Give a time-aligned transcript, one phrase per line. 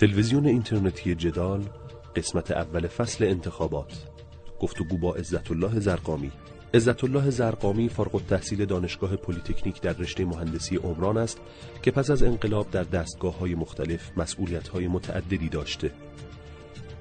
[0.00, 1.62] تلویزیون اینترنتی جدال
[2.16, 3.92] قسمت اول فصل انتخابات.
[4.60, 6.30] گفتگو با عزت الله ضرغامی.
[6.74, 11.40] عزت الله ضرغامی فارغ التحصیل دانشگاه پلی‌تکنیک در رشته مهندسی عمران است
[11.82, 15.90] که پس از انقلاب در دستگاه های مختلف مسئولیت های متعددی داشته.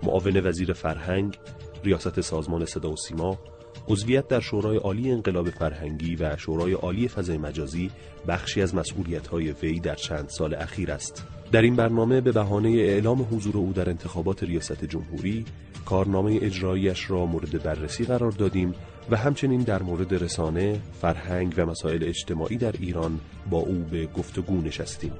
[0.04, 1.38] معاون وزیر فرهنگ
[1.84, 3.39] ریاست سازمان صدا و سیما
[3.88, 7.91] عضویت در شورای عالی انقلاب فرهنگی و شورای عالی فضای مجازی
[8.27, 11.27] بخشی از مسئولیت‌های وی در چند سال اخیر است.
[11.52, 15.46] در این برنامه به بهانه اعلام حضور او در انتخابات ریاست جمهوری
[15.86, 18.75] کارنامه اجراییش را مورد بررسی قرار دادیم
[19.11, 23.19] و همچنین در مورد رسانه، فرهنگ و مسائل اجتماعی در ایران
[23.50, 25.14] با او به گفتگو نشستیم.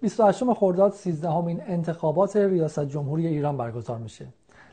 [0.00, 4.26] 28 خرداد 13 همین انتخابات ریاست جمهوری ایران برگزار میشه.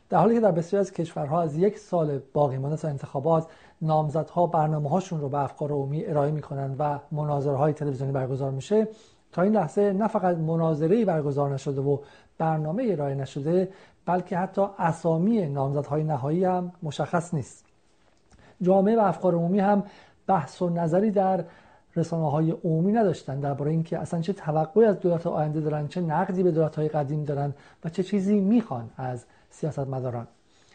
[0.10, 3.48] در حالی که در بسیاری از کشورها از یک سال باقی مانده تا انتخابات
[3.82, 8.88] نامزدها برنامه هاشون رو به افکار عمومی ارائه می‌کنن و مناظره های تلویزیونی برگزار میشه
[9.32, 11.98] تا این لحظه نه فقط مناظره برگزار نشده و
[12.38, 13.70] برنامه ارائه نشده
[14.06, 17.66] بلکه حتی اسامی نامزدهای نهایی هم مشخص نیست.
[18.62, 19.84] جامعه و افکار عمومی هم
[20.28, 21.44] بحث و نظری در
[21.96, 26.44] رسانه های عمومی نداشتن درباره اینکه اصلا چه توقعی از دولت آینده دارن چه نقدی
[26.44, 27.54] به دولت های قدیم دارن
[27.86, 30.28] و چه چیزی می‌خوان از سیاستمداران.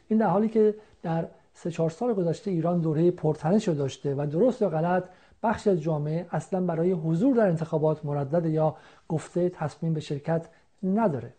[0.09, 4.27] این در حالی که در سه چهار سال گذشته ایران دوره پرتنش رو داشته و
[4.27, 5.05] درست یا غلط
[5.43, 8.77] بخشی از جامعه اصلا برای حضور در انتخابات مردد یا
[9.09, 10.49] گفته تصمیم به شرکت
[10.83, 11.35] نداره.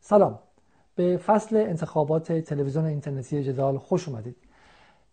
[0.00, 0.38] سلام.
[0.94, 4.36] به فصل انتخابات تلویزیون اینترنتی جدال خوش اومدید.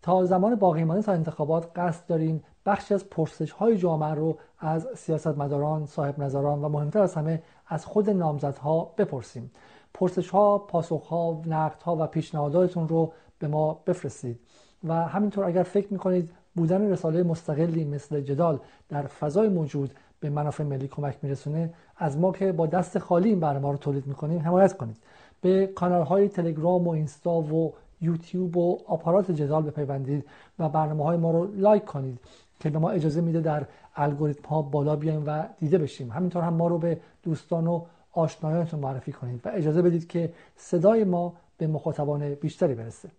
[0.02, 4.88] تا زمان باقی مانده تا انتخابات قصد داریم بخشی از پرسش های جامعه رو از
[4.96, 9.52] سیاستمداران، صاحب نظران و مهمتر از همه از خود نامزدها بپرسیم.
[9.94, 14.40] پرسش ها پاسخ ها نقد ها و پیشنهاداتتون رو به ما بفرستید.
[14.84, 20.64] و همینطور اگر فکر می‌کنید بودن رساله مستقلی مثل جدال در فضای موجود به منافع
[20.64, 24.78] ملی کمک میرسونه از ما که با دست خالی این برنامه رو تولید می‌کنیم حمایت
[24.78, 24.98] کنید.
[25.42, 30.26] به کانال های تلگرام و اینستا و یوتیوب و آپارات جدال بپیوندید
[30.60, 32.20] و برنامه های ما رو لایک کنید
[32.60, 33.66] که به ما اجازه میده در
[33.96, 36.12] الگوریتم ها بالا بیایم و دیده بشیم.
[36.12, 37.82] همینطور هم ما رو به دوستان و
[38.12, 43.10] آشنایانتون معرفی کنید و اجازه بدید که صدای ما به مخاطبان بیشتری برسه.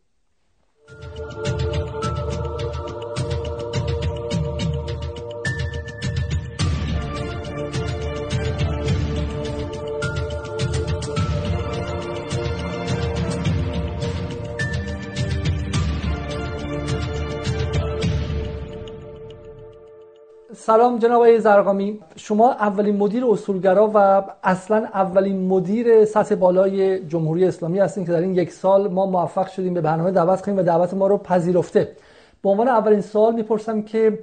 [20.67, 21.99] سلام جناب آقای زرقامی.
[22.17, 28.21] شما اولین مدیر اصولگرا و اصلا اولین مدیر سطح بالای جمهوری اسلامی هستین که در
[28.21, 31.97] این یک سال ما موفق شدیم به برنامه دعوت کنیم و دعوت ما رو پذیرفته.
[32.43, 34.19] به عنوان اولین سوال می‌پرسم که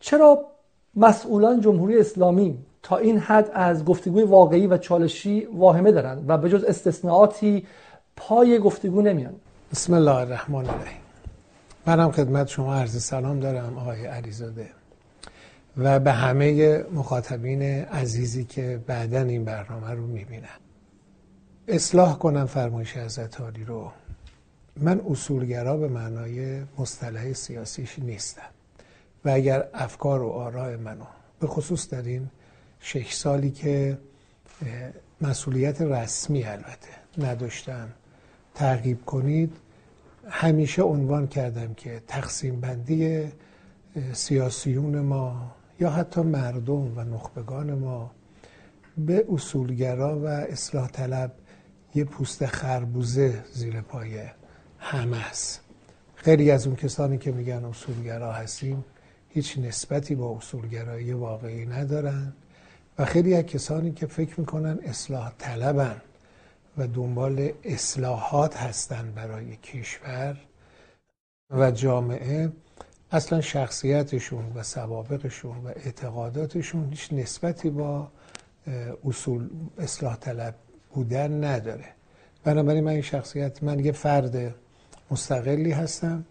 [0.00, 0.44] چرا
[0.96, 6.48] مسئولان جمهوری اسلامی تا این حد از گفتگوی واقعی و چالشی واهمه دارن و به
[6.48, 7.66] جز استثناءاتی
[8.16, 9.34] پای گفتگو نمیان؟
[9.72, 11.00] بسم الله الرحمن الرحیم.
[11.86, 14.83] منم خدمت شما عرض سلام دارم آقای علیزاده.
[15.76, 20.58] و به همه مخاطبین عزیزی که بعدا این برنامه رو می‌بینن.
[21.68, 23.92] اصلاح کنم فرمایش عزتاری رو.
[24.76, 28.50] من اصولگرا به معنای مصطلح سیاسیش نیستم
[29.24, 31.04] و اگر افکار و آراء منو
[31.40, 32.28] به خصوص در این
[32.80, 33.98] شش سالی که
[35.20, 37.88] مسئولیت رسمی البته نداشتم
[38.54, 39.56] تعقیب کنید
[40.28, 43.24] همیشه عنوان کردم که تقسیم بندی
[44.12, 48.10] سیاسیون ما یا حتی مردم و نخبگان ما.
[48.98, 51.32] به اصولگرا و اصلاح طلب
[51.94, 54.20] یه پوست خربوزه زیر پای
[54.78, 55.60] همه است.
[56.14, 58.84] خیلی از اون کسانی که میگن اصولگرا هستیم
[59.28, 62.32] هیچ نسبتی با اصولگرایی واقعی ندارن
[62.98, 66.02] و خیلی از کسانی که فکر می‌کنن اصلاح طلبن
[66.78, 70.36] و دنبال اصلاحات هستن برای کشور
[71.50, 72.52] و جامعه
[73.14, 78.08] اصلا شخصیتشون و سوابقشون و اعتقاداتشون هیچ نسبتی با
[79.08, 79.48] اصول
[79.78, 80.54] اصلاح طلب
[80.94, 81.84] بودن نداره.
[82.44, 84.54] بنابراین من این شخصیت من یه فرد
[85.10, 86.24] مستقلی هستم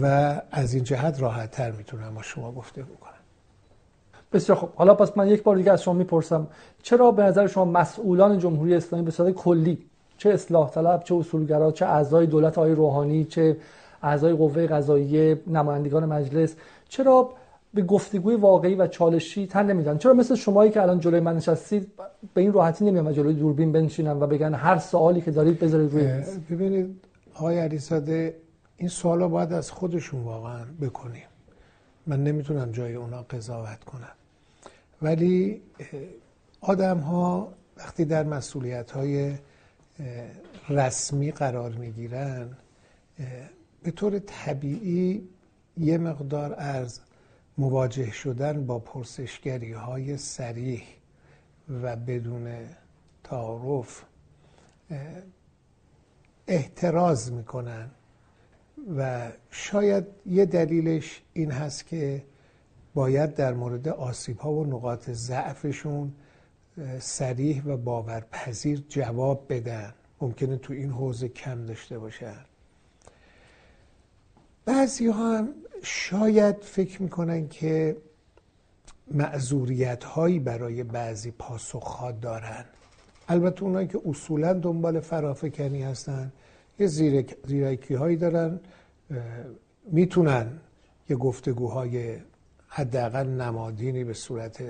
[0.00, 0.06] و
[0.50, 3.10] از این جهت راحت تر می‌تونم با شما گفته بکنم
[4.32, 6.46] بسیار خب حالا پس من یک بار دیگه از شما می‌پرسم
[6.82, 9.78] چرا به نظر شما مسئولان جمهوری اسلامی به صورت کلی
[10.18, 13.56] چه اصلاح طلب چه اصولگرا چه اعضای دولت آقای روحانی چه
[14.02, 16.54] اعضای قوه قضاییه نمایندگان مجلس.
[16.88, 17.30] چرا
[17.74, 21.92] به گفتگوی واقعی و چالشی تن نمیدن؟ چرا مثل شمایی که الان جلوی من نشستید
[22.34, 25.92] به این راحتی نمیان و جلوی دوربین بنشینن و بگن هر سوالی که دارید بذارید
[25.92, 27.04] روی ببینید
[27.34, 28.36] آقای علیزاده
[28.76, 31.26] این سوالا باید از خودشون واقعا بکنیم.
[32.06, 34.12] من نمی‌تونم جای اونا قضاوت کنم.
[35.02, 35.62] ولی
[36.60, 39.32] آدم ها وقتی در مسئولیت های
[40.68, 42.48] رسمی قرار می‌گیرن
[43.82, 45.28] به طور طبیعی
[45.76, 47.00] یه مقدار از
[47.58, 50.82] مواجه شدن با پرسشگری های سریح
[51.82, 52.54] و بدون
[53.24, 54.02] تعارف
[56.46, 57.90] احتراز می‌کنن
[58.96, 62.24] و شاید یه دلیلش این هست که
[62.94, 66.12] باید در مورد آسیب ها و نقاط ضعفشون
[66.98, 69.94] سریح و باورپذیر جواب بدن.
[70.20, 72.44] ممکنه تو این حوزه کم داشته باشن.
[74.70, 75.48] بعضی ها هم
[75.82, 77.96] شاید فکر می‌کنن که
[79.10, 82.64] معذوریت هایی برای بعضی پاسخ ها دارن.
[83.28, 86.32] البته اونایی که اصولا دنبال فرافکنی هستن
[86.78, 86.86] یه
[87.46, 88.60] زیرکی هایی دارن
[89.84, 90.60] می‌تونن
[91.08, 92.16] یه گفتگوهای
[92.68, 94.62] حداقل نمادینی به صورت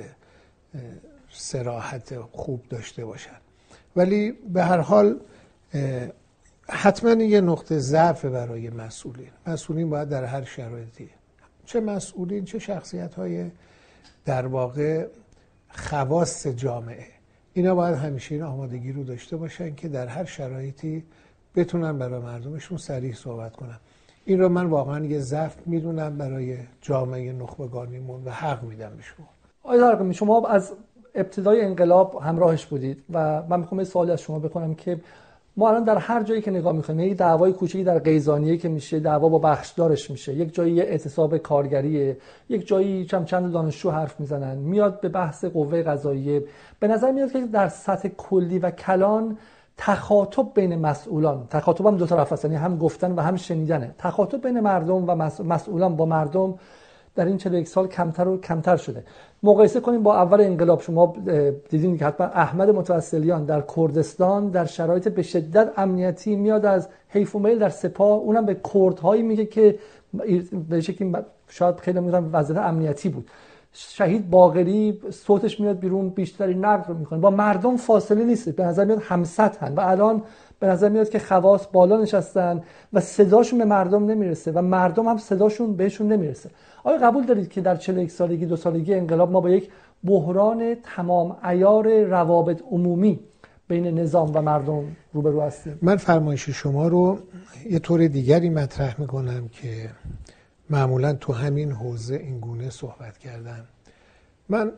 [1.30, 3.36] سراحت خوب داشته باشن.
[3.96, 5.20] ولی به هر حال
[6.70, 9.30] حتما یه نقطه ضعف برای مسئولین.
[9.46, 11.10] مسئولین باید در هر شرایطی.
[11.66, 13.50] چه مسئولین چه شخصیت های
[14.24, 15.06] در واقع
[15.68, 17.06] خواست جامعه.
[17.52, 21.04] اینا باید همیشه این آمادگی رو داشته باشن که در هر شرایطی
[21.54, 23.78] بتونن برای مردمشون سریع صحبت کنن.
[24.24, 29.28] این رو من واقعا یه ضعف می‌دونم برای جامعه نخبگانیمون و حق میدم به شما.
[29.62, 30.72] آقای شما از
[31.14, 35.00] ابتدای انقلاب همراهش بودید و من می‌خوام سوالی از شما بکنم که
[35.56, 39.00] ما الان در هر جایی که نگاه می‌کنیم یک دعوای کوچیکی در قیزانیه که میشه
[39.00, 40.34] دعوا با بخشدارش میشه.
[40.34, 42.16] یک جایی اعتصاب کارگریه
[42.48, 46.44] یک جایی چند چند دانشجو حرف می‌زنن میاد به بحث قوه قضاییه.
[46.80, 49.38] به نظر میاد که در سطح کلی و کلان
[49.76, 53.94] تخاطب بین مسئولان تخاطب هم دو طرف هست یعنی هم گفتن و هم شنیدنه.
[53.98, 55.14] تخاطب بین مردم و
[55.44, 56.54] مسئولان با مردم
[57.14, 59.04] در این 41 سال کمتر و کمتر شده.
[59.42, 61.14] مقایسه کنیم با اول انقلاب شما
[61.68, 67.36] دیدین که حتما احمد متوسلیان در کردستان در شرایط به شدت امنیتی میاد از حیف
[67.36, 68.18] و میل در سپاه.
[68.18, 69.78] اونم به کردهایی میگه که
[70.68, 71.12] به شکلی
[71.48, 73.26] شاید خیلی میگن وضعیت امنیتی بود.
[73.72, 77.18] شهید باقری صوتش میاد بیرون بیشتری نقد رو می‌کنه.
[77.18, 78.48] با مردم فاصله نیست.
[78.48, 80.22] به نظر میاد همسطحن و الان
[80.60, 82.62] به نظر میاد که خواص بالا نشستن
[82.92, 86.50] و صداشون به مردم نمی‌رسه و مردم هم صداشون بهشون نمی‌رسه.
[86.84, 89.70] آیا قبول دارید که در 41 سالگی دو سالگی انقلاب ما با یک
[90.04, 93.20] بحران تمام ایار روابط عمومی
[93.68, 97.18] بین نظام و مردم روبرو هستیم؟ من فرمایش شما رو
[97.70, 99.90] یه طور دیگری مطرح می‌کنم که
[100.70, 103.64] معمولا تو همین حوزه این گونه صحبت کردن
[104.48, 104.72] من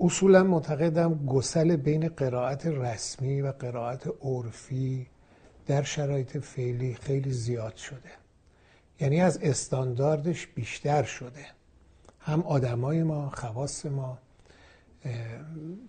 [0.00, 5.06] اصولا معتقدم گسل بین قرائت رسمی و قرائت عرفی
[5.66, 8.25] در شرایط فعلی خیلی زیاد شده.
[9.00, 11.46] یعنی از استانداردش بیشتر شده.
[12.20, 14.18] هم آدمای ما خواص ما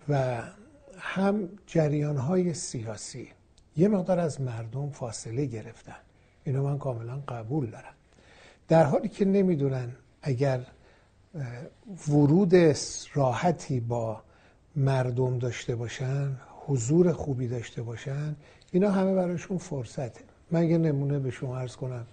[0.10, 0.42] و
[1.00, 3.28] هم جریان های سیاسی.
[3.78, 5.96] یه مقدار از مردم فاصله گرفتن.
[6.44, 7.94] اینو من کاملا قبول دارم.
[8.68, 10.66] در حالی که نمی‌دونن اگر
[12.08, 12.54] ورود
[13.14, 14.22] راحتی با
[14.76, 18.36] مردم داشته باشن حضور خوبی داشته باشن
[18.72, 20.22] اینا همه براشون فرصته.
[20.52, 22.08] من یه نمونه به شما ارز کنم.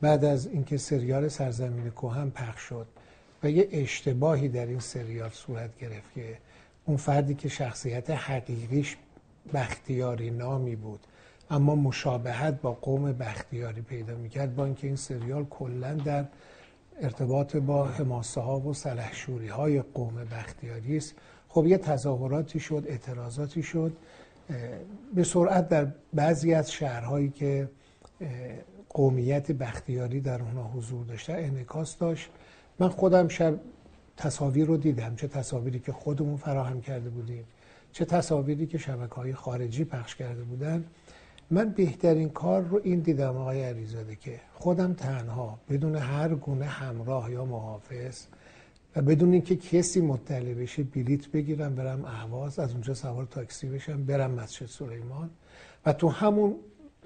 [0.00, 2.86] بعد از اینکه سریال سرزمین کوهن پخش شد
[3.42, 6.38] و یه اشتباهی در این سریال صورت گرفت که
[6.84, 8.96] اون فردی که شخصیت حقیقیش
[9.54, 11.00] بختیاری نامی بود
[11.50, 16.24] اما مشابهت با قوم بختیاری پیدا می‌کرد با اینکه این سریال کلا در
[17.00, 21.14] ارتباط با حماسه ها و سلحشوری های قوم بختیاری است.
[21.48, 23.96] خب یه تظاهراتی شد اعتراضاتی شد
[25.14, 27.68] به سرعت در بعضی از شهرهایی که
[28.94, 32.30] قومیت بختیاری در اونها حضور داشته انعکاس داشت.
[32.78, 33.60] من خودم شب
[34.16, 35.16] تصاویر رو دیدم.
[35.16, 37.44] چه تصاویری که خودمون فراهم کرده بودیم.
[37.92, 40.84] چه تصاویری که شبکه های خارجی پخش کرده بودن.
[41.50, 47.32] من بهترین کار رو این دیدم آقای علیزاده که خودم تنها بدون هر گونه همراه
[47.32, 48.26] یا محافظ
[48.96, 54.04] و بدون اینکه کسی مطلع بشه بلیت بگیرم برم اهواز از اونجا سوار تاکسی بشم
[54.04, 55.30] برم مسجد سلیمان.
[55.86, 56.56] و تو همون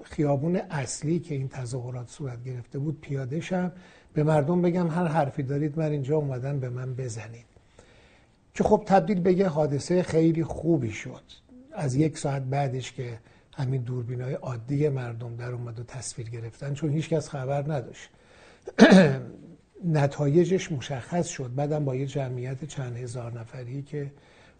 [0.03, 3.71] خیابون اصلی که این تظاهرات صورت گرفته بود پیاده شم.
[4.13, 7.45] به مردم بگم هر حرفی دارید من اینجا اومدن به من بزنید.
[8.53, 11.21] که خب تبدیل به یه حادثه خیلی خوبی شد.
[11.73, 13.19] از یک ساعت بعدش که
[13.53, 18.09] همین دوربین های عادی مردم در اومد و تصویر گرفتن چون هیچکس خبر نداشت.
[19.85, 21.55] نتایجش مشخص شد.
[21.55, 24.11] بعدم با یه جمعیت چند هزار نفری که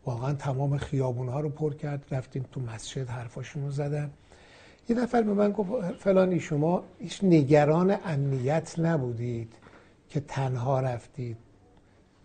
[0.06, 4.12] واقعا تمام خیابون ها رو پر کرد رفتیم تو مسجد حرفاشون رو زدن.
[4.90, 9.54] یه نفر به من گفت فلانی شما هیچ نگران امنیت نبودید
[10.10, 11.38] که تنها رفتید.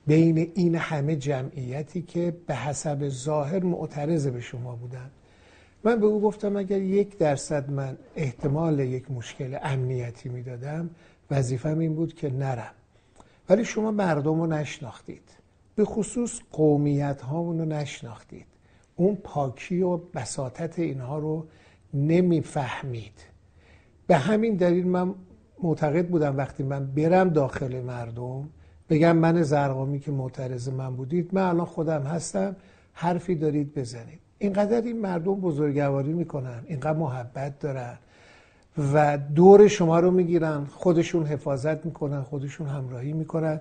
[0.06, 5.10] بین این همه جمعیتی که به حسب ظاهر معترض به شما بودن.
[5.84, 10.90] من به او گفتم اگر یک درصد من احتمال یک مشکل امنیتی می‌دادم
[11.30, 12.74] وظیفم این بود که نرم.
[13.48, 15.30] ولی شما مردم رو نشناختید.
[15.74, 18.46] به خصوص قومیت هامون رو نشناختید.
[18.96, 21.46] اون پاکی و بساطت اینها رو
[21.94, 23.20] نمی‌فهمید.
[24.06, 25.14] به همین دلیل من
[25.62, 28.48] معتقد بودم وقتی من برم داخل مردم
[28.90, 32.56] بگم من زرقامی که معترض من بودید من الان خودم هستم
[32.92, 34.18] حرفی دارید بزنید.
[34.38, 37.98] اینقدر این مردم بزرگواری می‌کنن اینقدر محبت دارن
[38.94, 43.60] و دور شما رو می‌گیرن خودشون حفاظت می‌کنن خودشون همراهی می‌کنن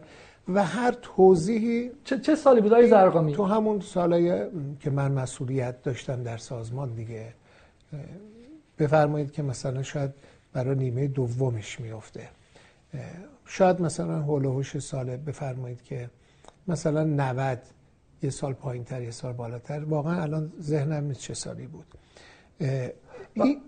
[0.54, 4.46] و هر توضیحی چه, چه سالی بود آقای زرقامی؟ تو همون سالای
[4.80, 7.34] که من مسئولیت داشتم در سازمان دیگه.
[8.80, 10.12] بفرمایید که مثلا شاید
[10.54, 12.30] برای نیمه دومش میفته
[13.46, 16.10] شاید مثلا هول سال بفرمایید که
[16.68, 17.60] مثلا 90
[18.24, 19.84] یه سال پایین تر یه سال بالاتر.
[19.84, 21.86] واقعا الان ذهنم نیست چه سالی بود؟
[23.34, 23.62] این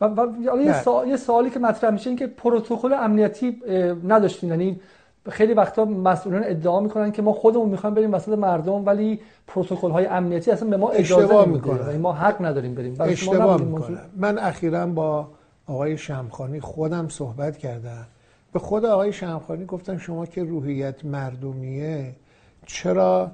[0.00, 3.62] و, و یه سوالی که مطرح میشه این که پروتکل امنیتی
[4.04, 4.50] نداشتین.
[4.50, 4.80] یعنی
[5.30, 10.06] خیلی وقتا مسئولان ادعا می‌کنن که ما خودمون می‌خوایم بریم وسط مردم ولی پروتکل های
[10.06, 12.96] امنیتی اصلا به ما اجازه نمیده ما حق نداریم بریم.
[13.00, 13.98] اشتباه می‌کنن.
[14.16, 15.28] من اخیرا با
[15.66, 18.06] آقای شمخانی خودم صحبت کردم.
[18.52, 22.14] به خود آقای شمخانی گفتم شما که روحیت مردمیه
[22.66, 23.30] چرا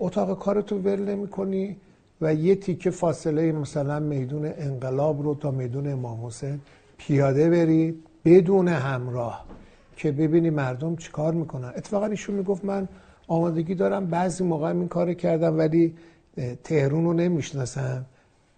[0.00, 1.76] اتاق کارتو ول نمی کنی
[2.20, 6.60] و یه تیکه فاصله مثلا میدون انقلاب رو تا میدون امام حسین
[6.98, 9.44] پیاده برید بدون همراه.
[9.96, 11.72] که ببینی مردم چیکار می‌کنن.
[11.76, 12.88] اتفاقا ایشون می‌گفت من
[13.28, 15.94] آمادگی دارم بعضی موقع این کار کردم ولی
[16.64, 18.04] تهرون رو نمی‌شناسم.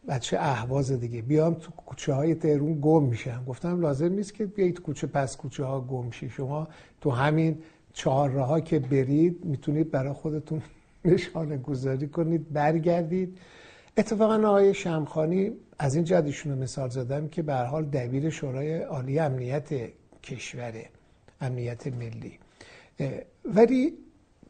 [0.08, 1.22] بچه اهواز دیگه.
[1.22, 3.44] بیام تو کوچه های تهرون گم میشم.
[3.46, 6.28] گفتم لازم نیست که بیایید کوچه پس کوچه ها گم شی.
[6.28, 6.68] شما
[7.00, 7.58] تو همین
[7.92, 10.62] چهار راه که برید می‌تونید برای خودتون
[11.04, 13.38] نشانه گذاری کنید برگردید.
[13.96, 19.18] اتفاقا آقای شمخانی از این جد رو مثال زدم که به حال دبیر شورای عالی
[19.18, 19.68] امنیت
[20.22, 20.84] کشوره.
[21.40, 22.38] امنیت ملی.
[23.44, 23.92] ولی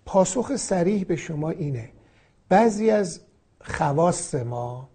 [0.05, 1.89] پاسخ سریح به شما اینه.
[2.49, 3.21] بعضی از
[3.61, 4.89] خواست ما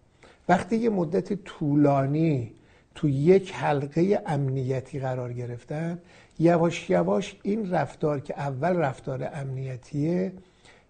[0.50, 2.52] وقتی یه مدت طولانی
[2.96, 6.00] تو یک حلقه امنیتی قرار گرفتن
[6.40, 10.34] یواش یواش این رفتار که اول رفتار امنیتیه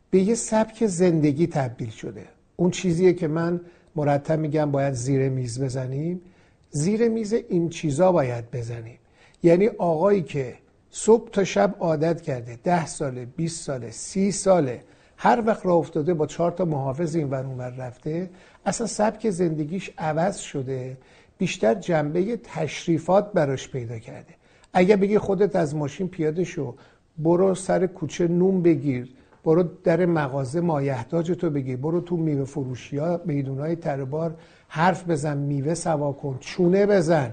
[0.10, 2.25] به یه سبک زندگی تبدیل شده.
[2.55, 3.62] اون چیزیه که من
[3.96, 6.22] مرتب میگم باید زیر میز بزنیم.
[6.70, 8.98] زیر میز این چیزا باید بزنیم.
[9.43, 10.55] یعنی آقایی که
[10.91, 12.60] صبح تا شب عادت کرده.
[12.63, 14.83] ده ساله 20 ساله سی ساله.
[15.17, 18.29] هر وقت را افتاده با چهار تا محافظ این ور اونور رفته
[18.65, 20.98] اصلا سبک زندگیش عوض شده.
[21.38, 24.33] بیشتر جنبه تشریفات براش پیدا کرده.
[24.74, 26.75] اگه بگی خودت از ماشین پیاده شو
[27.17, 32.98] برو سر کوچه نون بگیر برو در مغازه مایحتاج تو بگیر برو تو میوه فروشی
[32.98, 34.36] ها میدونای تربار
[34.67, 37.31] حرف بزن میوه سوا کن چونه بزن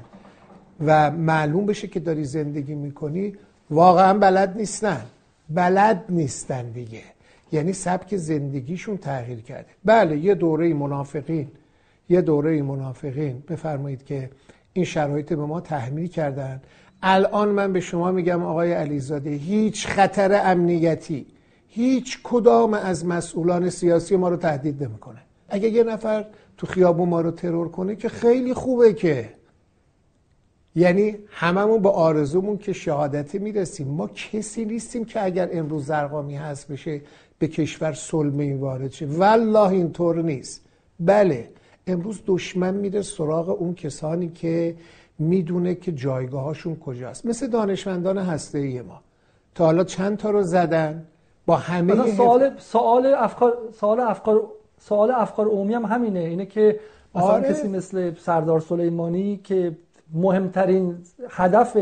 [0.87, 3.37] و معلوم بشه که داری زندگی می‌کنی.
[3.71, 5.07] واقعا بلد نیستن.
[5.51, 7.03] بلد نیستن دیگه.
[7.53, 9.67] یعنی سبک زندگیشون تغییر کرده.
[9.85, 11.49] بله یه دوره منافقین
[12.09, 13.43] یه دوره منافقین.
[13.49, 14.31] بفرمایید که
[14.73, 16.61] این شرایط به ما تحمیل کردن.
[17.03, 21.27] الان من به شما میگم آقای علیزاده هیچ خطر امنیتی
[21.69, 25.19] هیچ کدام از مسئولان سیاسی ما رو تهدید نمی‌کنه.
[25.49, 26.25] اگه یه نفر
[26.57, 29.29] تو خیابون ما رو ترور کنه که خیلی خوبه که
[30.75, 33.89] یعنی هممون با آرزومون که شهادتی می‌رسیم.
[33.89, 37.01] ما کسی نیستیم که اگر امروز زرقامی هست بشه
[37.39, 39.07] به کشور سلمه وارد شه.
[39.07, 40.65] والله اینطور نیست.
[41.01, 41.49] بله
[41.87, 44.77] امروز دشمن میره سراغ اون کسانی که
[45.19, 47.27] می‌دونه که جایگاهاشون کجاست.
[47.27, 49.01] مثل دانشمندان هسته ای ما.
[49.55, 51.07] تا حالا چند تا رو زدن؟
[51.47, 54.43] با همه سوال سوال افکار سوال افکار
[54.81, 56.21] سوال افکار عمومی هم همینه.
[56.21, 56.81] اینه که
[57.15, 57.49] مثلا آره.
[57.49, 59.77] کسی مثل سردار سلیمانی که
[60.15, 60.97] مهمترین
[61.31, 61.77] هدف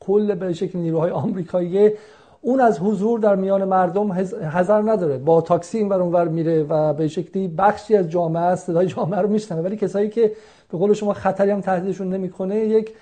[0.00, 1.90] کل به شکل نیروهای آمریکایی
[2.42, 5.18] اون از حضور در میان مردم حذر نداره.
[5.18, 9.20] با تاکسی این بر اونور میره و به شکلی بخشی از جامعه است صدای جامعه
[9.20, 9.60] رو میشنوه.
[9.60, 10.32] ولی کسایی که
[10.70, 12.94] به قول شما خطری هم تهدیدشون نمی‌کنه یک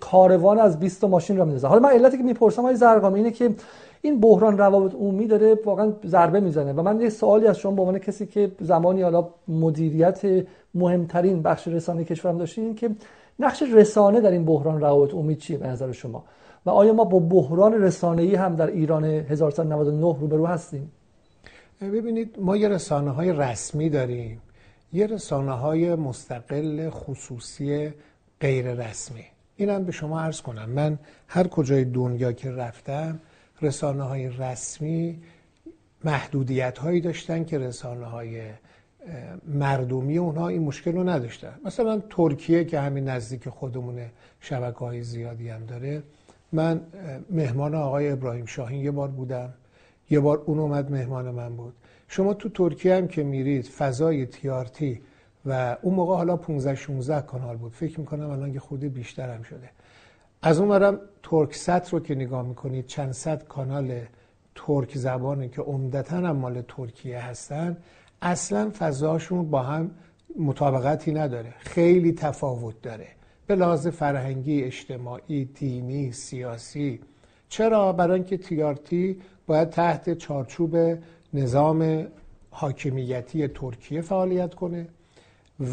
[0.00, 1.68] کاروان از 20 ماشین رو میندازه.
[1.68, 3.54] حالا من علتی که می‌پرسم های زرقامی اینه که
[4.02, 7.82] این بحران روابط عمومی داره واقعا ضربه می‌زنه و من یه سوالی از شما به
[7.82, 10.20] عنوان کسی که زمانی حالا مدیریت
[10.74, 12.90] مهمترین بخش رسانه کشورم داشتین که
[13.38, 16.24] نقش رسانه در این بحران روابط عمومی چیه به نظر شما؟
[16.66, 20.92] و آیا ما با بحران رسانه‌ای هم در ایران 1399 روبرو هستیم؟
[21.80, 24.42] ببینید ما یه رسانه های رسمی داریم.
[24.92, 27.92] یه رسانه های مستقل خصوصی
[28.40, 29.24] غیر رسمی.
[29.56, 30.70] اینم به شما عرض کنم.
[30.70, 33.20] من هر کجای دنیا که رفتم
[33.62, 35.18] رسانه های رسمی
[36.04, 38.42] محدودیت هایی داشتن که رسانه های
[39.46, 41.52] مردمی اونها این مشکل رو نداشتن.
[41.64, 44.10] مثلا ترکیه که همین نزدیک خودمونه
[44.40, 46.02] شبکه های زیادی هم داره.
[46.52, 46.80] من
[47.30, 49.52] مهمان آقای ابراهیم شاهین یه بار بودم.
[50.10, 51.74] یه بار اون اومد مهمان من بود.
[52.08, 55.00] شما تو ترکیه هم که میرید فضای تیارتی
[55.46, 57.72] و اون موقع حالا 15 16 کانال بود.
[57.72, 59.70] فکر می‌کنم الان یه خود بیشتر هم شده.
[60.42, 64.00] از اون برم ترک ست رو که نگاه می‌کنید چند صد کانال
[64.54, 67.76] ترک زبانه که عمدتا هم مال ترکیه هستن.
[68.26, 69.90] اصلا فضاشون با هم
[70.38, 71.54] مطابقتی نداره.
[71.58, 73.06] خیلی تفاوت داره.
[73.46, 77.00] به لحاظ فرهنگی اجتماعی دینی سیاسی.
[77.48, 80.76] چرا؟ برای اینکه تیارتی باید تحت چارچوب
[81.34, 82.06] نظام
[82.50, 84.88] حاکمیتی ترکیه فعالیت کنه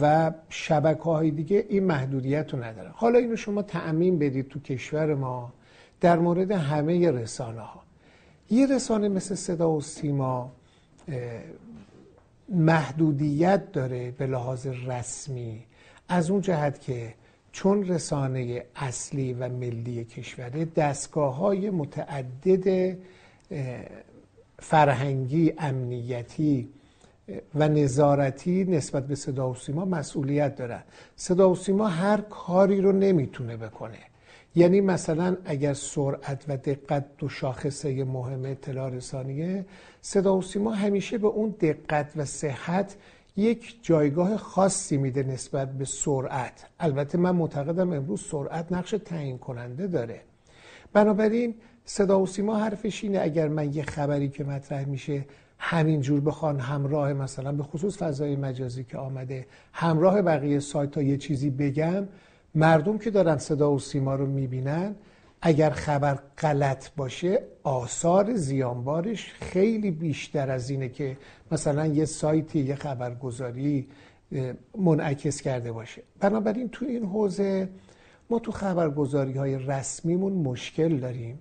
[0.02, 5.14] و شبکه های دیگه این محدودیت رو ندارن حالا اینو شما تعمین بدید تو کشور
[5.16, 5.54] ما
[6.02, 7.84] در مورد همه رسانه ها
[8.50, 10.52] یه رسانه مثل صدا و سیما
[12.50, 15.66] محدودیت داره به لحاظ رسمی.
[16.10, 17.14] از اون جهت که
[17.52, 22.98] چون رسانه اصلی و ملی کشوره دستگاه های متعدد
[24.60, 26.70] فرهنگی امنیتی
[27.56, 30.84] و نظارتی نسبت به صدا و سیما مسئولیت دارن.
[31.16, 33.98] صدا و سیما هر کاری رو نمی‌تونه بکنه.
[34.56, 39.66] یعنی مثلا اگر سرعت و دقت دو شاخصه مهم اطلاع رسانیه
[40.06, 42.96] صدا و سیما همیشه به اون دقت و صحت
[43.38, 46.66] یک جایگاه خاصی میده نسبت به سرعت.
[46.80, 50.22] البته من معتقدم امروز سرعت نقش تعیین کننده داره.
[50.94, 51.56] بنابراین
[51.86, 55.26] صدا و سیما حرفش اینه اگر من یه خبری که مطرح میشه
[55.58, 61.18] همینجور بخوان همراه مثلا به خصوص فضای مجازی که آمده همراه بقیه سایت ها یه
[61.18, 62.08] چیزی بگم
[62.56, 64.96] مردم که دارن صدا و سیما رو می‌بینن
[65.46, 71.18] اگر خبر غلط باشه آثار زیانبارش خیلی بیشتر از اینه که
[71.52, 73.88] مثلا یه سایتی یه خبرگزاری
[74.78, 76.02] منعکس کرده باشه.
[76.20, 77.70] بنابراین تو این حوزه
[78.30, 81.40] ما تو خبرگزاری های رسمیمون مشکل داریم.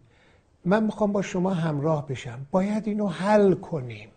[0.65, 2.47] من می‌خوام با شما همراه بشم.
[2.51, 4.09] باید اینو حل کنیم.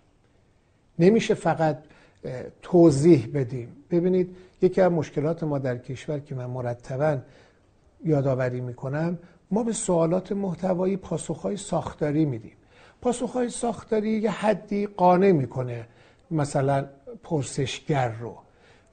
[0.99, 1.77] نمیشه فقط
[2.61, 3.67] توضیح بدیم.
[3.91, 7.17] ببینید یکی از مشکلات ما در کشور که من مرتبا
[8.05, 9.17] یادآوری می‌کنم
[9.51, 12.55] ما به سوالات محتوایی پاسخهای ساختاری میدیم.
[13.01, 15.87] پاسخهای ساختاری یه حدی قانع می‌کنه
[16.31, 16.85] مثلا
[17.23, 18.35] پرسشگر رو.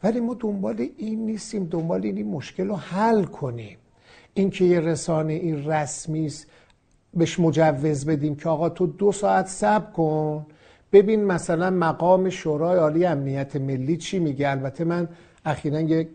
[0.02, 3.78] ولی ما دنبال این نیستیم دنبال این مشکل رو حل کنیم.
[4.34, 6.46] اینکه یه رسانه این رسمی است
[7.14, 10.46] بهش مجوز بدیم که آقا تو دو ساعت صبر کن.
[10.92, 15.08] ببین مثلا مقام شورای عالی امنیت ملی چی میگه؟ البته من
[15.44, 16.08] اخیرا یک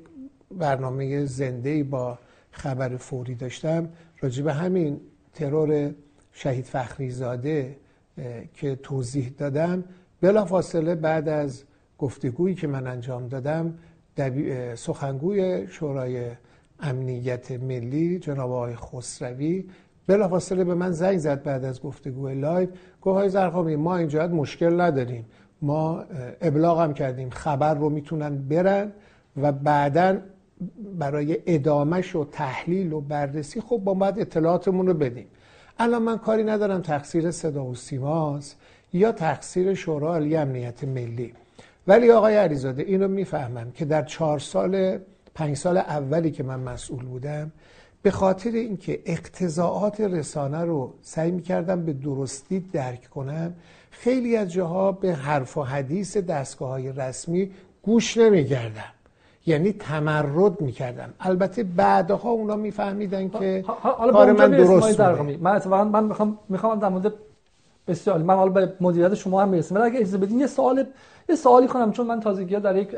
[0.51, 2.19] برنامه زنده با
[2.51, 3.89] خبر فوری داشتم.
[4.21, 5.01] راجع به همین
[5.33, 5.93] ترور
[6.31, 7.77] شهید فخری زاده
[8.53, 9.83] که توضیح دادم
[10.21, 11.63] بلا فاصله بعد از
[11.97, 13.73] گفتگویی که من انجام دادم
[14.75, 16.31] سخنگوی شورای
[16.79, 19.65] امنیت ملی جناب آقای خسروی
[20.07, 22.69] بلافاصله به من زنگ زد بعد از گفتگو live.
[23.01, 25.25] گفت آقای ضرغامی ما اینجا مشکل نداریم.
[25.61, 26.03] ما
[26.41, 27.29] ابلاغ هم کردیم.
[27.29, 28.91] خبر رو می‌تونن برن
[29.37, 30.17] و بعدا
[30.99, 35.27] برای ادامش و تحلیل و بررسی خب با باید اطلاعاتمون رو بدیم.
[35.79, 38.57] الان من کاری ندارم تقصیر صدا و سیماست
[38.93, 41.33] یا تقصیر شورا عالی امنیت ملی.
[41.87, 44.99] ولی آقای علیزاده اینو می‌فهمم که در چهار سال
[45.35, 47.51] پنج سال اولی که من مسئول بودم
[48.01, 53.53] به خاطر اینکه اقتضاعات رسانه رو سعی می‌کردم به درستی درک کنم
[53.91, 57.51] خیلی از جاها به حرف و حدیث دستگاه های رسمی
[57.83, 58.93] گوش نمیگردم
[59.47, 65.37] یعنی تمرد می‌کردم البته بعدها اونا میفهمیدن که کار من درست بوده.
[65.41, 67.13] من اتفاقا من می‌خوام می‌خوام در مورد
[67.87, 70.85] بسیار من حالا به مدیریت شما هم می‌رسم ولی اگه اجازه بدین یه سوال
[71.29, 72.95] یه سوالی کنم چون من تازگی در یک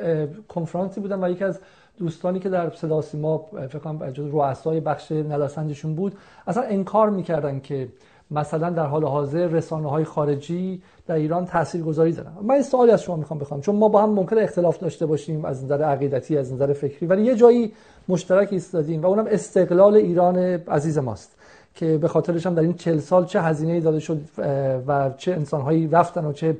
[0.48, 1.60] کنفرانسی بودم و یکی از
[2.00, 3.38] دوستانی که در صدا سیما
[3.70, 7.88] فکر کنم رؤسای بخش نظرسنجشون بود اصلا انکار می‌کردن که
[8.32, 12.32] مثلا در حال حاضر رسانه های خارجی در ایران تاثیرگذاری دارن.
[12.42, 13.62] من این سوالی از شما می‌خوام بخوام.
[13.62, 17.24] چون ما با هم ممکن اختلاف داشته باشیم از نظر عقیدتی از نظر فکری ولی
[17.24, 17.72] یه جایی
[18.08, 20.38] مشترک ایستادیم و اونم استقلال ایران
[20.68, 21.36] عزیز ماست
[21.76, 24.20] که به خاطرش هم در این چل سال چه هزینه داده شد
[24.88, 26.58] و چه انسانهایی رفتن و چه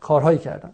[0.00, 0.70] کارهایی کردن.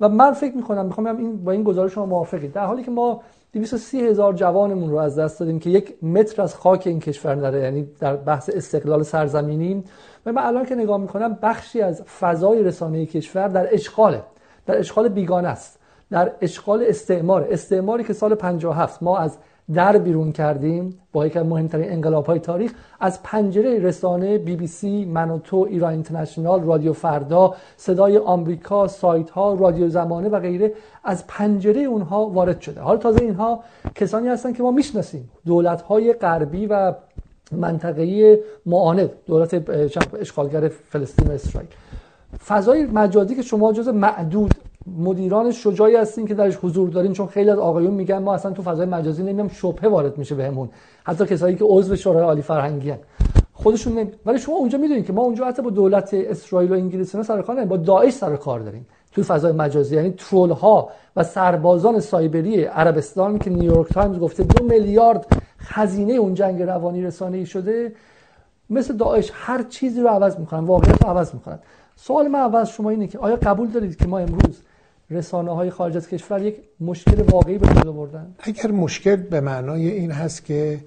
[0.00, 2.52] و من فکر می‌کنم می‌خوام این با این گزارش شما موافقید.
[2.52, 3.20] در حالی که ما
[3.54, 7.60] 230 هزار جوانمون رو از دست دادیم که یک متر از خاک این کشور نره
[7.60, 9.84] یعنی در بحث استقلال سرزمینیم
[10.26, 14.22] و من الان که نگاه می‌کنم بخشی از فضای رسانه کشور در اشغاله
[14.66, 15.78] در اشغال بیگانه است
[16.10, 17.48] در اشغال استعمار.
[17.50, 19.38] استعماری که سال 57 ما از
[19.74, 22.72] در بیرون کردیم با یکی از مهمترین انقلاب های تاریخ.
[23.00, 29.54] از پنجره رسانه بی بی سی منوتو ایران اینترنشنال رادیو فردا صدای آمریکا سایت ها
[29.54, 30.72] رادیو زمانه و غیره
[31.04, 32.80] از پنجره اونها وارد شده.
[32.80, 33.60] حالا تازه اینها
[33.94, 35.30] کسانی هستن که ما می‌شناسیم.
[35.46, 36.94] دولت های غربی و
[37.52, 39.10] منطقه‌ای معاند.
[39.26, 39.70] دولت
[40.20, 41.70] اشغالگر فلسطین و اسرائیل.
[42.46, 44.54] فضای مجازی که شما جز معدود
[44.86, 48.62] مدیران شجاعی هستین که درش حضور دارین چون خیلی از آقایون میگن ما اصلا تو
[48.62, 50.68] فضای مجازی نمی‌دونم شبهه وارد میشه بهمون.
[51.04, 52.98] حتی کسایی که عضو شورای عالی فرهنگی هن.
[53.52, 54.10] خودشون نمی...
[54.26, 57.64] ولی شما اونجا می‌دونید که ما اونجا حتی با دولت اسرائیل و انگلیس سر کار
[57.64, 59.96] با داعش سر کار داریم توی فضای مجازی.
[59.96, 65.26] یعنی troll ها و سربازان سایبری عربستان که نیویورک تایمز گفته دو میلیارد
[65.58, 67.92] خزینه اون جنگ روانی رسانه‌ای شده
[68.70, 71.58] مثل داعش هر چیزی رو عوض می‌کنن واقعیت رو عوض می‌کنن.
[71.96, 74.62] سوال من اول شما اینه که آیا قبول دارید که ما امروز
[75.10, 78.34] رسانه های خارج از کشور یک مشکل واقعی به وجود آوردن.
[78.38, 80.80] اگر مشکل به معنای این هست که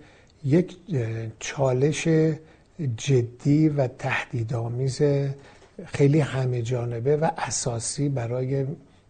[0.43, 0.77] یک
[1.39, 2.07] چالش
[2.97, 5.01] جدی و تهدیدآمیز
[5.85, 8.65] خیلی همه جانبه و اساسی برای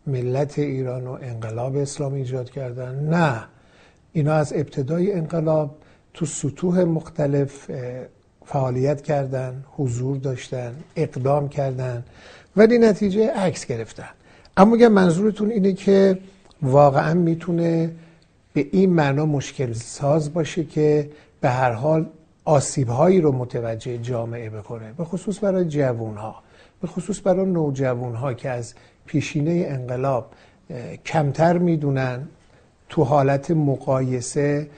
[0.07, 3.43] ملت ایران و انقلاب اسلامی ایجاد کردن نه.
[4.13, 5.77] اینا از ابتدای انقلاب
[6.13, 7.71] تو سطوح مختلف
[8.45, 12.03] فعالیت کردن حضور داشتن اقدام کردن
[12.55, 14.09] ولی نتیجه عکس گرفتن.
[14.57, 16.19] اما اگر منظورتون اینه که
[16.61, 17.91] واقعا می‌تونه
[18.53, 21.09] به این معنا مشکل ساز باشه که
[21.41, 22.05] به هر حال
[22.45, 26.35] آسیب هایی رو متوجه جامعه بکنه به خصوص برای جوون ها
[26.81, 28.73] به خصوص برای نوجوان ها که از
[29.05, 30.31] پیشینه انقلاب
[31.05, 32.27] کمتر می‌دونن
[32.89, 34.69] تو حالت مقایسه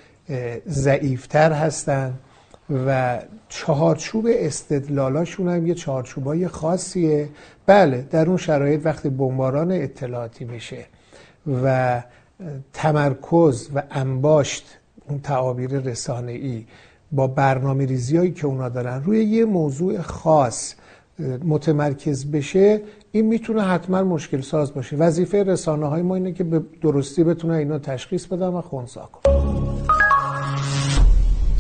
[0.67, 2.13] ضعیفتر هستن
[2.85, 7.29] و چهارچوب استدلالاشون هم یه چهارچوبای خاصیه
[7.69, 10.85] بله در اون شرایط وقتی بمباران اطلاعاتی میشه
[11.63, 12.01] و
[12.73, 14.77] تمرکز و انباشت
[15.09, 16.65] اون تعابیر رسانه ای
[17.11, 20.75] با برنامه ریزی هایی که اونا دارن روی یه موضوع خاص
[21.45, 24.95] متمرکز بشه این می‌تونه حتما مشکل ساز باشه.
[24.97, 29.33] وظیفه رسانه های ما اینه که به درستی بتونه اینا تشخیص بدن و خونسا کنن.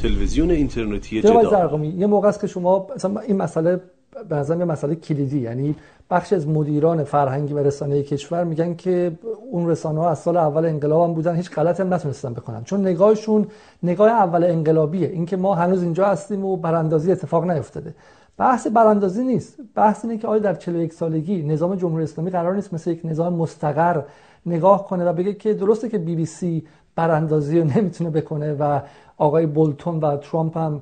[0.01, 3.81] تلویزیون اینترنتی جدا یه موقع است که شما مثلا این مسئله
[4.29, 5.75] به یه مسئله کلیدی یعنی
[6.09, 9.11] بخش از مدیران فرهنگی و رسانه کشور میگن که
[9.51, 12.63] اون رسانه ها از سال اول انقلاب هم بودن هیچ غلطی هم نتونستن بکنن.
[12.63, 13.47] چون نگاهشون
[13.83, 15.07] نگاه اول انقلابیه.
[15.07, 17.93] اینکه ما هنوز اینجا هستیم و براندازی اتفاق نیفتاده.
[18.37, 19.57] بحث براندازی نیست.
[19.75, 23.33] بحث اینه که آیا در 41 سالگی نظام جمهوری اسلامی قرار نیست مثل یک نظام
[23.33, 24.01] مستقر
[24.45, 26.63] نگاه کنه و بگه که درسته که بی بی سی
[26.95, 28.79] براندازی رو نمی‌تونه بکنه و
[29.17, 30.81] آقای بولتون و ترامپ هم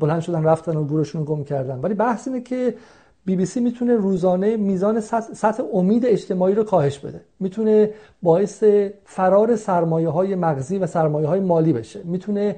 [0.00, 1.80] بلند شدن رفتن و گورشون گم کردن.
[1.80, 2.74] ولی بحث اینه که
[3.24, 7.20] بی بی سی می‌تونه روزانه میزان سطح امید اجتماعی رو کاهش بده.
[7.44, 7.90] می‌تونه
[8.22, 8.64] باعث
[9.04, 12.00] فرار سرمایه های مغزی و سرمایه های مالی بشه.
[12.04, 12.56] می‌تونه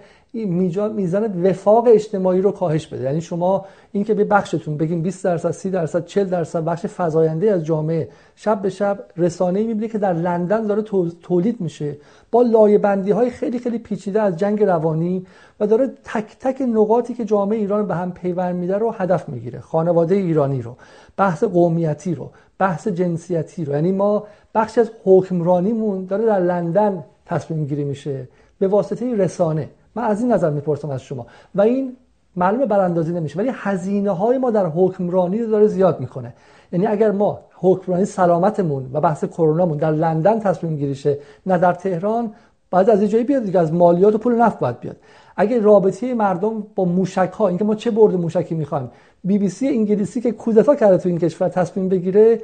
[0.95, 3.05] میزان وفاق اجتماعی رو کاهش بده.
[3.05, 7.65] یعنی شما اینکه به بخشتون بگیم 20 درصد 30 درصد 40 درصد بخش فزاینده از
[7.65, 10.83] جامعه شب به شب رسانه‌ای می‌بینه که در لندن داره
[11.23, 11.97] تولید میشه.
[12.31, 15.27] با لایه بندی های خیلی خیلی پیچیده از جنگ روانی
[15.61, 19.61] و داره تک تک نقاطی که جامعه ایران به هم پیوند میده رو هدف می‌گیره.
[19.61, 20.77] خانواده ایرانی رو
[21.17, 22.31] بحث قومیتی رو.
[22.59, 23.73] بحث جنسیتی رو.
[23.73, 29.69] یعنی ما بخش از حکمرانیمون داره در لندن تصمیم گیری میشه به واسطه رسانه.
[29.95, 31.27] من از این نظر می‌پرسم از شما.
[31.55, 31.97] و این
[32.37, 36.35] معلومه براندازی نمیشه ولی هزینه های ما در حکمرانی رو داره زیاد می‌کنه.
[36.73, 42.33] یعنی اگر ما حکمرانی سلامتمون و بحث کرونامون در لندن تصمیم گیریشه نه در تهران
[42.71, 44.97] باید از جایی بیاد دیگه از مالیات و پول نفت باید بیاد.
[45.37, 48.91] اگه رابطه مردم با موشک ها اینکه ما چه برد موشکی می‌خوایم
[49.27, 52.41] بی بی سی انگلیسی که کودتا کرده تو این کشور تصمیم بگیره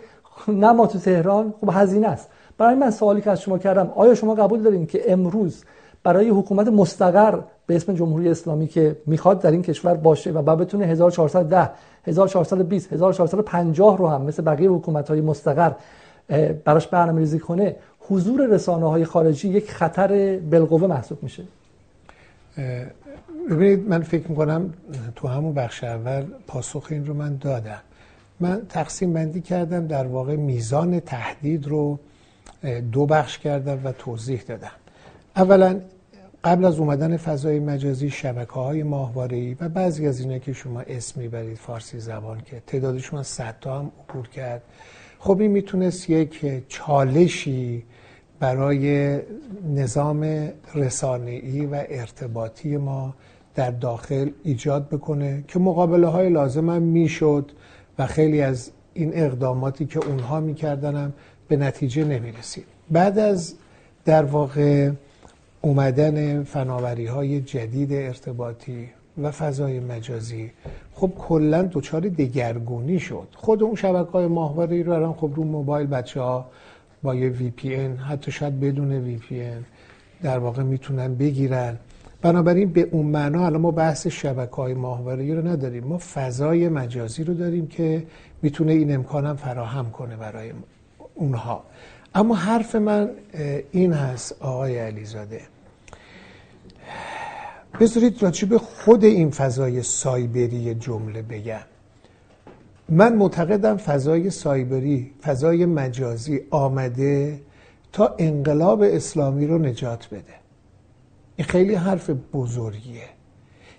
[0.49, 2.29] نه ما تو تهران خب هزینه است.
[2.59, 5.65] برای من سوالی که از شما کردم آیا شما قبول دارین که امروز
[6.03, 10.59] برای حکومت مستقر به اسم جمهوری اسلامی که می‌خواد در این کشور باشه و بعد
[10.59, 11.71] بتونه 1410
[12.07, 15.73] 1420 1450 رو هم مثل بقیه حکومت های مستقر
[16.65, 21.43] براش برنامه ریزی کنه حضور رسانه های خارجی یک خطر بالقوه محسوب میشه؟
[23.51, 24.75] ببینید من فکر می‌کنم
[25.17, 27.81] تو همون بخش اول پاسخ این رو من دادم.
[28.41, 31.99] من تقسیم بندی کردم در واقع میزان تهدید رو
[32.93, 34.71] دو بخش کردم و توضیح دادم.
[35.37, 35.81] اولا
[36.45, 41.21] قبل از اومدن فضای مجازی شبکه های ماهواره و بعضی از اینا که شما اسم
[41.21, 44.63] می‌برید فارسی زبان که تعدادشون صد تا هم عبور کرد.
[45.19, 47.85] خب این می‌تونست یک چالشی
[48.41, 49.19] برای
[49.75, 53.15] نظام رسانه‌ای و ارتباطی ما
[53.55, 57.51] در داخل ایجاد بکنه که مقابله های لازم هم می‌شد
[57.99, 61.13] و خیلی از این اقداماتی که اونها می‌کردن هم
[61.49, 62.65] به نتیجه نمی‌رسید.
[62.91, 63.55] بعد از
[64.05, 64.91] در واقع
[65.61, 68.89] اومدن فناوری های جدید ارتباطی
[69.23, 70.51] و فضای مجازی
[70.95, 73.29] خب کلا دچار دگرگونی شد.
[73.35, 76.47] خود اون شبکه های ماهواره رو الان خب رو موبایل بچه ها
[77.03, 79.65] با یه وی پی این حتی شاید بدون وی پی این
[80.23, 81.77] در واقع می‌تونن بگیرن.
[82.23, 85.85] بنابراین به اون معنا الان ما بحث شبکه های ماهواره رو نداریم.
[85.85, 88.07] ما فضای مجازی رو داریم که
[88.43, 90.53] می‌تونه این امکانم فراهم کنه برای
[91.15, 91.65] اونها.
[92.15, 93.11] اما حرف من
[93.71, 95.41] این هست آقای علیزاده.
[97.81, 101.61] بذارید به خود این فضای سایبری جمله بگم.
[102.89, 107.41] من معتقدم فضای سایبری فضای مجازی آمده
[107.93, 110.42] تا انقلاب اسلامی رو نجات بده.
[111.37, 113.09] این خیلی حرف بزرگیه.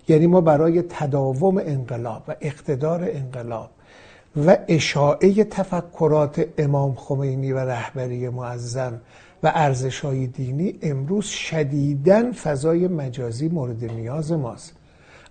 [0.08, 3.70] یعنی ما برای تداوم انقلاب و اقتدار انقلاب
[4.46, 9.00] و اشاعه تفکرات امام خمینی و رهبری معظم
[9.42, 14.72] و ارزشهای دینی امروز شدیدن فضای مجازی مورد نیاز ماست.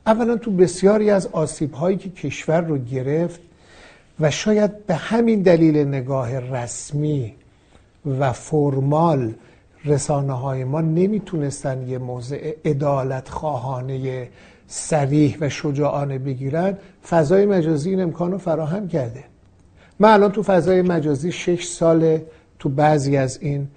[0.05, 3.41] اولا تو بسیاری از آسیب هایی که کشور رو گرفت
[4.19, 7.33] و شاید به همین دلیل نگاه رسمی
[8.19, 9.33] و فرمال
[9.85, 14.27] رسانه های ما نمی‌تونستن یه موضع ادالت خواهانه
[14.67, 16.77] سریح و شجاعانه بگیرن.
[17.09, 19.23] فضای مجازی این امکان رو فراهم کرده.
[19.99, 22.19] من الان تو فضای مجازی شش سال
[22.59, 23.67] تو بعضی از این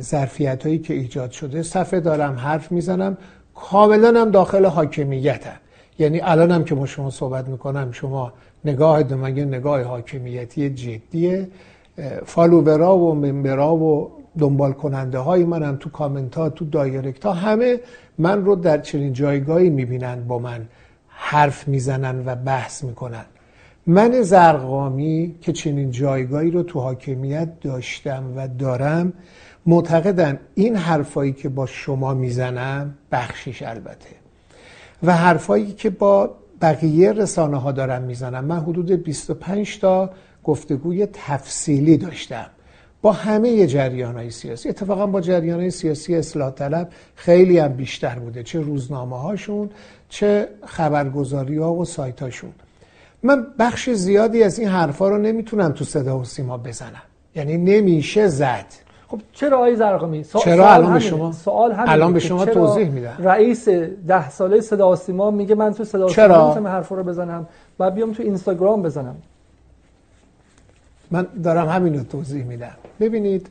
[0.00, 3.16] ظرفیت هایی که ایجاد شده صفحه دارم حرف می‌زنم.
[3.54, 5.56] کاملا هم داخل حاکمیتم
[5.98, 8.32] یعنی الان هم که ما شما صحبت می‌کنم شما
[8.64, 11.48] نگاه دمگه نگاه حاکمیتی جدیه؟
[12.26, 17.80] فالوورا و ممبرا و دنبال کننده های منم تو کامنت ها تو دایرکت ها همه
[18.18, 20.68] من رو در چنین جایگاهی می‌بینن با من
[21.08, 23.24] حرف می‌زنن و بحث می‌کنن.
[23.86, 29.12] من زرقامی که چنین جایگاهی رو تو حاکمیت داشتم و دارم
[29.66, 34.08] معتقدم این حرفایی که با شما می‌زنم بخشیش البته.
[35.02, 38.44] و حرفایی که با بقیه رسانه ها دارم می‌زنم.
[38.44, 40.10] من حدود 25 تا
[40.44, 42.46] گفتگوی تفصیلی داشتم.
[43.04, 44.68] با همه جریان های سیاسی.
[44.68, 48.42] اتفاقا با جریان های سیاسی اصلاح طلب خیلی هم بیشتر بوده.
[48.42, 49.70] چه روزنامه هاشون
[50.08, 52.50] چه خبرگزاری ها و سایت هاشون
[53.22, 57.02] من بخش زیادی از این حرفا رو نمی‌تونم تو صدا و سیما بزنم.
[57.34, 58.66] یعنی نمیشه زد.
[59.08, 63.16] خب چرا آقای زرقامی؟ چرا الان به شما سوال الان به شما توضیح میدم.
[63.18, 63.68] رئیس
[64.08, 67.46] ده ساله صدا و سیما میگه من تو صدا و سیما حرفا رو بزنم
[67.80, 69.16] و بیام تو اینستاگرام بزنم.
[71.14, 72.76] من دارم همین رو توضیح میدم.
[73.00, 73.46] ببینید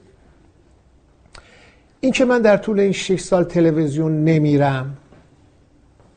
[2.00, 4.98] این که من در طول این 6 سال تلویزیون نمیرم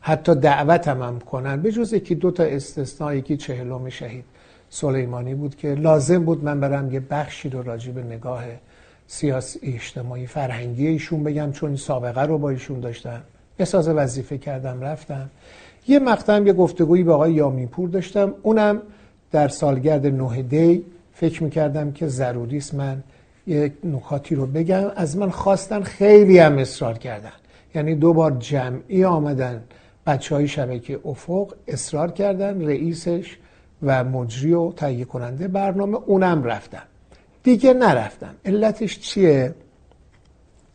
[0.01, 4.25] حتی دعوتم هم کنن به جز یکی دو تا استثناء یکی چهلم شهید
[4.71, 8.45] سلیمانی بود که لازم بود من برم یه بخشی رو راجع به نگاه
[9.07, 13.23] سیاسی اجتماعی فرهنگی ایشون بگم چون سابقه رو با ایشون داشتم.
[13.59, 15.31] احساس وظیفه کردم رفتم.
[15.89, 18.35] یه مقطعم یه گفتگویی با آقای یامیپور داشتم.
[18.43, 18.83] اونم
[19.33, 20.85] در سالگرد نه دی
[21.21, 23.03] فکر می‌کردم که ضروری است من
[23.47, 24.91] یک نکاتی رو بگم.
[24.97, 27.33] از من خواستن خیلی هم اصرار کردن.
[27.75, 29.65] یعنی دو بار جمعی آمدن
[30.07, 33.37] بچه های شبکه افق اصرار کردن رئیسش
[33.83, 36.83] و مجری و تهیه کننده برنامه اونم رفتم
[37.43, 39.55] دیگه نرفتم علتش چیه؟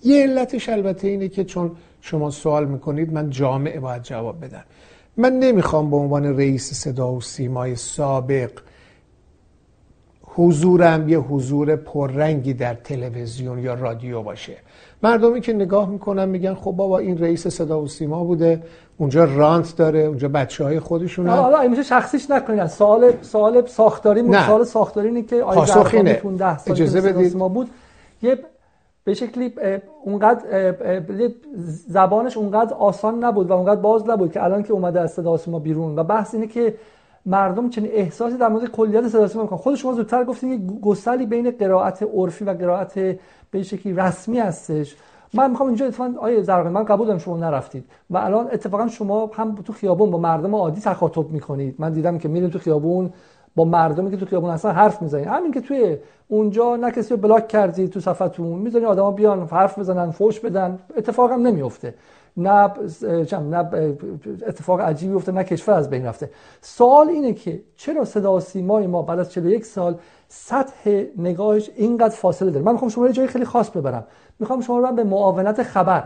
[0.04, 4.64] یه علتش البته اینه که چون شما سوال می‌کنید من جامعه باید جواب بدم.
[5.18, 8.52] من نمی‌خوام به عنوان رئیس صدا و سیمای سابق
[10.36, 14.54] حضورم یه حضور پررنگی در تلویزیون یا رادیو باشه.
[15.04, 18.64] مردمی که نگاه می‌کنن میگن خب بابا این رئیس صدا و سیما بوده
[18.98, 24.22] اونجا رانت داره اونجا بچه های خودشون حالا این میشه شخصیش نکنید سوال سوال ساختاری
[24.22, 24.46] نه.
[24.46, 25.44] سوال ساختاری اینه که
[26.38, 27.34] 10 سال اجازه بدید.
[27.34, 27.70] بود
[28.22, 28.40] یه
[29.04, 29.54] به شکلی
[30.04, 30.74] اونقدر
[31.88, 35.60] زبانش اونقدر آسان نبود و اونقدر باز نبود که الان که اومده از صدا سیما
[35.60, 36.00] بیرون.
[36.00, 36.74] و بحث اینه که
[37.26, 39.60] مردم چنین احساسی در مورد کلیت صدا سیما می‌کنن.
[39.60, 42.94] خود شما زودتر گفتین یه گسلی بین قرائت عرفی و قرائت
[43.52, 44.96] به شکلی رسمی هستش.
[45.34, 47.86] من می‌خوام اینجا اتفاقا آیه زرقامی من قبول دارم شما نرفتید.
[48.10, 51.76] و الان اتفاقا شما هم تو خیابون با مردم عادی تخاطب می‌کنید.
[51.80, 53.14] من دیدم که میرین تو خیابون
[53.56, 55.28] با مردمی که تو خیابون هستن حرف می‌زنید.
[55.28, 59.80] همین که توی اونجا نه کسی رو بلاک کردید تو صفحتون می‌ذارین آدما بیان حرف
[59.80, 61.94] بزنن فوش بدن اتفاقا نمیفته
[62.38, 62.72] نه
[63.32, 63.58] نه
[64.48, 66.30] اتفاق عجیبی افته نه کشور از بین رفته.
[66.62, 72.16] سوال اینه که چرا صدا و سیمای ما بعد از 41 سال سطح نگاهش اینقدر
[72.16, 74.04] فاصله داره؟ من می‌خوام شما یه جای خیلی خاص ببرم.
[74.40, 76.04] می‌خوام شما رو به معاونت خبر.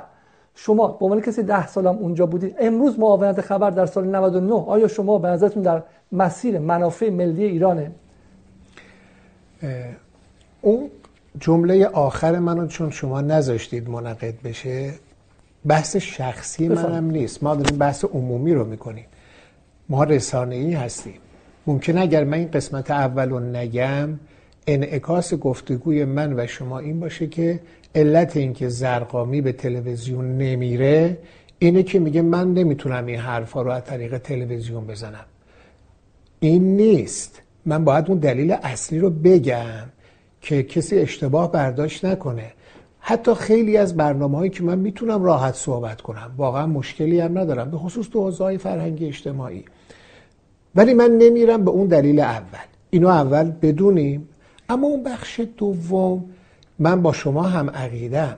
[0.55, 4.87] شما به عنوان کسی ده سالم اونجا بودید امروز معاونت خبر در سال 99 آیا
[4.87, 7.91] شما به نظرتون در مسیر منافع ملی ایرانه؟
[10.61, 10.89] اون
[11.39, 14.93] جمله آخر منو چون شما نذاشتید منعقد بشه
[15.67, 17.43] بحث شخصی منم نیست.
[17.43, 19.05] ما داریم بحث عمومی رو می‌کنیم.
[19.89, 21.19] ما رسانه ای هستیم.
[21.67, 24.19] ممکن اگر من این قسمت اول رو نگم
[24.67, 27.59] انعکاس گفتگوی من و شما این باشه که
[27.95, 31.17] علت اینکه زرقامی به تلویزیون نمیره
[31.59, 35.25] اینه که میگه من نمی‌تونم این حرفا رو از طریق تلویزیون بزنم.
[36.39, 37.41] این نیست.
[37.65, 39.83] من باید اون دلیل اصلی رو بگم
[40.41, 42.51] که کسی اشتباه برداشت نکنه.
[43.07, 46.31] حتی خیلی از برنامه هایی که من می‌تونم راحت صحبت کنم.
[46.37, 49.65] واقعا مشکلی هم ندارم به خصوص تو حوزه فرهنگی اجتماعی.
[50.75, 52.65] ولی من نمیرم به اون دلیل اول.
[52.89, 54.29] اینو اول بدونیم.
[54.69, 56.25] اما اون بخش دوم
[56.79, 58.37] من با شما هم عقیدم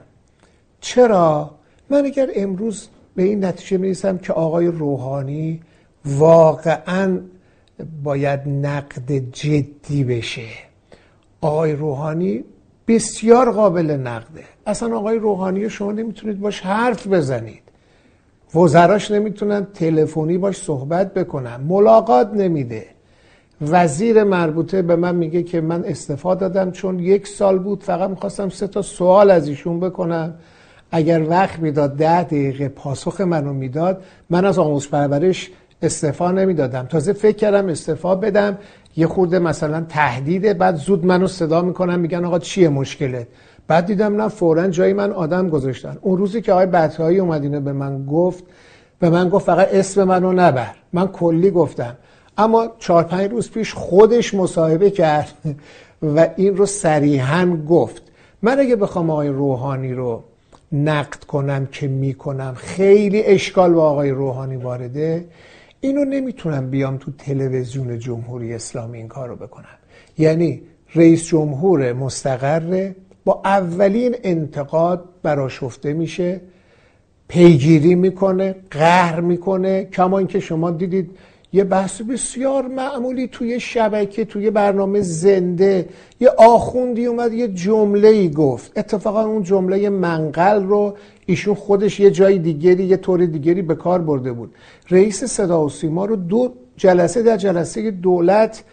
[0.82, 1.52] چرا؟
[1.90, 5.62] من اگر امروز به این نتیجه می‌رسم که آقای روحانی
[6.06, 7.20] واقعا
[8.04, 10.48] باید نقد جدی بشه.
[11.42, 12.44] آقای روحانی
[12.88, 14.44] بسیار قابل نقده.
[14.66, 17.62] اصلا آقای روحانی شما نمی‌تونید باش حرف بزنید.
[18.56, 21.56] وزراش نمی‌تونن تلفنی باش صحبت بکنن.
[21.56, 22.86] ملاقات نمیده.
[23.62, 28.50] وزیر مربوطه به من میگه که من استفاده دادم چون یک سال بود فقط می‌خواستم
[28.50, 30.34] سه تا سوال از ایشون بکنم.
[30.92, 36.86] اگر وقت می‌داد ده دقیقه پاسخ منو می‌داد من از آموزش پرورش استفا نمی‌دادم.
[36.86, 38.58] تازه فکر کردم استفا بدم.
[38.98, 43.28] یه خورده مثلا تهدیده بعد زود منو صدا می‌کنن میگن آقا چیه مشکلت؟
[43.68, 45.98] بعد دیدم نه فورا جای من آدم گذاشتن.
[46.02, 48.44] اون روزی که آقای بطهایی اومدینه به من گفت
[49.00, 50.76] به من گفت فقط اسم منو نبر.
[50.94, 51.96] من کلی گفتم.
[52.38, 55.34] اما چهار پنج روز پیش خودش مصاحبه کرد
[56.16, 58.02] و این رو صریحا گفت.
[58.42, 60.24] من اگه بخوام آقای روحانی رو
[60.72, 65.26] نقد کنم که می‌کنم خیلی اشکال با آقای روحانی وارده.
[65.82, 69.78] اینو نمی‌تونم بیام تو تلویزیون جمهوری اسلامی این کار رو بکنم.
[70.18, 70.62] یعنی
[70.96, 72.92] رئیس جمهور مستقر
[73.26, 76.42] با اولین انتقاد براشفته میشه
[77.28, 79.84] پیگیری می‌کنه قهر می‌کنه.
[79.86, 81.18] کما اینکه شما دیدید
[81.54, 85.90] یه بحث بسیار معمولی توی شبکه توی برنامه زنده.
[86.20, 88.78] یه آخوندی اومد یه جمله ای گفت.
[88.78, 90.94] اتفاقا اون جمله منقل رو
[91.26, 94.56] ایشون خودش یه جای دیگری یه طور دیگری به کار برده بود.
[94.90, 98.64] رئیس صدا و سیما رو دو جلسه در جلسه دولت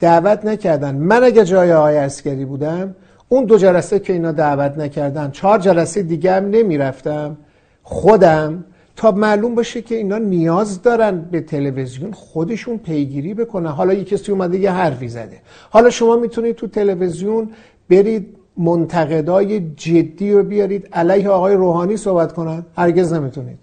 [0.00, 0.94] دعوت نکردن.
[0.94, 2.94] من اگه جای آقای اسکری بودم
[3.28, 7.36] اون دو جلسه که اینا دعوت نکردن چهار جلسه دیگه هم نمی‌رفتم.
[7.82, 8.64] خودم
[8.96, 13.70] تا معلوم باشه که اینا نیاز دارن به تلویزیون خودشون پیگیری بکنن.
[13.70, 15.40] حالا یه کسی اومده یه حرفی زده.
[15.70, 17.50] حالا شما می‌تونید تو تلویزیون
[17.90, 22.66] برید منتقدای جدی رو بیارید علیه آقای روحانی صحبت کنن.
[22.76, 23.58] هرگز نمی‌تونید.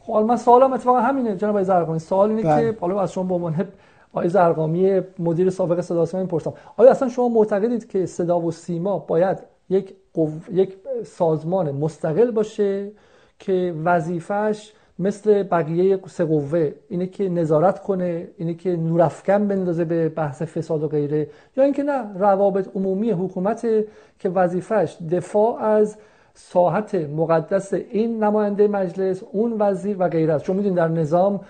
[0.00, 1.98] خب من سوالم اتفاقا همینه جناب زرقامی.
[1.98, 2.72] سوال اینه بله.
[2.72, 3.68] که حالا از شما به عنوان
[4.12, 8.98] آقای زرقامی مدیر سابق صدا سیما می‌پرسم آیا اصلا شما معتقدید که صدا و سیما
[8.98, 9.38] باید
[9.70, 10.28] یک قو...
[10.52, 12.90] یک سازمان مستقل باشه؟
[13.38, 20.08] که وظیفش مثل بقیه سه قوه اینه که نظارت کنه اینه که نورافکن بندازه به
[20.08, 23.66] بحث فساد و غیره یا اینکه نه روابط عمومی حکومت
[24.18, 25.96] که وظیفش دفاع از
[26.34, 30.44] ساحت مقدس این نماینده مجلس اون وزیر و غیره است.
[30.44, 31.40] چون می‌دونید در نظام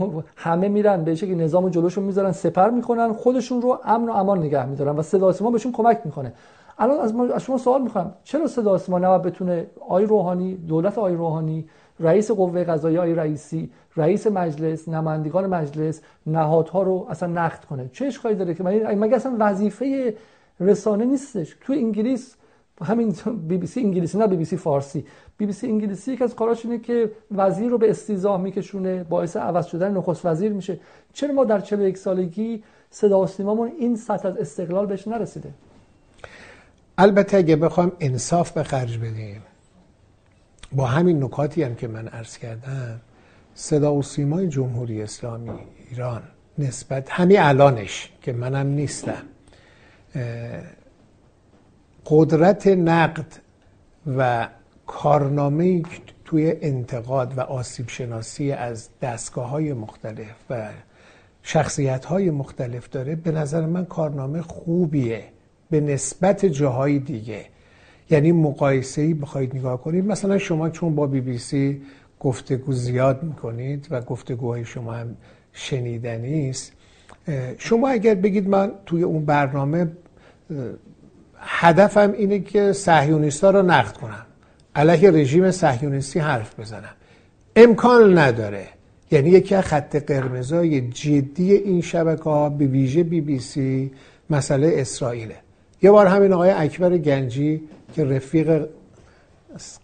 [0.36, 4.66] همه میرن به که نظام جلوشون می‌ذارن سپر می‌کنن خودشون رو امن و امان نگه
[4.66, 6.32] میدارن و صدا سیما بهشون کمک می‌کنه.
[6.78, 11.14] الان از, از شما سوال می‌کنم چرا صدا سیما نباید بتونه آی روحانی دولت آی
[11.14, 11.68] روحانی
[12.00, 18.06] رئیس قوه قضاییه آی رئیسی رئیس مجلس نمایندگان مجلس نهادها رو اصلا نقد کنه؟ چه
[18.06, 20.14] اشکالی داره که مگه اصلا وظیفه
[20.60, 22.36] رسانه نیستش؟ تو انگلیس
[22.84, 23.14] همین
[23.48, 25.04] بی بی سی انگلیسی نه بی بی سی فارسی.
[25.38, 29.36] بی بی سی انگلیسی یک از کاراش اینه که وزیر رو به استیزاه میکشونه باعث
[29.36, 30.80] عوض شدن نخست وزیر میشه.
[31.12, 35.48] چرا ما در 41 سالگی صدا و سیمامون این سطح از استقلال بهش نرسیده؟
[36.98, 39.42] البته اگه بخوام انصاف به خرج بدیم
[40.72, 43.00] با همین نکاتی هم که من عرض کردم
[43.54, 45.58] صدا و سیمای جمهوری اسلامی
[45.90, 46.22] ایران
[46.58, 49.22] نسبت همین الانش که منم نیستم
[52.06, 53.26] قدرت نقد
[54.16, 54.48] و
[54.86, 55.82] کارنامه
[56.24, 60.68] توی انتقاد و آسیب شناسی از دستگاه های مختلف و
[61.42, 65.24] شخصیت های مختلف داره به نظر من کارنامه خوبیه.
[65.70, 67.44] به نسبت جاهای دیگه.
[68.10, 70.06] یعنی مقایسه ای بخواید نگاه کنید.
[70.06, 71.82] مثلا شما چون با بی بی سی
[72.20, 75.16] گفتگو زیاد می‌کنید و گفتگوهای شما هم
[75.52, 76.72] شنیدنی است
[77.58, 79.92] شما اگر بگید من توی اون برنامه
[81.38, 84.26] هدفم اینه که صهیونیستا رو نقد کنم.
[84.74, 86.94] علیه رژیم صهیونیستی حرف بزنم.
[87.56, 88.66] امکان نداره.
[89.10, 93.90] یعنی یکی خط قرمزای جدی این شبکه ها به ویژه بی بی سی
[94.30, 95.36] مسئله اسرائیله.
[95.82, 97.62] یه بار همین آقای اکبر گنجی
[97.92, 98.68] که رفیق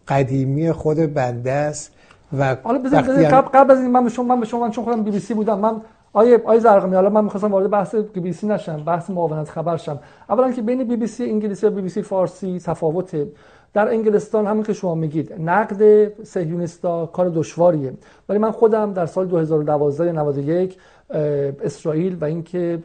[0.09, 1.93] قدیمی خود بنده است
[2.39, 5.03] و حالا بذارید قبل قبل از این من به شما من به شما چون خودم
[5.03, 5.81] بی بی سی بودم من
[6.13, 9.77] آیه آیه زرقمی حالا من می‌خواستم وارد بحث بی بی سی نشم بحث معاونت خبر
[9.77, 9.99] شم.
[10.31, 13.29] اولا که بین بی بی سی انگلیسی و بی بی سی فارسی تفاوته.
[13.75, 17.93] در انگلستان همین که شما میگید نقد سهیونیستا کار دشواریه.
[18.29, 20.79] ولی من خودم در سال 2012 91
[21.11, 22.79] اسرائیل و اینکه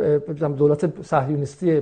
[0.57, 1.81] دولت صهیونیستی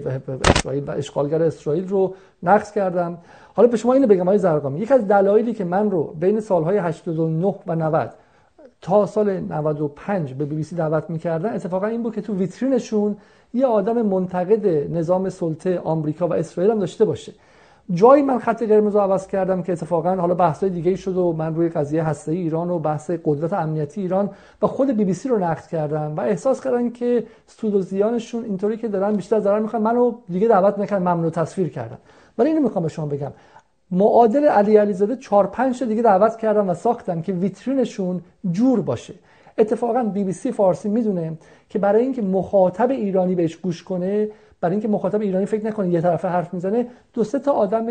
[0.56, 3.18] اسرائیل و اشغالگر اسرائیل رو نقص کردم.
[3.54, 6.78] حالا به شما اینو بگم آقای زرقامی یکی از دلایلی که من رو بین سالهای
[6.78, 8.14] 89 و 90
[8.82, 13.18] تا سال 95 به بی بی سی دعوت می‌کردن اتفاقا این بود که تو ویترینشون
[13.54, 17.34] یه آدم منتقد نظام سلطه آمریکا و اسرائیل هم داشته باشه.
[17.94, 21.56] جایی من خط قرمز رو عوض کردم که اتفاقا حالا بحثای دیگه شد و من
[21.56, 24.30] روی قضیه هسته ایران و بحث قدرت امنیتی ایران
[24.62, 27.24] و خود بی بی سی رو نقد کردم و احساس کردن که
[27.80, 29.82] زیانشون اینطوری که دارن بیشتر ضرر می‌خوان.
[29.82, 31.98] منو دیگه دعوت نکردن ممنوع تصویر کردن
[32.38, 33.32] ولی اینو می‌خوام به شما بگم.
[33.92, 38.22] معادل علی علیزاده 4 5 دیگه دعوت کردم و ساختم که ویترینشون
[38.52, 39.14] جور باشه.
[39.58, 41.38] اتفاقا بی بی سی فارسی می‌دونه
[41.70, 44.30] که برای اینکه مخاطب ایرانی بهش گوش کنه
[44.66, 47.86] برای اینکه مخاطب ایرانی فکر نکنه یه طرفه حرف می‌زنه دو سه تا آدم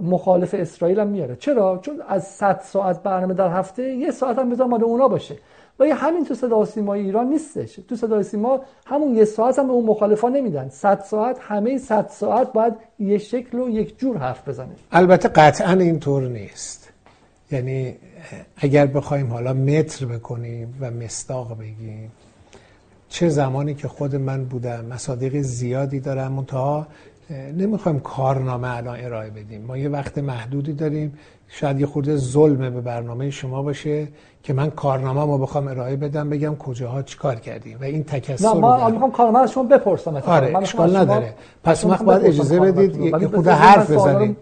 [0.00, 1.36] مخالف اسرائیل هم میاره.
[1.36, 5.36] چرا؟ چون از 100 ساعت برنامه در هفته یه ساعت هم بذار مال اونا باشه.
[5.78, 7.74] و همین تو صدا سیما ایران نیستش.
[7.88, 10.68] تو صدا سیما همون یه ساعت هم به اون مخالفا نمیدن.
[10.68, 14.74] 100 ساعت همه 100 ساعت باید یه شکل و یک جور حرف بزنه.
[14.92, 16.92] البته قطعا اینطور نیست.
[17.50, 17.96] یعنی
[18.56, 22.12] اگر بخوایم حالا متر بکنیم و مستاق بگیم
[23.14, 26.32] چه زمانی که خود من بودم مصادیق زیادی دارم.
[26.32, 26.86] منتها
[27.58, 29.62] نمی‌خوایم کارنامه الان ارائه بدیم.
[29.62, 31.18] ما یه وقت محدودی داریم.
[31.48, 34.08] شاید یه خورده ظلمه به برنامه شما باشه
[34.42, 37.78] که من کارنامه ما بخوام ارائه بدم بگم کجاها چیکار کردیم.
[37.80, 40.16] و این تکسر نه ما می‌خوام کارنامه از شما بپرسم.
[40.16, 41.34] آره اشکال نداره.
[41.64, 44.36] پس وقت باید اجازه بدید یه خورده حرف بزنید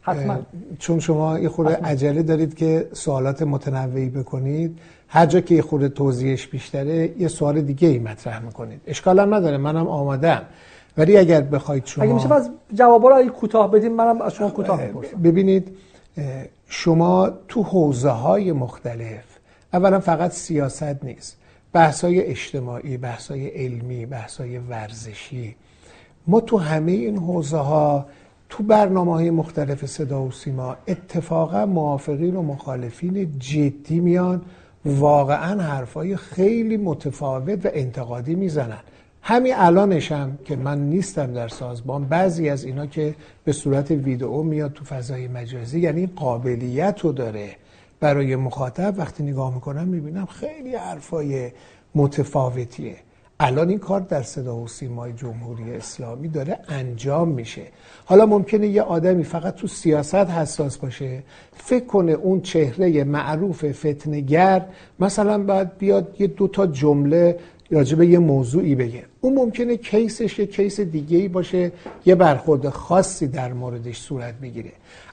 [0.00, 0.38] حتما.
[0.78, 5.88] چون شما یه خورده عجله دارید که سوالات متنوعی بکنید هر جا که یه خورده
[5.88, 8.80] توضیحش بیشتره یه سوال دیگه ای مطرح می‌کنید.
[8.86, 10.42] اشکال هم نداره منم آمادم
[10.96, 14.86] ولی اگر بخواید شما اگه میشه از جوابا رو کوتاه بدیم منم از شما کوتاه
[14.86, 15.76] بپرسم ببینید
[16.66, 19.24] شما تو حوزه های مختلف
[19.72, 21.36] اولا فقط سیاست نیست.
[21.72, 25.56] بحث های اجتماعی بحث های علمی بحث های ورزشی
[26.26, 28.06] ما تو همه این حوزه ها
[28.52, 34.42] تو برنامه های مختلف صدا و سیما اتفاقا موافقین و مخالفین جدی میان.
[34.84, 38.80] واقعا حرفای خیلی متفاوت و انتقادی می‌زنن.
[39.22, 44.42] همین الانش هم که من نیستم در سازمان بعضی از اینا که به صورت ویدئو
[44.42, 47.50] میاد تو فضای مجازی یعنی قابلیت رو داره
[48.00, 48.94] برای مخاطب.
[48.96, 51.50] وقتی نگاه می‌کنم می‌بینم خیلی حرفای
[51.94, 52.96] متفاوتیه.
[53.40, 57.62] الان این کار در صدا و سیمای جمهوری اسلامی داره انجام میشه.
[58.04, 61.22] حالا ممکنه یه آدمی فقط تو سیاست حساس باشه
[61.56, 64.64] فکر کنه اون چهره معروف فتنگر
[65.00, 67.38] مثلا باید بیاد یه دوتا جمله
[67.70, 69.04] راجبه یه موضوعی بگه.
[69.20, 71.72] اون ممکنه کیسش یه کیس دیگه ای باشه
[72.06, 74.72] یه برخورد خاصی در موردش صورت بگیره.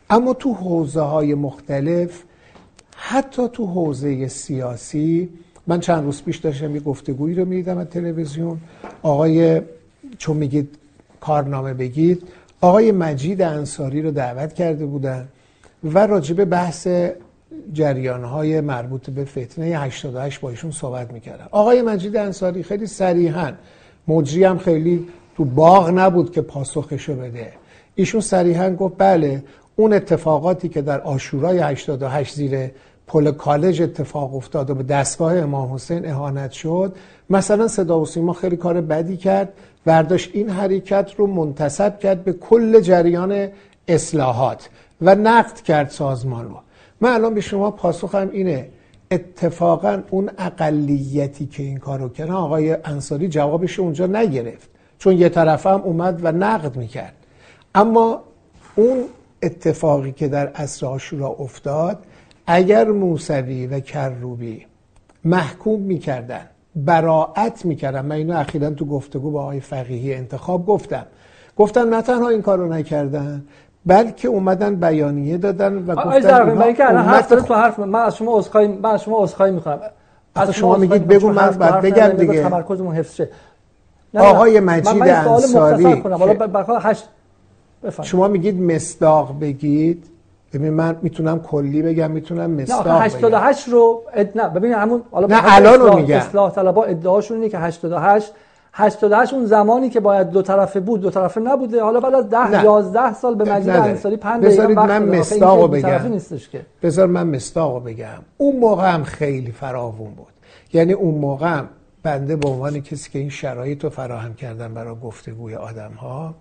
[0.10, 2.24] اما تو حوزه های مختلف
[2.96, 5.30] حتی تو حوزه سیاسی
[5.70, 8.58] من چند روز پیش داشتم یه گفتگویی رو می‌دیدم از تلویزیون.
[9.02, 9.62] آقای
[10.18, 10.76] چون میگید
[11.22, 12.24] کارنامه بگید
[12.62, 15.28] آقای مجید انصاری رو دعوت کرده بودن
[15.84, 16.88] و راجب بحث
[17.74, 23.52] جریانهای مربوط به فتنه 88 با ایشون صحبت می‌کردن آقای مجید انصاری خیلی صریحا
[24.08, 25.08] مجری هم خیلی
[25.38, 27.54] تو باغ نبود که پاسخشو بده.
[27.96, 29.44] ایشون صریحا گفت بله
[29.76, 32.72] اون اتفاقاتی که در آشورای 88 زیر
[33.10, 36.96] پل کالج اتفاق افتاد و به دستگاه امام حسین اهانت شد.
[37.30, 39.54] مثلا صدا و سیما خیلی کار بدی کرد.
[39.86, 43.48] ورداشت این حرکت رو منتصب کرد به کل جریان
[43.88, 44.70] اصلاحات
[45.02, 46.56] و نقد کرد سازمان رو.
[47.02, 48.70] من الان به شما پاسخم اینه
[49.12, 54.70] اتفاقا اون اقلیتی که این کارو کرد آقای انصاری جوابش اونجا نگرفت.
[55.00, 57.14] چون یه طرف هم اومد و نقد می‌کرد.
[57.76, 58.24] اما
[58.76, 59.04] اون
[59.44, 61.98] اتفاقی که در عصر آشورا افتاد
[62.52, 64.66] اگر موسوی و کروبی
[65.26, 66.46] محکوم می‌کردن
[66.76, 71.06] براعت می‌کردن من اینو اخیرا تو گفتگو با آقای فقیهی انتخاب گفتم.
[71.58, 73.46] گفتن نه تنها این کارو نکردن
[73.86, 78.38] بلکه اومدن بیانیه دادن و گفتن من که الان حرف تو حرف من از شما
[78.38, 79.80] عذرخواهی من از شما عذرخواهی می‌کنم
[80.36, 82.44] از شما میگید بگو من بعد بگم دیگه.
[82.44, 83.30] تمرکزمون حفظ شه.
[84.16, 86.04] آقای مجید انصاری.
[87.84, 88.06] بفرم.
[88.06, 90.06] شما میگید مصداق بگید؟
[90.54, 94.38] ببین من می‌تونم کلی بگم می‌تونم مصداق نه 88 رو اد...
[94.38, 96.18] نه ببین همون حالا نه الان رو میگم.
[96.18, 98.34] اصلاح طلبا ادعاشون اینه که 88
[98.74, 101.84] 88 اون زمانی که باید دو طرفه بود دو طرفه نبوده.
[101.84, 106.08] حالا بعد از 10 11 سال به مجید انصاری 5 دقیقه وقت من مستاقو بگم.
[106.08, 106.62] نیستش که.
[106.84, 108.20] بذار من مستاقو بگم.
[108.38, 110.34] اون موقع هم خیلی فراوون بود.
[110.74, 111.70] یعنی اون موقع هم
[112.04, 116.34] بنده به عنوان کسی که این شرایط رو فراهم کردم برای گفتگوی آدم ها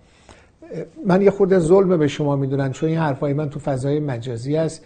[1.05, 4.83] من یه خورده ظلمه به شما می‌دونن چون این حرفای من تو فضای مجازی است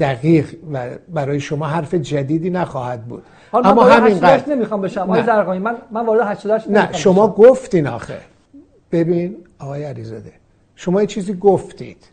[0.00, 3.22] دقیق و برای شما حرف جدیدی نخواهد بود.
[3.52, 4.54] اما همین قدر.
[4.54, 5.00] نمی‌خوام بشم.
[5.00, 8.18] آقای زرقامی من من وارد 88 نه شما گفتین آخه.
[8.92, 10.32] ببین آقای علیزاده
[10.76, 12.04] شما یه چیزی گفتید.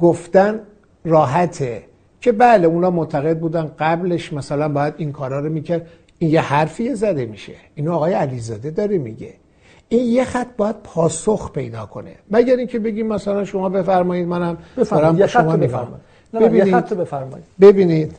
[0.00, 0.60] گفتن
[1.04, 1.82] راحته.
[2.20, 5.86] که بله اونا معتقد بودن قبلش مثلا باید این کارا رو می‌کرد.
[6.18, 7.52] این یه حرفی زده میشه.
[7.74, 9.34] اینو آقای علیزاده داره میگه.
[9.92, 12.14] این یه خط باید پاسخ پیدا کنه.
[12.30, 16.10] مگر اینکه بگیم مثلا شما بفرمایید منم دارم شما بفرمایید.
[16.34, 17.44] ببینید یه خط بفرمایید.
[17.60, 18.16] ببینید.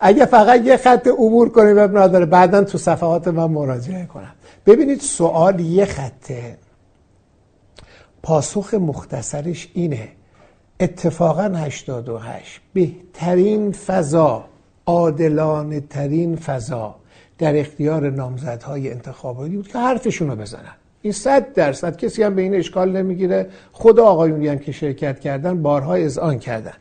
[0.00, 4.32] اگه فقط یه خط عبور کنیم اب نداره بعدا تو صفحات من مراجعه کنم.
[4.66, 6.58] ببینید سوال یه خطه.
[8.22, 10.08] پاسخ مختصرش اینه.
[10.80, 14.44] اتفاقا 88 بهترین فضا
[14.86, 16.94] عادلانه ترین فضا.
[17.38, 20.74] در اختیار نامزدهای انتخاباتی بود که حرفشون رو بزنن.
[21.02, 23.46] این صد درصد کسی هم به این اشکال نمی‌گیره.
[23.72, 26.74] خود آقایونی هم که شرکت کردن بارها اذعان کردن.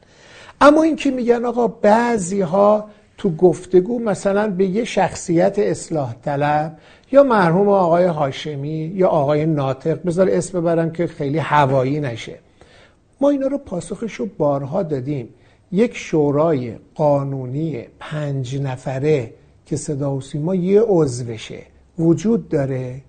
[0.61, 6.77] اما این که میگن آقا بعضی ها تو گفتگو مثلا به یه شخصیت اصلاح طلب
[7.11, 12.39] یا مرحوم آقای هاشمی یا آقای ناطق بذار اسم ببرم که خیلی هوایی نشه.
[13.21, 15.29] ما اینا رو پاسخش رو بارها دادیم.
[15.71, 19.33] یک شورای قانونی پنج نفره
[19.65, 21.61] که صدا و سیما یه عضوشه.
[21.99, 23.01] وجود داره.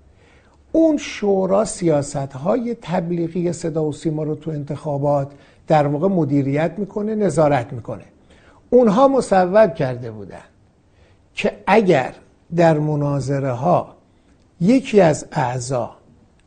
[0.73, 5.33] اون شورا سیاست های تبلیغی صدا و سیما رو تو انتخابات
[5.67, 8.05] در موقع مدیریت می‌کنه نظارت می‌کنه.
[8.71, 10.45] اونها مصوب کرده بودن
[11.35, 12.15] که اگر
[12.57, 13.97] در مناظره ها
[14.61, 15.91] یکی از اعضا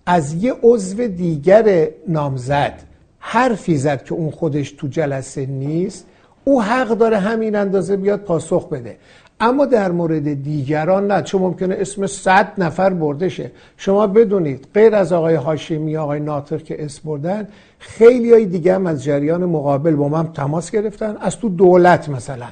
[0.05, 2.83] از یه عضو دیگر نامزد
[3.19, 6.05] حرفی زد که اون خودش تو جلسه نیست
[6.43, 8.97] او حق داره همین اندازه بیاد پاسخ بده.
[9.39, 13.51] اما در مورد دیگران نه چون ممکنه اسم صد نفر برده شه.
[13.77, 17.47] شما بدونید غیر از آقای هاشمی آقای ناطق که اسم بردن
[17.79, 21.17] خیلی های دیگه هم از جریان مقابل با من تماس گرفتن.
[21.21, 22.47] از تو دولت مثلا.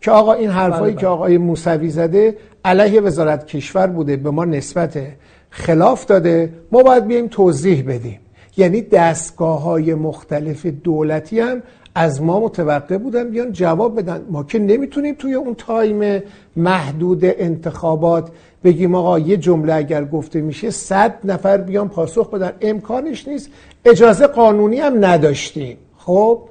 [0.00, 1.08] که آقا این حرفایی بله، که بله.
[1.08, 4.98] آقای موسوی زده علیه وزارت کشور بوده به ما نسبت
[5.50, 6.52] خلاف داده.
[6.72, 8.20] ما باید بیایم توضیح بدیم.
[8.56, 11.62] یعنی دستگاه های مختلف دولتی هم
[11.98, 14.24] از ما متوقع بودن بیان جواب بدن.
[14.30, 16.22] ما که نمی‌تونیم توی اون تایم
[16.56, 18.30] محدود انتخابات
[18.64, 22.52] بگیم آقا یه جمله اگر گفته میشه صد نفر بیان پاسخ بدن.
[22.60, 23.50] امکانش نیست.
[23.84, 25.76] اجازه قانونی هم نداشتیم.
[25.96, 26.42] خب؟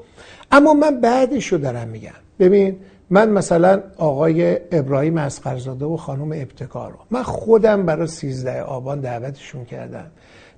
[0.51, 2.19] اما من بعدش رو دارم میگم.
[2.39, 2.75] ببین
[3.09, 9.65] من مثلا آقای ابراهیم اسقرزاده و خانم ابتکار رو من خودم برای 13 آبان دعوتشون
[9.65, 10.05] کردم.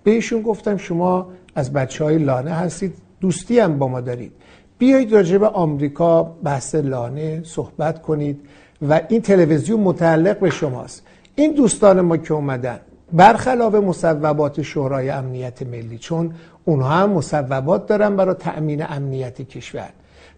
[0.04, 4.32] بهشون گفتم شما از بچه های لانه هستید دوستی هم با ما دارید.
[4.80, 8.40] بیایید راجع به آمریکا بحث لانه صحبت کنید
[8.82, 11.04] و این تلویزیون متعلق به شماست.
[11.36, 12.80] این دوستان ما که اومدن
[13.14, 16.34] برخلاف مصوبات شورای امنیت ملی چون
[16.66, 19.90] اونها هم مصوبات دارن برای تأمین امنیت کشور.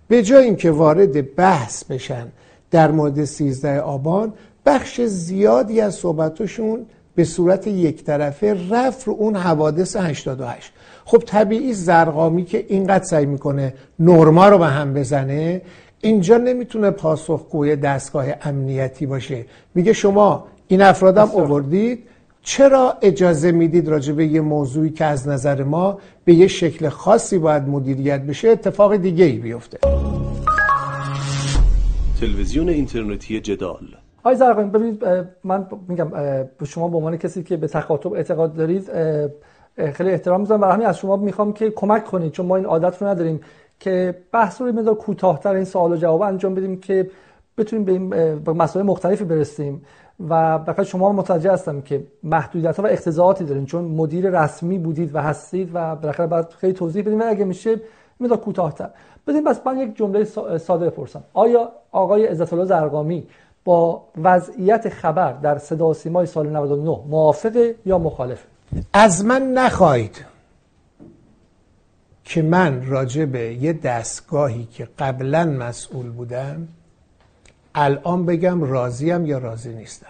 [0.07, 2.27] به جای اینکه وارد بحث بشن
[2.71, 4.33] در مورد 13 آبان
[4.65, 6.85] بخش زیادی از صحبتشون
[7.15, 10.73] به صورت یک طرفه رفت رو اون حوادث 88
[11.05, 15.61] خب طبیعی زرقامی که اینقدر سعی می‌کنه نرما رو به هم بزنه
[16.01, 19.45] اینجا نمی‌تونه پاسخگوی دستگاه امنیتی باشه.
[19.75, 22.03] میگه شما این افرادم اووردید
[22.41, 27.37] چرا اجازه می‌دید راجع به یه موضوعی که از نظر ما به یه شکل خاصی
[27.37, 29.77] باید مدیریت بشه اتفاق دیگه ای بیفته؟
[32.19, 33.87] تلویزیون اینترنتی جدال.
[34.19, 35.03] آقای زرقامی ببینید
[35.43, 36.09] من میگم
[36.59, 38.91] به شما به عنوان کسی که به تخاطب اعتقاد دارید
[39.93, 40.61] خیلی احترام می‌ذارم.
[40.61, 43.41] برای همین از شما می‌خوام که کمک کنید چون ما این عادت رو نداریم
[43.79, 47.09] که بحث رو مقدار کوتاهتر این سوال و جواب انجام بدیم که
[47.57, 49.85] بتونیم به این مسائل مختلفی برسیم.
[50.29, 53.65] و بخاطر شما متوجه هستم که محدودیت ها و اختزاعاتی دارین.
[53.65, 57.21] چون مدیر رسمی بودید و هستید و بالاخره باید خیلی توضیح بدیم.
[57.21, 57.75] و اگه میشه
[58.19, 58.89] مقدار کوتاهتر.
[59.27, 60.23] بدین بس من یک جمله
[60.57, 61.23] ساده بپرسم.
[61.33, 63.27] آیا آقای عزت الله زرقامی
[63.65, 68.50] با وضعیت خبر در صدا و سیمای سال 99 موافقه یا مخالفه؟
[68.93, 70.25] از من نخواهید
[72.23, 76.67] که من راجع به یه دستگاهی که قبلا مسئول بودم
[77.75, 80.07] الان بگم راضیم یا راضی نیستم.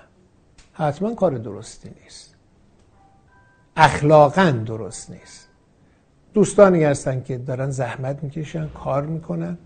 [0.73, 2.35] حتما کار درستی نیست.
[3.77, 5.47] اخلاقا درست نیست.
[6.33, 9.57] دوستانی هستن که دارن زحمت می‌کشن کار می‌کنن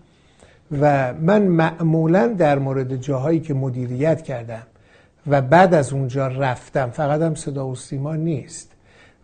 [0.80, 4.66] و من معمولا در مورد جاهایی که مدیریت کردم
[5.26, 8.75] و بعد از اونجا رفتم فقط هم صدا و سیما نیست.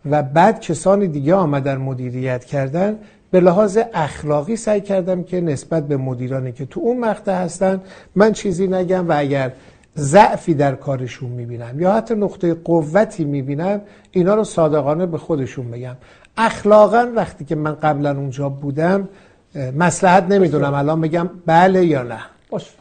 [0.05, 2.99] و بعد کسان دیگه آمدن مدیریت کردن
[3.31, 7.81] به لحاظ اخلاقی سعی کردم که نسبت به مدیرانی که تو اون مقطع هستن
[8.15, 9.51] من چیزی نگم و اگر
[9.97, 13.81] ضعفی در کارشون می‌بینم یا حتی نقطه قوتی می‌بینم
[14.11, 15.95] اینا رو صادقانه به خودشون بگم.
[16.37, 19.09] اخلاقا وقتی که من قبلا اونجا بودم
[19.77, 20.73] مسلحت نمی‌دونم.
[20.73, 22.19] الان بگم بله یا نه.
[22.49, 22.73] باش.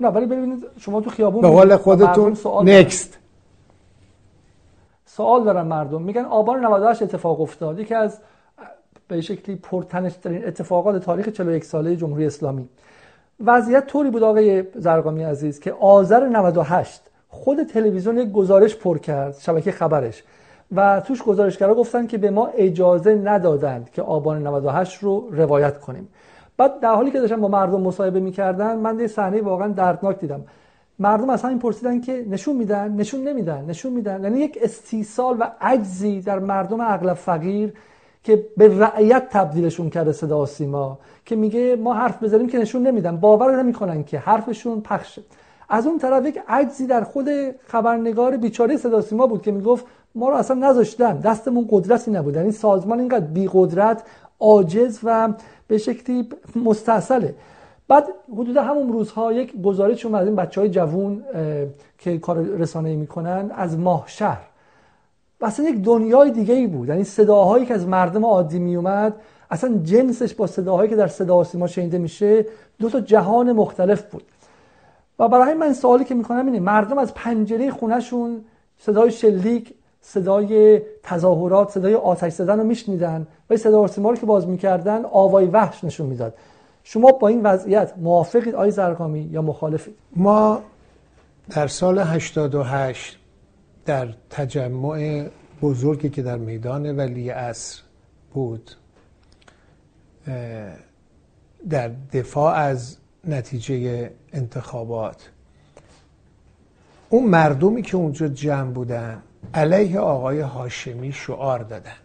[0.00, 3.18] نه ولی ببینید شما تو خیابون به حال خودتون نکست
[5.16, 6.02] سوال دارن مردم.
[6.02, 7.78] میگن آبان 98 اتفاق افتاد.
[7.78, 8.18] یکی از
[9.08, 12.68] به شکلی پرتنشترین اتفاقات تاریخ 41 ساله جمهوری اسلامی.
[13.44, 19.36] وضعیت طوری بود آقای زرگامی عزیز که آذر 98 خود تلویزیون یک گزارش پر کرد
[19.38, 20.24] شبکه خبرش.
[20.76, 26.08] و توش گزارشگرا گفتن که به ما اجازه ندادند که آبان 98 رو روایت کنیم.
[26.56, 30.40] بعد در حالی که داشتن با مردم مصاحبه می‌کردن من یه صحنه واقعا دردناک دیدم.
[31.00, 34.22] مردم از همین پرسیدن که نشون میدن نشون نمیدن نشون میدن.
[34.22, 37.72] یعنی یک استیصال و عجزی در مردم اغلب فقیر
[38.24, 43.16] که به رعیت تبدیلشون کرده صدا سیما که میگه ما حرف بزنیم که نشون نمیدن.
[43.16, 45.22] باور نمی‌کنن که حرفشون پخشه.
[45.68, 47.28] از اون طرف یک عجزی در خود
[47.66, 51.18] خبرنگار بیچاره صدا سیما بود که می‌گفت ما رو اصلا نذاشتن.
[51.18, 52.36] دستمون قدرتی نبود.
[52.36, 54.02] یعنی سازمان اینقدر بی قدرت
[54.40, 55.32] عاجز و
[55.68, 56.28] به شکلی
[56.64, 57.34] مستصله
[57.90, 61.24] بعد حدود همون روزها یک گزارش از این بچه های جوون
[61.98, 64.46] که کار رسانه می‌کنن از ماه شهر.
[65.40, 66.88] اصلا یک دنیای دیگه ای بود.
[66.88, 69.14] یعنی صداهایی که از مردم عادی میومد
[69.50, 72.46] اصلا جنسش با صداهایی که در صدا سیما شنیده میشه
[72.78, 74.22] دو تا جهان مختلف بود.
[75.18, 78.44] و برای من سوالی که می‌کنم اینه مردم از پنجره خونهشون
[78.78, 84.48] صدای شلیک صدای تظاهرات صدای آتش زدن رو میشنیدن؟ و صدا سیما رو که باز
[84.48, 86.34] می‌کردن آوای وحش نشون می‌داد.
[86.84, 90.62] شما با این وضعیت موافقید آی زرگامی یا مخالفید؟ ما
[91.50, 93.18] در سال 88
[93.86, 95.26] در تجمع
[95.62, 97.82] بزرگی که در میدان ولی اصر
[98.34, 98.70] بود
[101.68, 105.30] در دفاع از نتیجه انتخابات
[107.08, 109.22] اون مردمی که اونجا جمع بودن
[109.54, 111.96] علیه آقای هاشمی شعار دادن.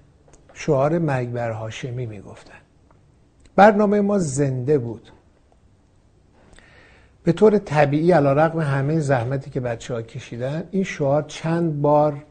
[0.54, 2.65] شعار مرگ بر هاشمی می‌گفتن.
[3.56, 5.12] برنامه ما زنده بود.
[7.24, 12.24] به طور طبیعی علا رقم همه زحمتی که بچه ها کشیدن این شعار چند بار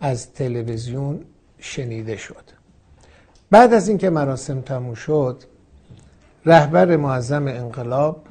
[0.00, 1.24] از تلویزیون
[1.58, 2.44] شنیده شد.
[3.50, 5.42] بعد از اینکه مراسم تموم شد
[6.46, 8.24] رهبر معظم انقلاب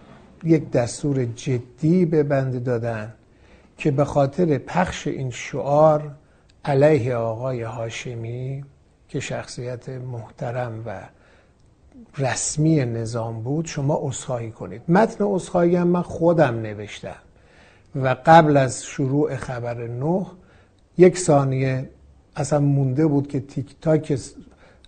[0.43, 3.13] یک دستور جدی به بند دادن
[3.77, 6.11] که به خاطر پخش این شعار
[6.65, 8.63] علیه آقای هاشمی
[9.09, 10.99] که شخصیت محترم و
[12.17, 14.81] رسمی نظام بود شما اصخایی کنید.
[14.87, 17.15] متن اصخایی هم من خودم نوشتم.
[17.95, 20.25] و قبل از شروع خبر نه
[20.97, 21.89] یک ثانیه
[22.35, 24.19] اصلا مونده بود که تیک تاک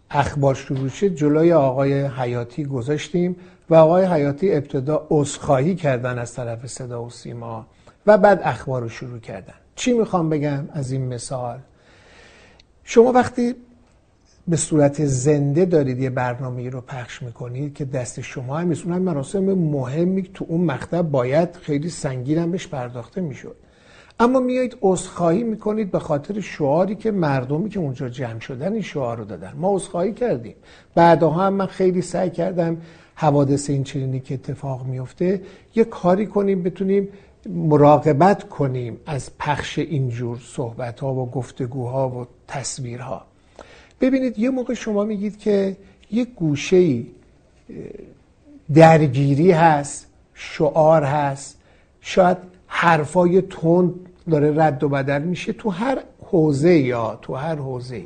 [0.09, 1.07] اخبار شروع شد.
[1.07, 3.35] جلوی آقای حیاتی گذاشتیم
[3.69, 7.67] و آقای حیاتی ابتدا اصخایی کردن از طرف صدا و سیما
[8.05, 9.53] و بعد اخبار رو شروع کردن.
[9.75, 11.59] چی می‌خوام بگم از این مثال؟
[12.83, 13.55] شما وقتی
[14.47, 18.85] به صورت زنده دارید یه برنامه رو پخش می‌کنید که دست شما هم نیست.
[18.85, 23.55] اونم مراسم مهمی تو اون مقطع باید خیلی سنگین هم بهش پرداخته می‌شد.
[24.19, 29.17] اما میایید عذرخواهی می‌کنید به خاطر شعاری که مردمی که اونجا جمع شدن این شعار
[29.17, 29.53] رو دادن.
[29.57, 30.55] ما عذرخواهی کردیم.
[30.95, 32.77] بعدها هم من خیلی سعی کردم
[33.15, 35.41] حوادث این چنینی که اتفاق میفته
[35.75, 37.07] یه کاری کنیم بتونیم
[37.49, 43.30] مراقبت کنیم از پخش اینجور صحبت ها و گفتگوها و تصویرها.
[44.01, 45.77] ببینید یه موقع شما میگید که
[46.11, 47.03] یه گوشه
[48.73, 51.57] درگیری هست شعار هست
[52.01, 52.37] شاید
[52.67, 53.93] حرفای تند
[54.29, 58.03] داره رد و بدل میشه تو هر حوزه یا تو هر حوزه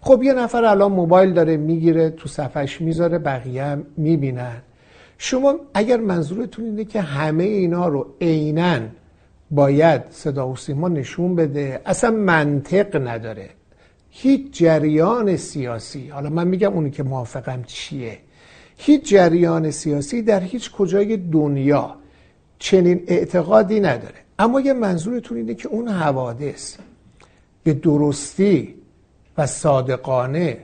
[0.00, 4.56] خب یه نفر الان موبایل داره می‌گیره تو صفحش می‌ذاره بقیه هم می‌بینن.
[5.18, 8.80] شما اگر منظورتون اینه که همه اینا رو عینا
[9.50, 13.50] باید صدا و سیما نشون بده اصلا منطق نداره.
[14.16, 18.18] هیچ جریان سیاسی حالا من میگم اونی که موافقم چیه.
[18.76, 21.96] هیچ جریان سیاسی در هیچ کجای دنیا
[22.58, 24.14] چنین اعتقادی نداره.
[24.38, 26.76] اما یه منظورتون اینه که اون حوادث
[27.64, 28.74] به درستی
[29.38, 30.58] و صادقانه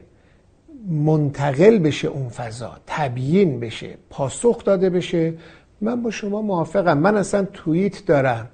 [0.88, 5.34] منتقل بشه اون فضا تبیین بشه پاسخ داده بشه.
[5.80, 6.98] من با شما موافقم.
[6.98, 8.48] من اصلا توییت دارم.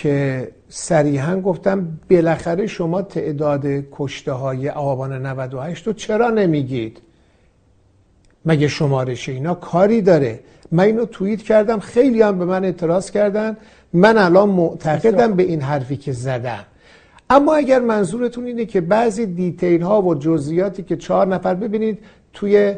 [0.00, 7.00] که صریحا گفتم بالاخره شما تعداد کشته های آبان 98 رو چرا نمیگید؟
[8.46, 10.40] مگه شمارش اینا کاری داره؟
[10.72, 13.56] من اینو توییت کردم خیلی هم به من اعتراض کردن.
[13.92, 16.64] من الان معتقدم به این حرفی که زدم.
[17.30, 21.98] اما اگر منظورتون اینه که بعضی دیتیل ها و جزئیاتی که چهار نفر ببینید
[22.32, 22.74] توی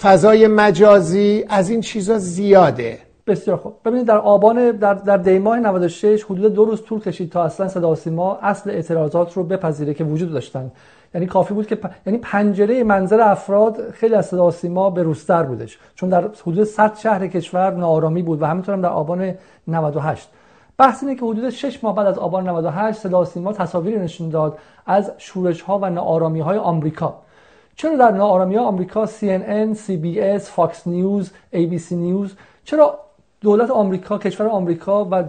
[0.00, 2.98] فضای مجازی از این چیزا زیاده.
[3.26, 3.74] بسیار خوب.
[3.84, 7.94] ببینید در آبان در در دیماه 96 حدود دو روز طول کشید تا اصلا صدا
[7.94, 10.70] سیما اصل اعتراضات رو بپذیره که وجود داشتن.
[11.14, 11.90] یعنی کافی بود که پ...
[12.06, 15.78] یعنی پنجره منظر افراد خیلی از صدا سیما به روستر بودش.
[15.94, 19.34] چون در حدود 100 شهر کشور ناآرامی بود و همینطور هم در آبان
[19.68, 20.28] 98
[20.78, 24.58] بحث اینه که حدود 6 ماه بعد از آبان 98 صدا سیما تصاویری نشون داد
[24.86, 27.14] از شورش ها و ناآرامی های آمریکا.
[27.76, 32.30] چرا در ناآرامی های آمریکا CNN, CBS, Fox News, ABC News
[32.64, 32.98] چرا
[33.42, 35.24] دولت آمریکا کشور آمریکا و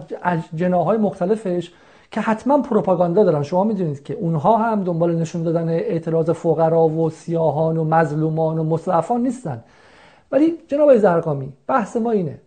[0.54, 1.72] جناهای مختلفش
[2.10, 3.42] که حتما پروپاگاندا دارن.
[3.42, 8.64] شما می‌دونید که اونها هم دنبال نشون دادن اعتراض فقرا و سیاهان و مظلومان و
[8.64, 9.64] مصرفان نیستن.
[10.32, 12.38] ولی جناب زرقامی بحث ما اینه.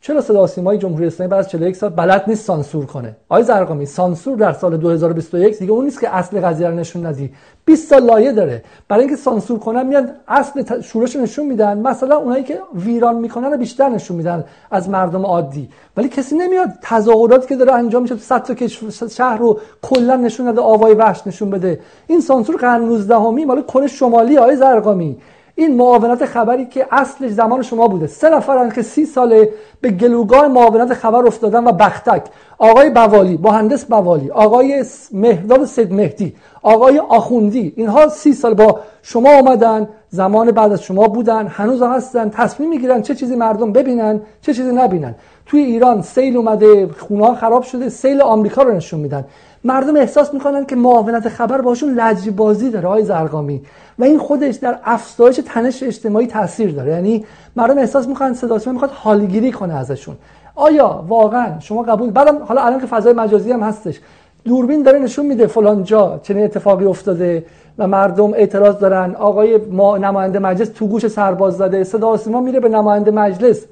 [0.00, 3.86] چرا صدا سیمای جمهوری اسلامی بعد از 41 سال بلد نیست سانسور کنه؟ آقای زرقامی
[3.86, 7.30] سانسور در سال 2021 دیگه اون نیست که اصل قضیه رو نشون ندی.
[7.64, 8.62] 20 سال لایه داره.
[8.88, 11.78] برای اینکه سانسور کنن میاد اصل شورش نشون میدن.
[11.78, 15.68] مثلا اونایی که ویران می‌کنن بیشتر نشون میدن از مردم عادی.
[15.96, 20.60] ولی کسی نمیاد تظاهراتی که داره انجام میشه 100 تا شهر رو کلا نشون نده
[20.60, 21.80] آوای وحش نشون بده.
[22.06, 25.18] این سانسور قرن 19 همی مال کره شمالی آقای زرقامی.
[25.58, 28.06] این معاونت خبری که اصلش زمان شما بوده.
[28.06, 32.22] سه نفرن که سی ساله به گلوگاه معاونت خبر افتادن و بختک.
[32.58, 39.38] آقای بوالی مهندس بوالی آقای مهداد سید مهدی آقای آخوندی اینها سی سال با شما
[39.38, 44.54] آمدن زمان بعد از شما بودن هنوز هستن تصمیم می‌گیرن چه چیزی مردم ببینن چه
[44.54, 45.14] چیزی نبینن.
[45.46, 49.24] توی ایران سیل اومده خونه خراب شده سیل آمریکا رو نشون میدن.
[49.64, 53.62] مردم احساس می‌کنن که معاونت خبر باشون لجبازی بازی داره های زرقامی
[53.98, 56.92] و این خودش در افزایش تنش اجتماعی تاثیر داره.
[56.92, 57.24] یعنی
[57.56, 60.16] مردم احساس می‌کنن صدا می‌خواد حالگیری کنه ازشون.
[60.54, 64.00] آیا واقعا شما قبول بعدم حالا الان که فضای مجازی هم هستش
[64.44, 67.44] دوربین داره نشون میده فلان جا چنین اتفاقی افتاده
[67.78, 72.60] و مردم اعتراض دارن آقای ما نماینده مجلس تو گوش سرباز زده صدا سیما میره
[72.60, 73.64] به نماینده مجلس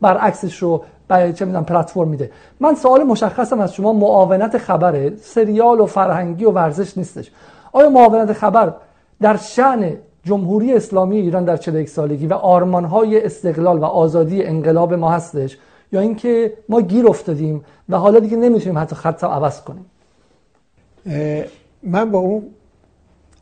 [0.00, 2.30] برعکسش رو چه می‌دونم پلتفرم میده.
[2.60, 7.30] من سوال مشخصم از شما معاونت خبره؟ سریال و فرهنگی و ورزش نیستش.
[7.72, 8.74] آیا معاونت خبر
[9.20, 15.10] در شعن جمهوری اسلامی ایران در 41 سالگی و آرمانهای استقلال و آزادی انقلاب ما
[15.10, 15.58] هستش؟
[15.92, 19.86] یا اینکه ما گیر افتادیم و حالا دیگه نمی‌تونیم حتی خط عوض کنیم؟
[21.82, 22.42] من با اون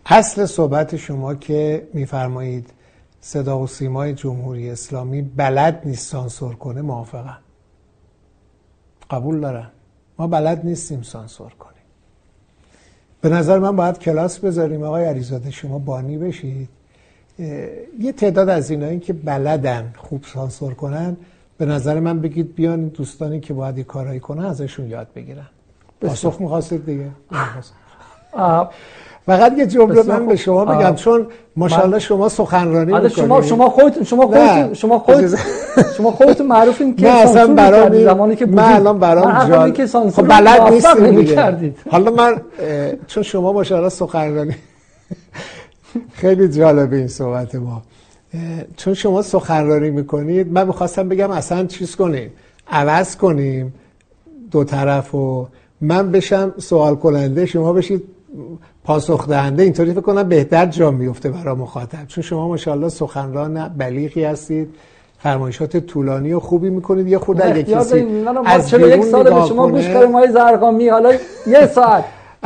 [0.06, 2.70] اصل صحبت شما که میفرمایید
[3.20, 7.38] صدا و سیمای جمهوری اسلامی بلد نیست سانسور کنه موافقم.
[9.10, 9.70] قبول دارم
[10.18, 11.74] ما بلد نیستیم سانسور کنیم.
[13.20, 14.82] به نظر من باید کلاس بذاریم.
[14.82, 16.68] آقای علیزاده شما بانی بشید.
[17.98, 21.16] یه تعداد از اینایی که بلدن خوب سانسور کنن
[21.58, 25.46] به نظر من بگید بیان دوستانی که باید یه کارهایی کنن ازشون یاد بگیرن.
[26.00, 27.10] پاسخ می‌خواستید دیگه؟
[29.26, 33.08] فقط یه جمله من به شما بگم چون ماشاءالله شما سخنرانی می‌کنید.
[33.08, 35.38] شما شما خودتون شما خودتون شما خودتون
[35.96, 41.76] شما خودتون معروفین که اصلا برام زمانی که من الان برام جان خب بلد نیستید
[41.90, 42.40] حالا من
[43.06, 44.54] چون شما ماشاءالله سخنرانی
[46.20, 47.82] خیلی جالبه این صحبت ما.
[48.76, 52.30] چون شما سخنرانی می‌کنید من می‌خواستم بگم اصلا چیز کنیم.
[52.70, 53.74] عوض کنیم
[54.50, 55.46] دو طرف و
[55.80, 58.02] من بشم سوال کننده شما بشید
[58.84, 62.06] پاسخ دهنده اینطوری فکر کنم بهتر جا میفته برای مخاطب.
[62.08, 64.68] چون شما ماشاءالله سخنران بلیغی هستید
[65.18, 67.08] فرمایشات طولانی و خوبی می‌کنید.
[67.08, 68.06] یه خود اگه کسی
[68.44, 70.88] از یک سال به شما گوش کردم های زرقامی.
[70.88, 71.12] حالا
[71.46, 72.04] یه ساعت.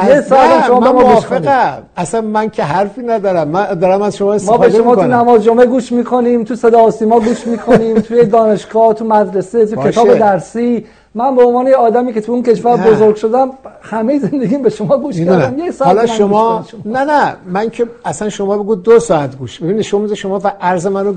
[0.08, 1.82] یه ساعت شما من موافقم.
[1.96, 3.48] اصلا من که حرفی ندارم.
[3.48, 6.80] من دارم از شما استفاده ما به شما تو نماز جمعه گوش می‌کنیم تو صدا
[6.80, 10.84] آسیما گوش می‌کنیم توی دانشگاه تو مدرسه تو کتاب درسی.
[11.18, 13.50] من به عنوان آدمی که تو اون کشور بزرگ شدم
[13.82, 15.58] همه زندگیم به شما گوش کردم.
[15.58, 16.64] یه ساعت حالا شما...
[16.84, 17.36] نه نه.
[17.46, 19.60] من که اصلا شما بگو دو ساعت گوش.
[19.60, 21.14] ببینید شما شما و عرض منو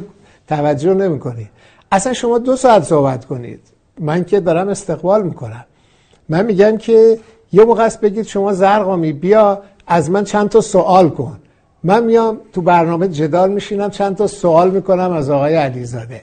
[0.48, 1.50] توجه نمی‌کنید
[1.92, 3.60] اصلا شما دو ساعت صحبت کنید.
[4.00, 5.66] من که دارم استقبال می‌کنم.
[6.30, 7.20] من میگم که
[7.54, 11.38] یه موقع است بگید شما زرقامی بیا از من چند تا سوال کن.
[11.84, 16.22] من میام تو برنامه جدال میشینم چند تا سوال می‌کنم از آقای علیزاده.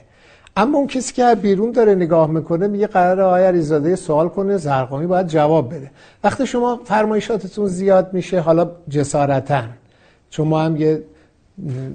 [0.57, 5.07] اما اون کسی که بیرون داره نگاه می‌کنه میگه قرار آقای علیزاده سوال کنه زرقامی
[5.07, 5.91] باید جواب بده.
[6.23, 9.63] وقتی شما فرمایشاتتون زیاد میشه حالا جسارتا.
[10.29, 11.03] چون ما هم یه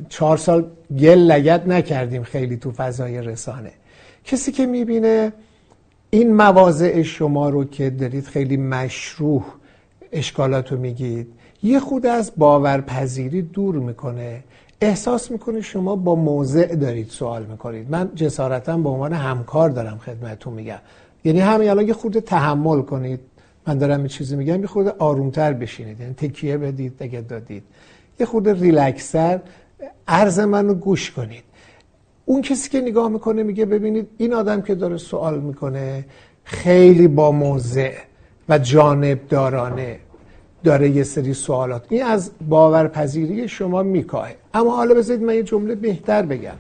[0.09, 0.65] چهار سال
[0.99, 3.71] گل لگت نکردیم خیلی تو فضای رسانه.
[4.25, 5.33] کسی که می‌بینه
[6.11, 9.45] این مواضع شما رو که دارید خیلی مشروع
[10.13, 11.27] اشکالات رو میگید
[11.63, 14.45] یه خود از باورپذیری دور می‌کنه.
[14.85, 17.91] احساس می‌کنه شما با موضع دارید سوال می‌کنید.
[17.91, 20.78] من جسارتا به عنوان همکار دارم خدمتتون میگم.
[21.24, 23.20] یعنی همین الان یه خورده تحمل کنید.
[23.66, 26.01] من دارم یه چیزی میگم یه خورده آرومتر بشینید.
[26.01, 27.62] یعنی تکیه بدید اگه دادید.
[28.20, 29.41] یه خورده ریلکسر
[30.09, 31.45] عرض من رو گوش کنید.
[32.24, 36.05] اون کسی که نگاه می‌کنه میگه ببینید این آدم که داره سوال می‌کنه
[36.45, 37.95] خیلی با موضع
[38.49, 39.99] و جانبدارانه.
[40.65, 41.85] داره یه سری سوالات.
[41.89, 44.37] این از باورپذیری شما میکاهه.
[44.55, 46.55] اما حالا بذارید من یه جمله بهتر بگم.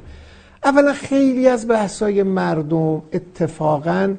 [0.64, 4.14] اولا خیلی از بحثای مردم اتفاقا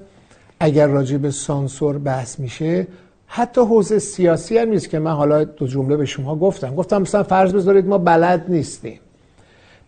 [0.59, 2.87] اگر راجع به سانسور بحث میشه
[3.27, 6.75] حتی حوزه سیاسی هم نیست که من حالا دو جمله به شما گفتم.
[6.75, 8.99] گفتم مثلا فرض بذارید ما بلد نیستیم.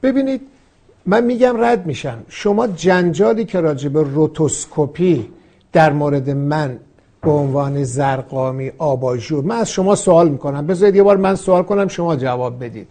[0.03, 0.41] ببینید
[1.05, 2.17] من میگم رد میشم.
[2.29, 5.29] شما جنجالی که راجع به روتوسکوپی
[5.73, 6.79] در مورد من
[7.21, 10.67] به عنوان زرقامی آباژور من از شما سوال می‌کنم.
[10.67, 12.87] بذارید یه بار من سوال کنم شما جواب بدید.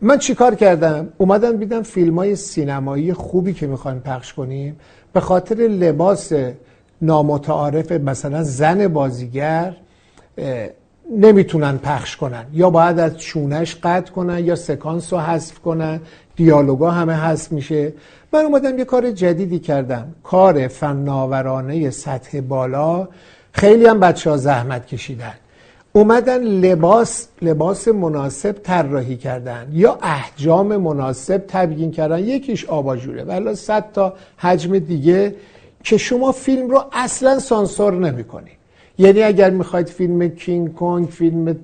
[0.00, 4.76] من چیکار کردم؟ اومدم بیدم فیلم های سینمایی خوبی که می‌خوایم پخش کنیم.
[5.12, 6.32] به خاطر لباس
[7.02, 9.76] نامتعارف مثلا زن بازیگر
[11.10, 12.44] نمی‌تونن پخش کنن.
[12.52, 16.00] یا باید از چونش قطع کنن یا سکانس رو حذف کنن.
[16.36, 17.92] دیالوگا همه حذف میشه.
[18.32, 20.14] من اومدم یه کار جدیدی کردم.
[20.22, 23.08] کار فناورانه سطح بالا.
[23.52, 25.34] خیلی هم بچه ها زحمت کشیدن.
[25.92, 29.68] اومدن لباس لباس مناسب طراحی کردن.
[29.72, 32.18] یا احجام مناسب تبیین کردن.
[32.18, 35.34] یکیش آباژوره ولی صد تا حجم دیگه
[35.84, 38.50] که شما فیلم رو اصلا سانسور نمی‌کنی.
[39.00, 41.56] یعنی اگر می‌خواید فیلم کینگ کونگ فیلم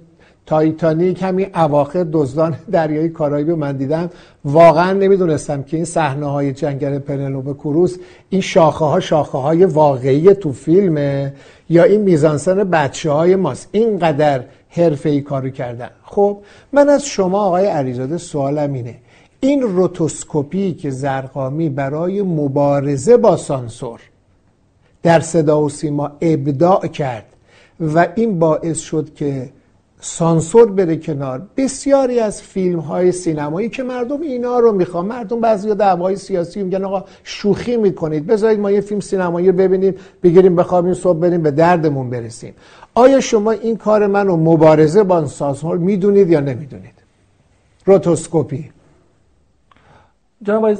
[0.47, 4.11] تایتانیک همین اواخر دزدان دریای کارائیب من دیدم.
[4.45, 7.97] واقعا نمی‌دونستم که این صحنه های جنگل پنلوپ کروس
[8.31, 11.35] این شاخه ها شاخه های واقعی تو فیلمه
[11.69, 13.69] یا این میزانسن بچه های ماست.
[13.73, 15.91] اینقدر حرفه ای کارو کردن.
[16.05, 16.39] خب
[16.73, 18.95] من از شما آقای علیزاده سوالم اینه.
[19.41, 24.01] این روتوسکوپی که زرقامی برای مبارزه با سانسور
[25.03, 27.27] در صدا و سیما ابداع کرد
[27.81, 29.51] و این باعث شد که
[30.01, 31.43] سانسور بره کنار.
[31.57, 36.85] بسیاری از فیلم های سینمایی که مردم اینا رو می‌خوان مردم بعضی دعوای سیاسی میگن
[36.85, 41.51] آقا شوخی می‌کنید بذارید ما یه فیلم سینمایی رو ببینیم بگیریم بخوابیم صبح بریم به
[41.51, 42.55] دردمون برسیم.
[42.95, 46.95] آیا شما این کار من رو مبارزه با سانسور می‌دونید یا نمی‌دونید؟
[47.85, 48.71] روتوسکوپی
[50.43, 50.75] جناب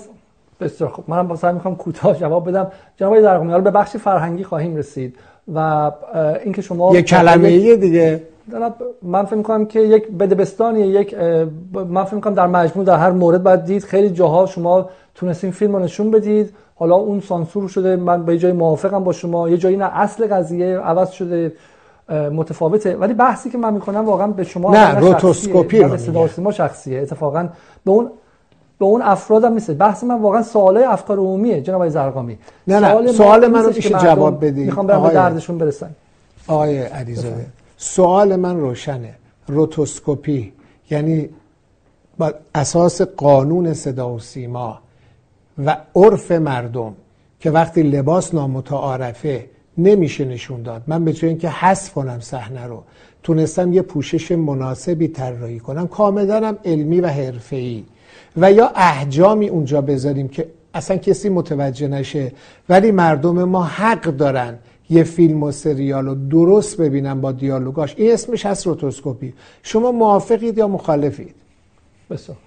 [0.61, 1.05] بسیار خوب.
[1.09, 2.67] منم سعی می‌خوام کوتاه جواب بدم.
[2.97, 5.17] جناب در به بخش فرهنگی خواهیم رسید
[5.55, 5.91] و
[6.45, 8.23] اینکه شما یه کلمه دیگه.
[9.03, 11.15] من فکر می‌کنم که یک بدبستانی یک
[11.73, 13.85] من فکر می‌کنم در مجموع در هر مورد باید دید.
[13.85, 16.55] خیلی جاها شما تونستین فیلم رو نشون بدید.
[16.75, 17.97] حالا اون سانسور شده.
[17.97, 19.49] من به جای موافقم با شما.
[19.49, 21.53] یه جایی نه اصل قضیه عوض شده
[22.09, 22.97] متفاوته.
[22.97, 27.01] ولی بحثی که من می‌کنم واقعا به شما نه روتوسکوپی رو شخصیه.
[27.01, 27.49] اتفاقا
[27.85, 28.11] به اون
[28.79, 29.71] به اون افرادم نیست.
[29.71, 32.39] بحث من واقعا سوالای افکار عمومیه جناب زرقامی.
[32.67, 33.13] نه نه.
[33.13, 35.91] سوال من رو میشه جواب بدید می‌خوام برم به دردشون برسن.
[36.47, 37.47] آقای علیزاده.
[37.77, 39.15] سوال من روشنه.
[39.49, 40.53] روتوسکوپی.
[40.91, 41.29] یعنی
[42.19, 44.79] با اساس قانون صدا و سیما
[45.65, 46.95] و عرف مردم
[47.41, 49.47] که وقتی لباس نامتعارفه
[49.79, 50.83] نمیشه نشون داد.
[50.87, 52.83] من به جای اینکه حذف کنم صحنه رو
[53.23, 55.87] تونستم یه پوشش مناسبی طراحی کنم.
[55.87, 57.85] کاملا هم علمی و حرفه‌ای.
[58.37, 62.33] و یا احجامی اونجا بذاریم که اصلا کسی متوجه نشه.
[62.69, 64.59] ولی مردم ما حق دارن
[64.91, 67.95] یه فیلم و سریال رو درست ببینن با دیالوگاش.
[67.97, 69.35] این اسمش هست روتوسکوپی.
[69.63, 71.35] شما موافقید یا مخالفید؟
[72.11, 72.39] بسیار.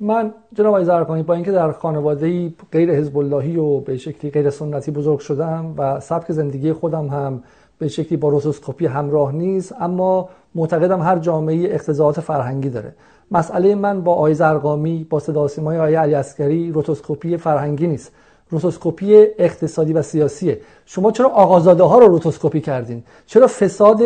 [0.00, 4.50] من جناب آقای زرقانی با اینکه در خانواده غیر حزب اللهی و به شکلی غیر
[4.50, 7.42] سنتی بزرگ شدم و سبک زندگی خودم هم
[7.78, 12.94] به شکلی با روتوسکوپی همراه نیست اما معتقدم هر جامعه اقتضاعات فرهنگی داره.
[13.30, 18.12] مسئله من با آقای زرقامی با صدا سیمای آقای علی اسکری روتوسکوپی فرهنگی نیست.
[18.50, 20.60] روتوسکوپی اقتصادی و سیاسیه.
[20.86, 24.02] شما چرا آقازاده ها رو روتوسکوپی کردین؟ چرا فساد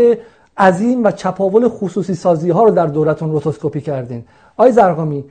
[0.59, 4.25] عظیم و چپاول خصوصی سازی ها رو در دورتون روتوسکوپی کردین؟
[4.57, 5.25] آقای زرقامی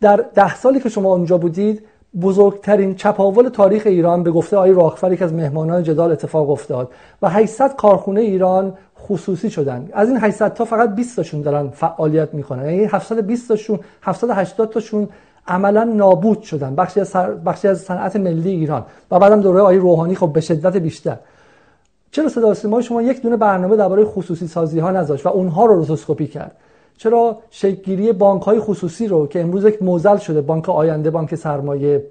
[0.00, 1.82] در ده سالی که شما اونجا بودید
[2.20, 6.90] بزرگترین چپاول تاریخ ایران به گفته آقای راخفر یک از مهمانان جدال اتفاق افتاد
[7.22, 12.34] و 800 کارخونه ایران خصوصی شدن از این 800 تا فقط 20 تاشون دارن فعالیت
[12.34, 12.64] می‌کنن.
[12.64, 15.08] یعنی 720 تاشون 780 تاشون
[15.48, 16.74] عملا نابود شدن.
[16.74, 17.12] بخشی از
[17.46, 18.84] بخشی از صنعت ملی ایران.
[19.10, 21.16] و بعدم دوره آقای روحانی خب به شدت بیشتر.
[22.10, 25.74] چرا صدا سیما شما یک دونه برنامه درباره خصوصی سازی ها نذاشت و اونها رو
[25.74, 26.56] روتوسکوپی کرد؟
[26.98, 32.06] چرا شکلگیری بانک های خصوصی رو که امروز یک موزل شده بانک آینده بانک سرمایه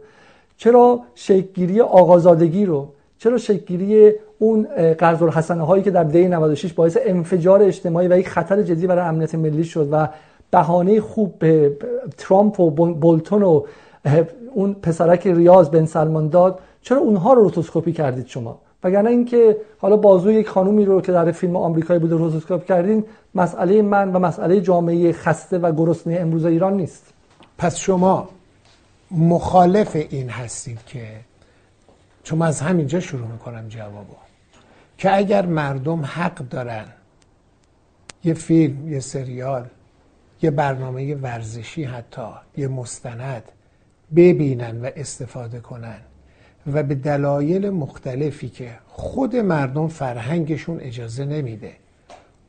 [0.58, 4.68] چرا شکلگیری آقازادگی رو چرا شکلگیری اون
[4.98, 9.06] قرض الحسنه هایی که در دی 96 باعث انفجار اجتماعی و یک خطر جدی برای
[9.06, 10.08] امنیت ملی شد و
[10.52, 11.78] بهانه خوب به
[12.18, 13.62] ترامپ و بولتون و
[14.54, 19.98] اون پسرک ریاض بن سلمان داد چرا اونها رو روتوسکوپی کردید شما؟ وگرنه اینکه حالا
[19.98, 23.04] بازو یک خانومی رو که در فیلم آمریکایی بوده روتوسکوپ کردین
[23.36, 27.14] مسئله من و مسئله جامعه خسته و گرسنه امروز ایران نیست.
[27.58, 28.30] پس شما
[29.12, 31.08] مخالف این هستید که
[32.24, 34.16] چون از همینجا شروع می‌کنم جوابو.
[34.98, 36.86] که اگر مردم حق دارن
[38.24, 39.66] یه فیلم یه سریال
[40.42, 42.28] یه برنامه ورزشی حتی
[42.58, 43.44] یه مستند
[44.16, 46.00] ببینن و استفاده کنن
[46.74, 51.74] و به دلایل مختلفی که خود مردم فرهنگشون اجازه نمیده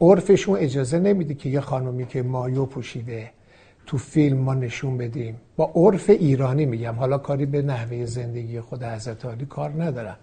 [0.02, 3.30] عرفشون اجازه نمیده که یه خانومی که مایو پوشیده
[3.86, 5.36] تو فیلم ما نشون بدیم.
[5.56, 6.94] با عرف ایرانی میگم.
[6.94, 10.16] حالا کاری به نحوه زندگی خود حضرت علی کار ندارم.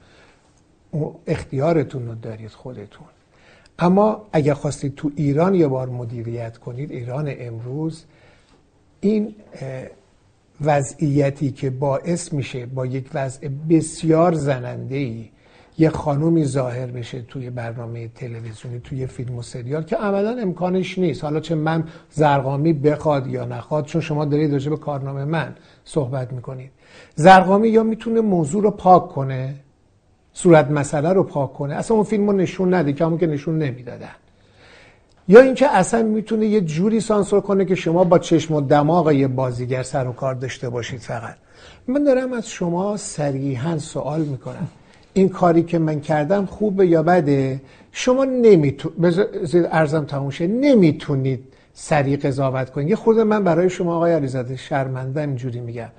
[1.27, 3.07] اختیارتون رو دارید خودتون.
[3.79, 8.05] اما اگر خواستید تو ایران یه بار مدیریت کنید ایران امروز
[9.01, 9.35] این
[10.61, 15.29] وضعیتی که باعث میشه با یک وضع بسیار زننده ای
[15.79, 21.23] یه خانومی ظاهر بشه توی برنامه تلویزیونی توی فیلم و سریال که عملا امکانش نیست.
[21.23, 25.55] حالا چه من زرقامی بخواد یا نخواد چون شما دارید راجع به کارنامه من
[25.85, 26.71] صحبت می‌کنید.
[27.15, 29.55] زرقامی یا می‌تونه موضوع رو پاک کنه
[30.33, 33.57] صورت مسئله رو پاک کنه اصلا اون فیلم رو نشون نده که همون که نشون
[33.57, 34.15] نمی‌دادن.
[35.27, 39.27] یا اینکه اصلا می‌تونه یه جوری سانسور کنه که شما با چشم و دماغ یه
[39.27, 41.35] بازیگر سر و کار داشته باشید فقط.
[41.87, 44.67] من دارم از شما صریحا سوال می‌کنم.
[45.19, 47.61] این کاری که من کردم خوبه یا بده؟
[47.91, 51.43] شما نمی‌تونید ارزم تموم نمی‌تونید
[51.73, 52.89] سریع قضاوت کنید.
[52.89, 55.89] یه خورده من برای شما آقای علیزاده شرمنده اینجوری میگم.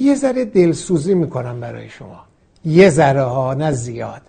[0.00, 2.20] یه ذره دلسوزی می‌کنم برای شما.
[2.64, 4.22] یه ذره ها نه زیاد.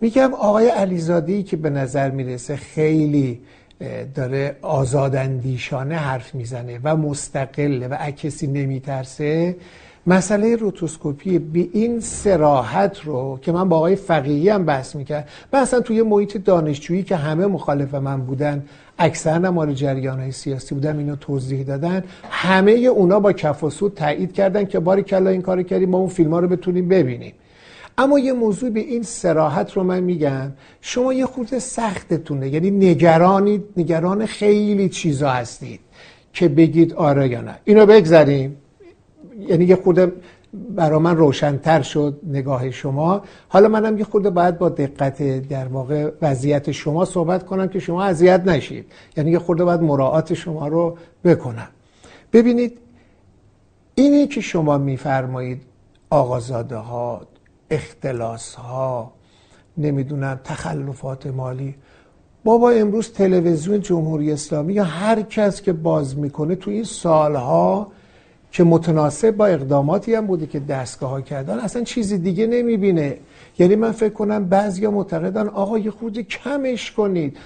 [0.00, 3.40] میگم آقای علیزاده که به نظر می‌رسه خیلی
[4.14, 9.56] داره آزاداندیشانه حرف می‌زنه و مستقله و کسی نمیترسه
[10.08, 15.60] مسئله روتوسکوپی به این سراحت رو که من با آقای فقیهی هم بحث می‌کرد من
[15.60, 18.64] اصلا توی محیط دانشجویی که همه مخالف من بودن
[18.98, 22.04] اکثر مال جریان های سیاسی بودن اینو توضیح دادن.
[22.30, 25.98] همه اونا با کف و سود تایید کردن که باری کلا این کار کردیم ما
[25.98, 27.32] اون فیلم ها رو بتونیم ببینیم.
[27.98, 33.64] اما یه موضوع به این سراحت رو من میگم شما یه خورده سختتونه یعنی نگرانید
[33.76, 35.80] نگران خیلی چیزا هستید
[36.32, 37.58] که بگید آره یا نه.
[37.64, 38.56] اینو بگذاریم.
[39.38, 40.12] یعنی یه خورده
[40.76, 43.22] برا من روشنتر شد نگاه شما.
[43.48, 48.04] حالا منم یه خورده باید با دقت در واقع وضعیت شما صحبت کنم که شما
[48.04, 48.92] اذیت نشید.
[49.16, 51.68] یعنی یه خورده باید مراعات شما رو بکنم.
[52.32, 52.78] ببینید
[53.94, 55.62] اینی که شما میفرمایید
[56.10, 57.20] آقازاده ها
[57.70, 59.12] اختلاس ها
[59.78, 61.74] نمی‌دونم تخلفات مالی.
[62.44, 67.92] بابا امروز تلویزیون جمهوری اسلامی یا هر کس که باز می‌کنه تو این سالها
[68.52, 73.16] که متناسب با اقداماتی هم بوده که دستگاه ها کردن اصلا چیزی دیگه نمی‌بینه.
[73.58, 77.36] یعنی من فکر کنم بعضیا معتقدن آقا یه خود کمش کنید.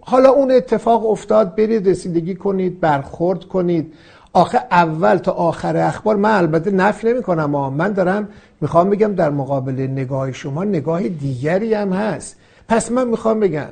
[0.00, 3.94] حالا اون اتفاق افتاد برید رسیدگی کنید برخورد کنید.
[4.32, 8.28] آخه اول تا آخر اخبار من البته نفی نمی کنم من دارم
[8.60, 12.36] می‌خوام بگم در مقابل نگاه شما نگاه دیگری هم هست.
[12.68, 13.68] پس من می‌خوام بگم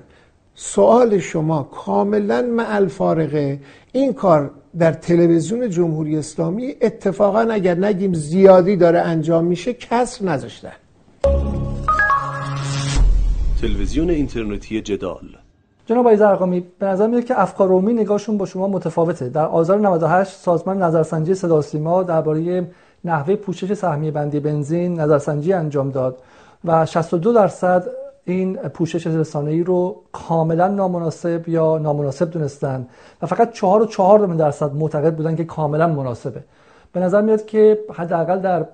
[0.60, 3.60] سوال شما کاملا مع فارغه
[3.92, 10.72] این کار در تلویزیون جمهوری اسلامی اتفاقا اگر نگیم زیادی داره انجام میشه کسر نذاشتن.
[13.60, 15.28] تلویزیون اینترنتی جدال.
[15.86, 19.28] جناب آقای زرقامی به نظر میاد که افکار عمومی نگاهشون با شما متفاوته.
[19.28, 22.70] در آذر 98 سازمان نظرسنجی صدا سیما درباره
[23.04, 26.18] نحوه پوشش سهمیه بندی بنزین نظرسنجی انجام داد
[26.64, 32.86] و 62 درصد این پوشش رسانه‌ای رو کاملا نامناسب یا نامناسب دونستن.
[33.22, 36.40] و فقط 4 و 4 درصد معتقد بودن که کاملا مناسبه.
[36.92, 38.66] به نظر میاد که حداقل در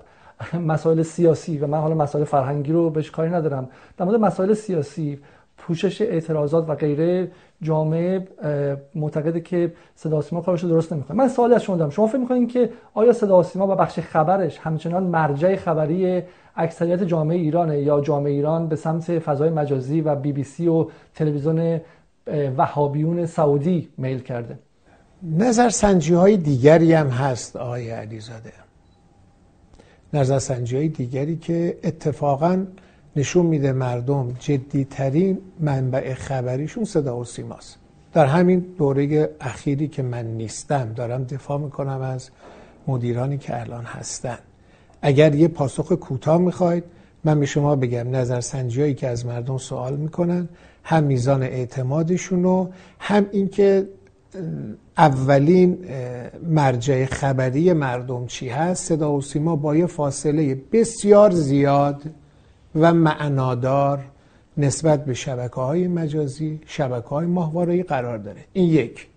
[0.53, 3.69] مسائل سیاسی و من حالا مسائل فرهنگی رو بهش کاری ندارم.
[3.97, 5.19] در مورد مسائل سیاسی
[5.57, 7.31] پوشش اعتراضات و غیره
[7.61, 8.27] جامعه
[8.95, 11.17] معتقده که صدا سیما کارش رو درست نمی‌کنه.
[11.17, 11.89] من سوالی از شما دارم.
[11.89, 16.23] شما فکر می‌کنین که آیا صدا سیما و بخش خبرش همچنان مرجع خبری
[16.55, 20.87] اکثریت جامعه ایرانه یا جامعه ایران به سمت فضای مجازی و بی بی سی و
[21.15, 21.81] تلویزیون
[22.57, 24.59] وهابیون سعودی میل کرده.
[25.23, 28.53] نظر سنجی های دیگری هم هست آقای علیزاده.
[30.13, 32.65] نظر سنجی های دیگری که اتفاقا
[33.15, 37.77] نشون میده مردم جدیترین منبع خبریشون صدا و سیماست.
[38.13, 42.29] در همین دوره اخیری که من نیستم دارم دفاع می‌کنم از
[42.87, 44.37] مدیرانی که الان هستن.
[45.05, 46.83] اگر یه پاسخ کوتاه می‌خواید
[47.23, 50.49] من به شما بگم نظرسنجی که از مردم سوال می‌کنن
[50.83, 52.67] هم میزان اعتمادشون و
[52.99, 53.87] هم اینکه
[54.97, 55.77] اولین
[56.47, 58.85] مرجع خبری مردم چی هست.
[58.85, 62.01] صدا و سیما با یه فاصله بسیار زیاد
[62.75, 63.99] و معنادار
[64.57, 68.45] نسبت به شبکه های مجازی شبکه های قرار داره.
[68.53, 69.07] این یک.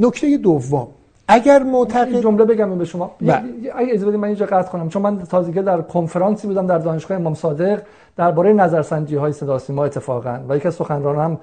[0.00, 0.88] نکته دوم.
[1.28, 3.10] اگر معتقد جمله بگم به شما.
[3.20, 3.42] بله.
[3.74, 4.88] اگه اجازه بدید من اینجا قطع کنم.
[4.88, 7.82] چون من تازگی در کنفرانسی بودم در دانشگاه امام صادق
[8.16, 11.38] درباره نظرسنجی های صدا سیما اتفاقا و یکی از سخنرانان هم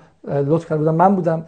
[0.47, 1.43] لطف کرده بودم من بودم.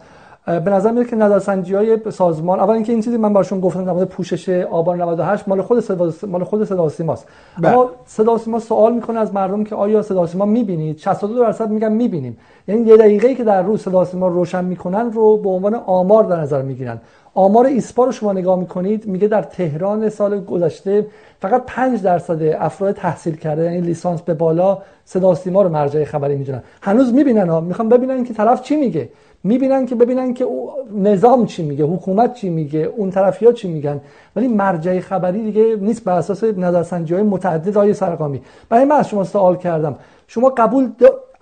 [0.46, 3.92] به نظر میاد که نظرسنجی های سازمان اول اینکه این چیزی من براشون گفتم در
[3.92, 7.28] مورد پوشش آبان 98 مال خود صدا مال خود صدا سیماست.
[7.58, 7.72] بله.
[7.72, 11.92] اما صدا سیما سوال می‌کنه از مردم که آیا صدا سیما می‌بینید 62 درصد میگن
[11.92, 12.36] می‌بینیم.
[12.68, 16.40] یعنی یه دقیقه‌ای که در روز صدا سیما روشن می‌کنن رو به عنوان آمار در
[16.40, 17.00] نظر می‌گیرن.
[17.34, 21.06] آمار ایسپا رو شما نگاه می‌کنید میگه در تهران سال گذشته
[21.40, 26.36] فقط 5 درصد افراد تحصیل کرده یعنی لیسانس به بالا صدا سیما رو مرجع خبری
[26.36, 26.62] می‌دونن.
[26.82, 27.60] هنوز می‌بینن ها.
[27.60, 29.08] می‌خوام ببینن که طرف چی میگه.
[29.46, 30.46] می‌بینن که ببینن که
[30.94, 34.00] نظام چی میگه حکومت چی میگه اون طرفی ها چی میگن.
[34.36, 38.42] ولی مرجع خبری دیگه نیست بر اساس نظرسنجی های متعدد های سرقامی.
[38.68, 39.96] برای من از شما سوال کردم.
[40.26, 40.90] شما قبول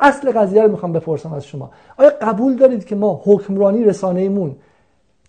[0.00, 1.70] اصل قضیه رو می‌خوام بپرسم از شما.
[1.96, 4.56] آیا قبول دارید که ما حکمرانی رسانه ایمون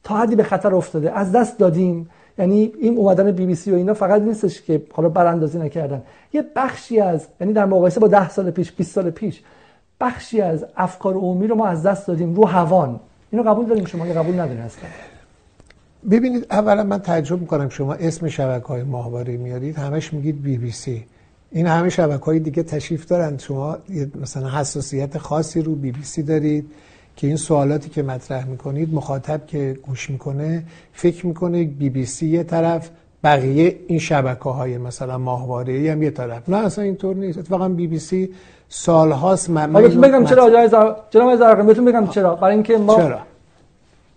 [0.04, 2.10] تا حدی به خطر افتاده؟ از دست دادیم.
[2.38, 6.02] یعنی این اومدن بی بی سی و اینا فقط نیستش که حالا براندازی نکردن.
[6.34, 9.42] یه بخشی از یعنی در مقایسه با 10 سال پیش 20 سال پیش
[10.00, 13.00] بخشی از افکار عمومی رو ما از دست دادیم رو هوان.
[13.32, 14.90] اینو قبول داریم شما؟ یا قبول ندارین اصلا؟
[16.12, 19.78] ببینید اولا من تعجب می‌کنم شما اسم شبکه های ماهواره میارید.
[19.78, 21.06] همش میگید بی بی سی.
[21.52, 23.38] این همه شبکه های دیگه تشریف دارن.
[23.38, 23.78] شما
[24.22, 26.72] مثلا حساسیت خاصی رو بی بی سی دارید
[27.16, 32.28] که این سوالاتی که مطرح می‌کنید مخاطب که گوش می‌کنه فکر می‌کنه بی بی سی
[32.28, 32.90] یه طرف
[33.24, 36.50] بقیه این شبکه های مثلا ماهواره هم یه طرف.
[36.50, 37.38] نه اصلا اینطور نیست.
[37.38, 38.30] اتفاقا بی بی سی
[38.78, 40.70] سال هاست من بهتون بگم چرا آقای.
[41.10, 43.18] جناب ضرغامی بهتون بگم چرا؟ برای اینکه ما چرا؟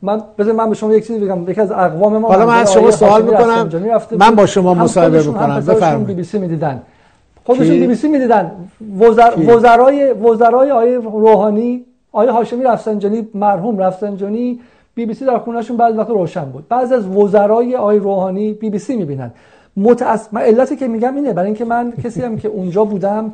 [0.03, 1.51] من بذار من به شما یک چیزی بگم.
[1.51, 3.71] یکی از اقوام ما حالا من از شما سوال می‌کنم.
[4.19, 6.07] من با شما مصاحبه می‌کنم بفرمایید.
[6.07, 6.83] بی بی سی می‌دیدن.
[7.45, 8.51] خودشون بی بی سی می‌دیدن.
[9.01, 9.31] وزر...
[9.37, 14.61] وزرای وزرای آقای روحانی آقای هاشمی رفسنجانی مرحوم رفسنجانی
[14.95, 16.69] بی بی سی در خونهشون بعضی وقت روشن بود.
[16.69, 19.31] بعضی از وزرای آقای روحانی بی بی سی می‌بینن.
[19.77, 20.29] متأس...
[20.33, 23.33] من علتی که میگم اینه برای اینکه من کسی هم که اونجا بودم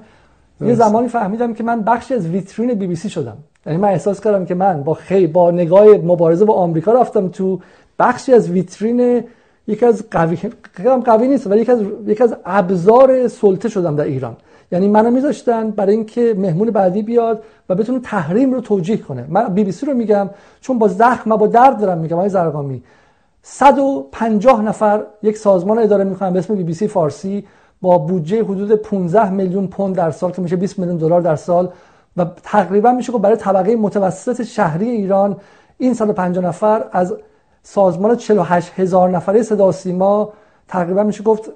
[0.60, 3.36] یه زمانی فهمیدم که من بخشی از ویترین بی بی سی شدم.
[3.66, 7.60] یعنی من احساس کردم که من با خی با نگاه مبارزه با آمریکا رفتم تو
[7.98, 9.24] بخشی از ویترین
[9.66, 10.38] یکی از قوی
[11.04, 14.36] قوی نیست ولی یکی از یکی از ابزار سلطه شدم در ایران.
[14.72, 19.26] یعنی منو میذاشتن برای اینکه مهمون بعدی بیاد و بتونه تحریم رو توجیه کنه.
[19.28, 20.30] من بی بی سی رو میگم
[20.60, 22.82] چون با زخم با درد دارم میگم آقای زرقامی.
[23.42, 27.44] 150 نفر یک سازمان اداره می‌کنن به اسم بی بی سی فارسی.
[27.84, 31.68] با بودجه حدود 15 میلیون پوند در سال که میشه 20 میلیون دلار در سال
[32.16, 35.36] و تقریبا میشه که برای طبقه متوسط شهری ایران
[35.78, 37.14] این 150 نفر از
[37.62, 40.32] سازمان 48 هزار نفره صدا سیما
[40.68, 41.50] تقریبا میشه گفت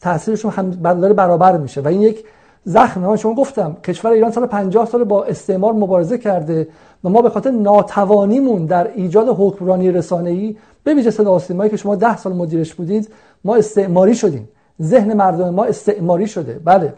[0.00, 0.70] تاثیرشون هم
[1.00, 2.24] داره برابر میشه و این یک
[2.64, 6.68] زخم من شما گفتم کشور ایران سال 50 سال با استعمار مبارزه کرده
[7.04, 12.16] و ما به خاطر ناتوانیمون در ایجاد حکمرانی رسانه‌ای به ویژه صدا که شما 10
[12.16, 13.08] سال مدیرش بودید
[13.44, 14.48] ما استعماری شدیم.
[14.82, 16.60] ذهن مردم ما استعماری شده.
[16.64, 16.92] بله.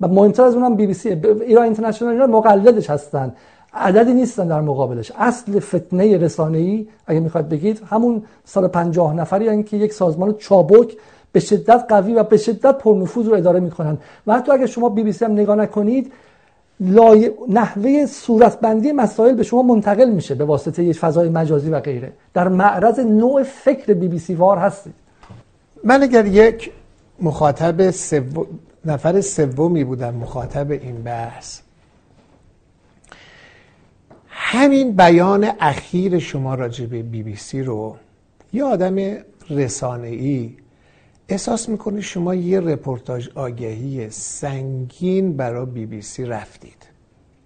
[0.00, 3.32] و مهمتر از اونم بی بی سی ایران اینترنشنال اینا مقلدش هستن.
[3.74, 5.12] عددی نیستن در مقابلش.
[5.18, 10.96] اصل فتنه رسانه‌ای اگه می‌خواد بگید همون سال 50 نفری یعنی که یک سازمان چابک
[11.32, 13.98] به شدت قوی و به شدت پرنفوذ رو اداره می‌کنن.
[14.26, 16.12] و حتی اگر شما بی بی سی هم نگاه نکنید
[16.80, 17.30] لای...
[17.48, 22.12] نحوه صورتبندی مسائل به شما منتقل میشه به واسطه یک فضای مجازی و غیره.
[22.34, 24.94] در معرض نوع فکر بی بی سی وار هستید.
[25.84, 26.72] من اگر یک
[27.20, 28.46] مخاطب سو...
[28.84, 31.60] نفر سومی بودم مخاطب این بحث.
[34.28, 37.96] همین بیان اخیر شما راجع به بی بی سی رو
[38.52, 38.96] یه آدم
[39.50, 40.56] رسانه ای
[41.28, 46.86] احساس می‌کنه شما یه رپورتاج آگهی سنگین برای بی بی سی رفتید.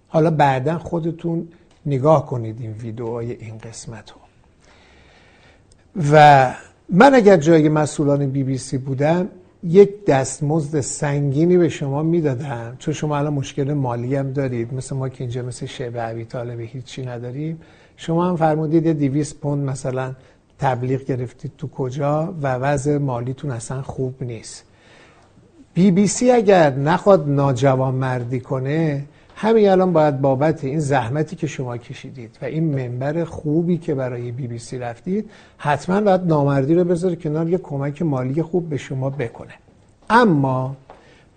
[0.07, 1.47] حالا بعدا خودتون
[1.85, 4.17] نگاه کنید این ویدیوهای این قسمت رو.
[6.11, 6.53] و
[6.89, 9.29] من اگر جای مسئولان بی بی سی بودم
[9.65, 15.09] یک دستمزد سنگینی به شما می‌دادم چون شما الان مشکل مالی هم دارید مثل ما
[15.09, 17.61] که اینجا مثل شبه عبی طالب هیچی نداریم.
[17.97, 20.13] شما هم فرمودید یه دیویس پوند مثلا
[20.59, 24.63] تبلیغ گرفتید تو کجا و وضع مالیتون اصلا خوب نیست.
[25.73, 29.05] بی بی سی اگر نخواد ناجوان مردی کنه
[29.37, 34.31] همین الان باید بابت این زحمتی که شما کشیدید و این منبر خوبی که برای
[34.31, 38.77] بی بی سی رفتید حتما باید نامردی رو بذاره کنار یه کمک مالی خوب به
[38.77, 39.53] شما بکنه.
[40.09, 40.75] اما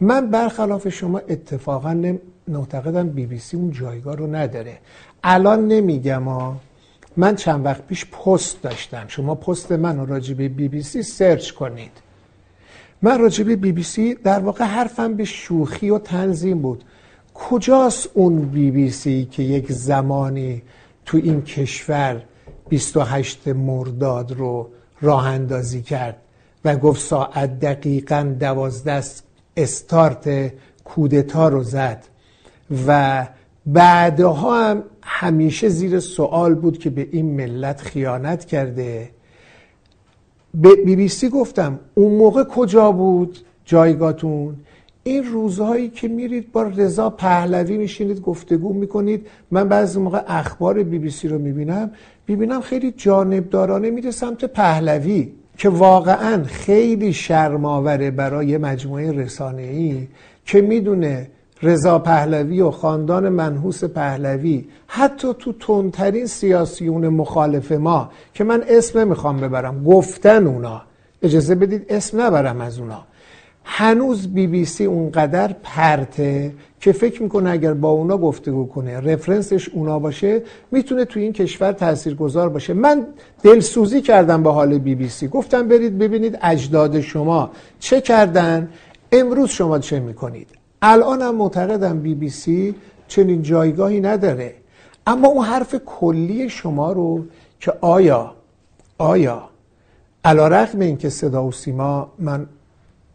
[0.01, 2.17] من برخلاف شما اتفاقا
[2.49, 4.79] معتقدم بی بی سی اون جایگاه رو نداره.
[5.25, 6.23] الان نمیگم
[7.17, 9.05] من چند وقت پیش پست داشتم.
[9.09, 11.93] شما پست من رو راجع به بی بی سی search کنید.
[13.03, 16.85] من راجع به بی بی سی در واقع حرفم به شوخی و طنز بود.
[17.39, 20.63] کجاست اون بی بی سی که یک زمانی
[21.07, 22.23] تو این کشور
[22.69, 24.69] 28 مرداد رو
[25.01, 26.17] راه اندازی کرد
[26.65, 29.05] و گفت ساعت دقیقا دوازده
[29.57, 30.53] استارت
[30.85, 32.05] کودتا رو زد
[32.87, 33.27] و
[33.67, 39.11] بعدها هم همیشه زیر سوال بود که به این ملت خیانت کرده.
[40.55, 44.57] به بی بی سی گفتم اون موقع کجا بود جایگاتون
[45.09, 49.27] این روزهایی که میرید با رضا پهلوی میشینید گفتگو می‌کنید.
[49.51, 51.91] من بعضی موقع اخبار بی بی سی رو می‌بینم.
[52.29, 60.09] می‌بینم خیلی جانبدارانه میره سمت پهلوی که واقعا خیلی شرماوره برای مجموعه رسانه‌ای
[60.45, 61.31] که می‌دونه
[61.63, 68.99] رضا پهلوی و خاندان منحوس پهلوی حتی تو تندترین سیاسیون مخالف ما که من اسم
[68.99, 70.83] نمی‌خوام ببرم گفتن اونا.
[71.23, 73.05] اجازه بدید اسم نبرم از اونا.
[73.71, 79.69] هنوز بی بی سی اونقدر پرته که فکر می‌کنه اگر با اونا گفتگو کنه رفرنسش
[79.69, 82.75] اونا باشه می‌تونه تو این کشور تاثیرگذار باشه.
[82.75, 83.07] من
[83.43, 85.29] دلسوزی کردم به حال بی بی سی.
[85.29, 88.69] گفتم برید ببینید اجداد شما چه کردن
[89.13, 90.49] امروز شما چه می‌کنید؟
[90.83, 92.75] الانم معتقدم بی بی سی
[93.09, 94.55] چنین جایگاهی نداره.
[95.07, 97.25] اما اون حرف کلی شما رو
[97.61, 98.35] که آیا
[98.99, 99.49] آیا
[100.25, 102.47] علا رقم این که صدا و سیما من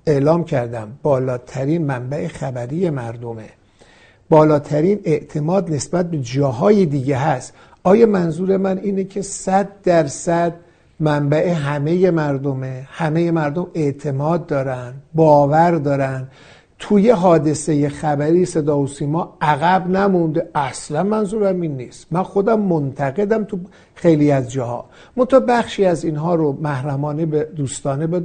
[0.06, 3.50] اعلام کردم بالاترین منبع خبری مردمه.
[4.30, 7.54] بالاترین اعتماد نسبت به جاهای دیگه هست.
[7.84, 10.54] آیا منظور من اینه که صد درصد
[11.00, 16.28] منبع همه مردمه؟ همه مردم اعتماد دارن باور دارن.
[16.80, 20.50] توی حادثه خبری صدا و سیما عقب نمونده.
[20.56, 22.08] اصلا منظورم این نیست.
[22.12, 23.60] من خودم منتقدم تو
[23.96, 24.86] خیلی از جاها.
[25.18, 28.24] منتها بخشی از اینها رو محرمانه به دوستانه به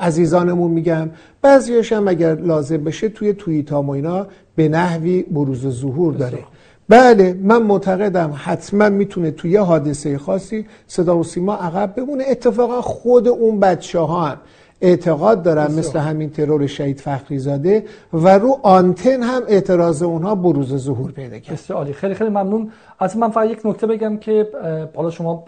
[0.00, 1.10] عزیزانمون میگم
[1.42, 4.26] بعضیش هم اگر لازم بشه توی توییت و اینا
[4.56, 6.38] به نحوی بروز ظهور داره.
[6.88, 12.24] بله من معتقدم حتما می‌تونه توی حادثه خاصی صدا و سیما عقب بمونه.
[12.30, 14.36] اتفاقا خود اون بچه ها هم
[14.80, 20.76] اعتقاد دارن مثل همین ترور شهید فخری زاده و رو آنتن هم اعتراض اونها بروز
[20.76, 21.54] ظهور پیدا کرد.
[21.54, 21.92] بسیار عالی.
[21.92, 22.70] خیلی خیلی ممنون.
[22.98, 24.48] از من فقط یک نکته بگم که
[24.94, 25.44] حالا شما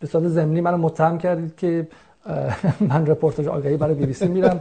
[0.00, 1.88] به صورت ضمنی منو متهم کردید که
[2.80, 4.60] من رپورتاج آگهی برای بی بی سی میرم.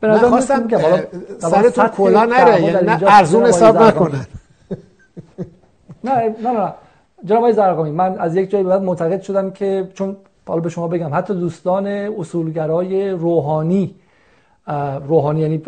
[0.00, 1.08] به نظر خواستم که
[1.38, 4.26] سرتون کلا نره یعنی نه ارزون حساب نکنن
[6.04, 6.72] نه نه نه
[7.24, 10.88] جناب آقای زرقامی من از یک جایی بعد معتقد شدم که چون حالا به شما
[10.88, 13.94] بگم حتی دوستان اصولگرای روحانی
[15.08, 15.62] روحانی یعنی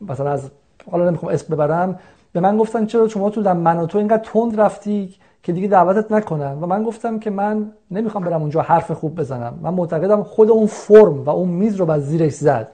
[0.00, 0.50] مثلا از
[0.90, 1.98] حالا نمی‌خوام اسم ببرم
[2.32, 5.68] به من گفتن چرا شما تو در من و تو اینقدر تند رفتی؟ که دیگه
[5.68, 6.58] دعوتت نکنن.
[6.60, 9.58] و من گفتم که من نمی‌خوام برم اونجا حرف خوب بزنم.
[9.62, 12.68] من معتقدم خود اون فرم و اون میز رو باز زیرش زد.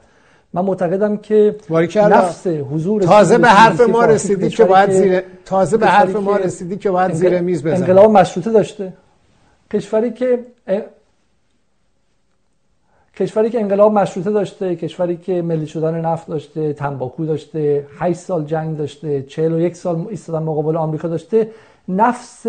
[0.52, 1.56] من معتقدم که
[1.96, 6.76] نفس حضور تازه به حرف ما رسیدی که باید زیر تازه به حرف ما رسیدی
[6.76, 7.76] که باید زیر میز بزنی.
[7.76, 8.92] انقلاب مشروطه داشته.
[9.72, 10.44] کشوری که
[13.16, 18.44] کشوری که انقلاب مشروطه داشته کشوری که ملی شدن نفت داشته تنباکو داشته 8 سال
[18.44, 21.50] جنگ داشته 41 سال ایستادن مقابل آمریکا داشته.
[21.88, 22.46] نفس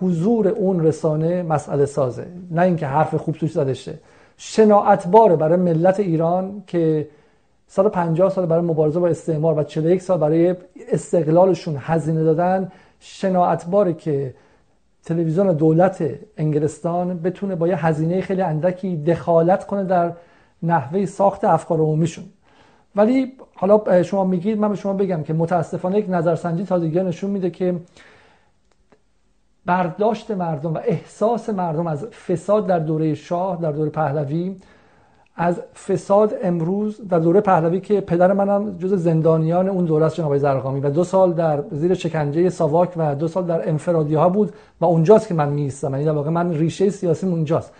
[0.00, 2.26] حضور اون رسانه مسئله سازه.
[2.50, 3.94] نه اینکه حرف خوب توش زده شه
[4.36, 7.08] شناعت باره برای ملت ایران که
[7.66, 10.54] 150 سال برای مبارزه با استعمار و 41 سال برای
[10.92, 14.34] استقلالشون هزینه دادن شناعت باره که
[15.04, 16.04] تلویزیون دولت
[16.36, 20.12] انگلستان بتونه با یه هزینه خیلی اندکی دخالت کنه در
[20.62, 22.24] نحوه ساخت افکار عمومیشون.
[22.96, 27.50] ولی حالا شما میگید من به شما بگم که متاسفانه یک نظرسنجی تازگی نشون میده
[27.50, 27.74] که
[29.66, 34.56] برداشت مردم و احساس مردم از فساد در دوره شاه در دوره پهلوی
[35.36, 40.38] از فساد امروز در دوره پهلوی که پدر منم جز زندانیان اون دوره است جناب
[40.38, 40.80] زرقامی.
[40.80, 44.84] و دو سال در زیر شکنجه ساواک و دو سال در انفرادی ها بود و
[44.84, 47.72] اونجاست که من میستم یعنی در واقع من ریشه سیاسی اونجاست.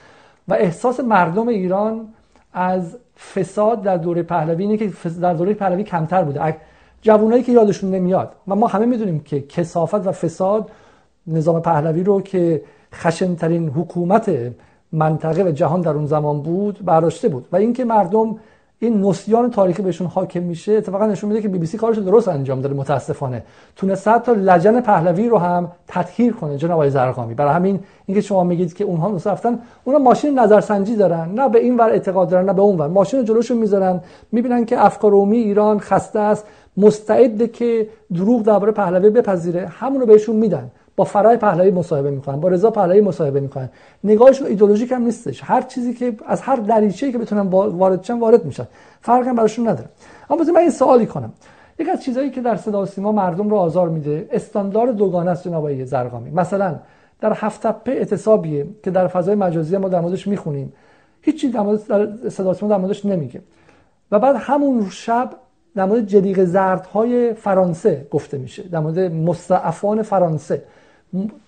[0.48, 2.08] و احساس مردم ایران
[2.52, 2.96] از
[3.34, 6.56] فساد در دوره پهلوی اینه که در دوره پهلوی کمتر بوده.
[7.02, 8.32] جوانایی که یادشون نمیاد.
[8.48, 10.70] و ما همه می‌دونیم که کسافت و فساد
[11.30, 12.62] نظام پهلوی رو که
[12.94, 14.30] خشنترین حکومت
[14.92, 17.46] منطقه و جهان در اون زمان بود برداشته بود.
[17.52, 18.36] و اینکه مردم
[18.82, 22.28] این نسیان تاریخی بهشون حاکم میشه اتفاقا نشون میده که بی بی سی کارش درست
[22.28, 23.42] انجام داره متاسفانه.
[23.76, 27.34] تونسته تا لجن پهلوی رو هم تطهیر کنه جناب آقای زرقامی.
[27.34, 31.30] برای همین اینکه شما میگید که اونها رفتن اونها ماشین نظرسنجی دارن.
[31.34, 32.88] نه به این ور اعتقاد دارن نه به اون ور.
[32.88, 34.00] ماشین جلوشون می‌ذارن
[34.32, 36.44] می‌بینن که افکار عمومی ایران خسته است
[36.76, 39.66] مستعده که دروغ درباره پهلوی بپذیره.
[39.66, 40.70] همون رو بهشون میدن.
[40.96, 43.68] با فرای پهلوی مصاحبه می‌کنن با رضا پهلوی مصاحبه می‌کنن.
[44.04, 45.40] نگاهشون ایدولوژیک هم نیستش.
[45.44, 48.66] هر چیزی که از هر دریچه‌ای که بتونن وارد شن وارد میشن.
[49.00, 49.88] فرق هم براشون نداره.
[50.30, 51.32] اما من این سوالی کنم.
[51.78, 55.44] یک از چیزهایی که در صدا و سیما مردم رو آزار میده استاندارد دوگانه است
[55.44, 56.30] جناب زرقامی.
[56.30, 56.74] مثلا
[57.20, 60.72] در هفت تپه اعتصابیه که در فضای مجازی ما در موردش می‌خونیم.
[61.22, 61.78] هیچی در مورد
[62.28, 63.40] صدا در موردش نمیگه.
[64.12, 65.30] و بعد همون شب
[65.74, 68.62] در مورد جلیق زردهای فرانسه گفته میشه.
[68.62, 70.62] در مورد مستعفان فرانسه.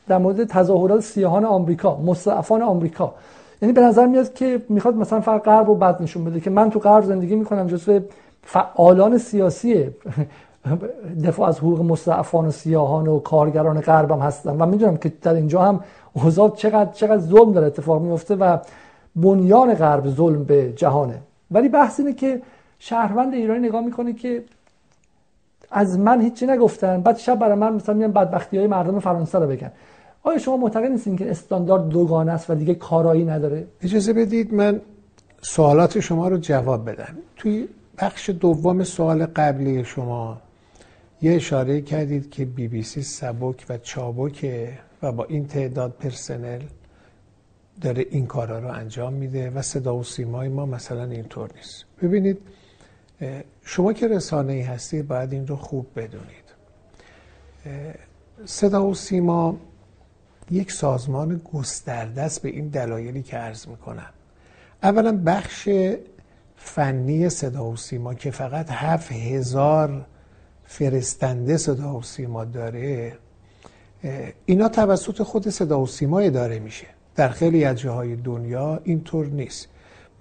[0.09, 3.15] در مورد تظاهرات سیاهان آمریکا مستعفان آمریکا.
[3.63, 6.71] یعنی به نظر میاد که می‌خواد مثلا فقط غرب رو بد نشون بده که من
[6.71, 8.01] تو غرب زندگی می‌کنم جزو
[8.43, 9.87] فعالان سیاسی
[11.25, 15.63] دفاع از حقوق مستعفان و سیاهان و کارگران غربم هستم و می‌دونم که در اینجا
[15.63, 15.81] هم
[16.13, 18.59] اوضاع چقدر چقدر ظلم داره اتفاق میفته و
[19.17, 21.19] بنیان غرب ظلم به جهانه.
[21.51, 22.43] ولی بحث اینه که
[22.79, 24.45] شهروند ایرانی نگاه می‌کنه که
[25.73, 27.03] از من هیچی نگفتن.
[27.03, 29.73] بعد شب برای من مثلا میان بدبختی های مردم فرانسه رو بگن.
[30.23, 34.81] آیا شما معتقد نیستین که استاندارد دوگانه است و دیگه کارایی نداره؟ اجازه بدید من
[35.43, 37.15] سوالات شما رو جواب بدم.
[37.37, 37.69] توی
[37.99, 40.39] بخش دوم سوال قبلی شما
[41.23, 46.61] یه اشاره کردید که بی بی سی سبک و چابکه و با این تعداد پرسنل
[47.81, 51.85] داره این کارا رو انجام میده و صدا و سیمای ما مثلا اینطور نیست.
[52.03, 52.39] ببینید
[53.65, 56.45] شما که رسانه ای هستید باید این رو خوب بدونید.
[58.45, 59.57] صدا و سیما
[60.51, 64.11] یک سازمان گسترده است به این دلایلی که عرض می‌کنم.
[64.83, 65.69] اولا بخش
[66.57, 70.07] فنی صدا و سیما که فقط هفت هزار
[70.65, 73.13] فرستنده صدا و سیما داره
[74.47, 76.87] اینا توسط خود صدا و سیما اداره میشه.
[77.15, 79.69] در خیلی از جاهای دنیا اینطور نیست.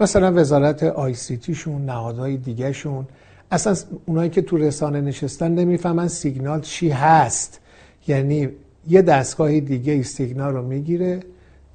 [0.01, 3.07] مثلا وزارت آی سی تیشون نهادهای دیگه شون
[3.51, 3.75] اصلا
[4.05, 7.59] اونایی که تو رسانه نشستن نمی‌فهمن سیگنال چی هست.
[8.07, 8.49] یعنی
[8.89, 11.19] یه دستگاه دیگه سیگنال رو می‌گیره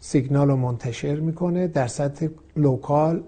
[0.00, 3.22] سیگنال رو منتشر می‌کنه در سطح local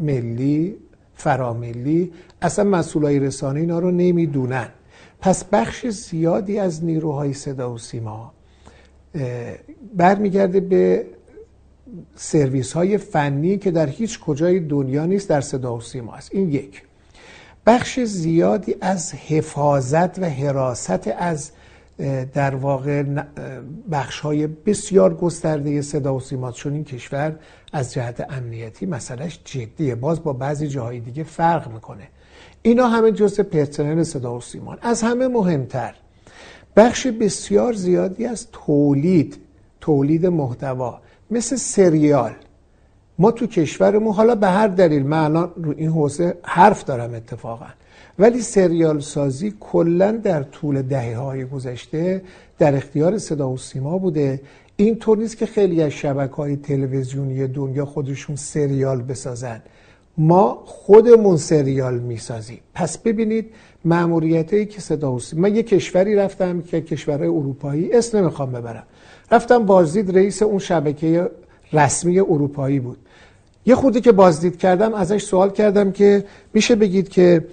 [0.00, 0.76] ملی
[1.14, 2.12] فراملی.
[2.42, 4.68] اصلا مسئولای رسانه اینا رو نمی‌دونن.
[5.20, 8.32] پس بخش زیادی از نیروهای صدا و سیما
[9.96, 11.06] برمیگرده به
[12.16, 16.30] سرویس های فنی که در هیچ کجای دنیا نیست در صدا و سیما است.
[16.32, 16.82] این یک.
[17.66, 21.50] بخش زیادی از حفاظت و حراست از
[22.34, 23.02] در واقع
[23.90, 27.36] بخش های بسیار گسترده صدا و سیما چون این کشور
[27.72, 29.94] از جهت امنیتی مسئلهش جدیه.
[29.94, 32.08] باز با بعضی جاهای دیگه فرق می‌کنه.
[32.62, 35.94] اینا همه جزء پرسنل صدا و سیمان از همه مهمتر
[36.76, 39.36] بخش بسیار زیادی از تولید
[39.80, 41.00] تولید محتوا.
[41.30, 42.32] مثل سریال.
[43.18, 47.66] ما تو کشورمون حالا به هر دلیل من الان رو این حوزه حرف دارم اتفاقا.
[48.18, 52.22] ولی سریال سازی کلا در طول دهه های گذشته
[52.58, 54.40] در اختیار صدا و سیما بوده.
[54.76, 59.62] این طور نیست که خیلی از شبکه های تلویزیونی دنیا خودشون سریال بسازن.
[60.18, 62.60] ما خودمون سریال می‌سازیم.
[62.74, 63.50] پس ببینید
[63.84, 68.86] معمولیت که صدا و سیما من یه کشوری رفتم که کشورهای اروپایی اسم نمی‌خوام ببرم.
[69.30, 71.30] رفتم بازدید رئیس اون شبکه
[71.72, 72.98] رسمی اروپایی بود.
[73.66, 77.44] یه خودی که بازدید کردم ازش سوال کردم که میشه بگید که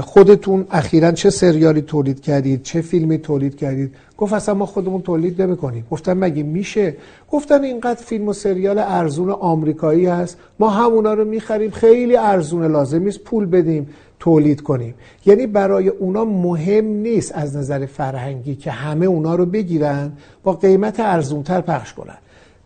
[0.00, 5.42] خودتون اخیرا چه سریالی تولید کردید چه فیلمی تولید کردید؟ گفت اصلا ما خودمون تولید
[5.42, 5.86] نمی‌کنیم.
[5.90, 6.96] گفتم مگه میشه؟
[7.30, 10.38] گفتن اینقدر فیلم و سریال ارزون آمریکایی هست.
[10.58, 13.88] ما همونا رو می‌خریم خیلی ارزون لازم نیست پول بدیم
[14.18, 14.94] تولید کنیم.
[15.26, 20.12] یعنی برای اونا مهم نیست از نظر فرهنگی که همه اونا رو بگیرن
[20.42, 22.18] با قیمت ارزونتر پخش کنن.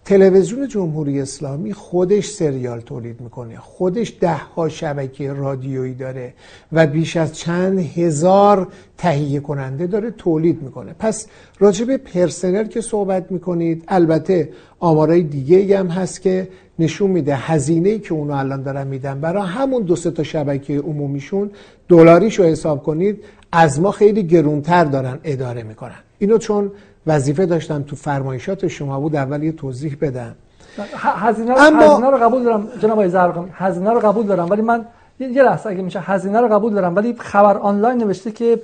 [0.04, 3.58] تلویزیون جمهوری اسلامی خودش سریال تولید می‌کنه.
[3.58, 6.34] خودش ده ها شبکه رادیویی داره
[6.72, 8.68] و بیش از چند هزار
[8.98, 10.94] تهیه کننده داره تولید می‌کنه.
[10.98, 11.26] پس
[11.58, 14.48] راجب پرسنل که صحبت می‌کنید البته
[14.78, 16.48] آمارای دیگه هم هست که
[16.78, 17.36] نشون میده.
[17.36, 21.50] هزینه که اونو الان دارن میدن برای همون دو سه تا شبکه عمومیشون
[21.88, 25.98] دلاریشو حساب کنید از ما خیلی گرونتر دارن اداره می‌کنن.
[26.18, 26.70] اینو چون
[27.06, 30.34] وظیفه داشتم تو فرمایشات شما بود اول یه توضیح بدم.
[30.94, 31.82] هزینه رو, اما...
[31.82, 34.84] هزینه رو قبول دارم جناب آقای ضرغامی هزینه رو قبول دارم ولی من
[35.18, 38.60] یه لحظه اگه میشه هزینه رو قبول دارم ولی خبر آنلاین نوشته که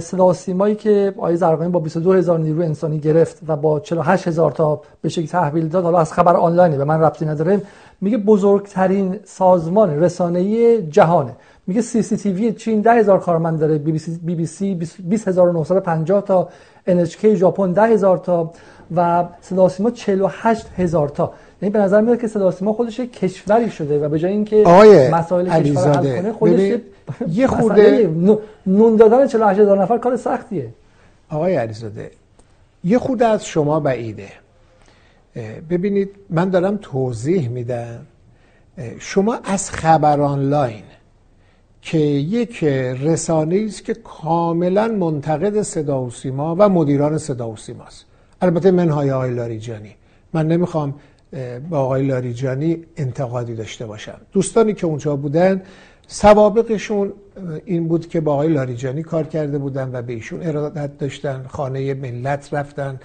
[0.00, 4.50] صدا سیمایی که آقای ضرغامی با 22 هزار نیرو انسانی گرفت و با 48 هزار
[4.50, 7.62] تا به شکل تحویل داد حالا از خبر آنلاینه به من ربطی نداره.
[8.00, 11.32] میگه بزرگترین سازمان رسانه‌ای جهانه.
[11.68, 16.48] میگه CCTV چین 10 هزار کارمند داره بی بی سی, بی بی سی 20950 تا
[16.88, 18.52] NHK ژاپن 10 هزار تا
[18.96, 21.32] و صدا سیما 48 هزار تا.
[21.62, 24.62] یعنی به نظر میاد که صدا سیما خودش کشوری شده و به جای اینکه
[25.12, 26.78] مسائل کشور حل کنه خودش
[27.28, 28.10] یه خورده
[28.66, 30.68] نون دادن 48 هزار نفر کار سختیه.
[31.30, 32.10] آقای علیزاده
[32.84, 34.28] یه خود از شما بعیده.
[35.70, 38.06] ببینید من دارم توضیح میدم.
[38.98, 40.82] شما از خبر آنلاین
[41.82, 42.64] که یک
[43.02, 48.04] رسانه است که کاملا منتقد صدا و سیما و مدیران صدا و سیماست.
[48.40, 49.94] البته منهای آقای لاریجانی.
[50.32, 50.94] من نمی‌خوام
[51.70, 54.20] با آقای لاریجانی انتقادی داشته باشم.
[54.32, 55.62] دوستانی که اونجا بودن
[56.06, 57.12] سوابقشون
[57.64, 61.94] این بود که با آقای لاریجانی کار کرده بودن و به ایشون ارادت داشتن خانه
[61.94, 63.00] ملت رفتن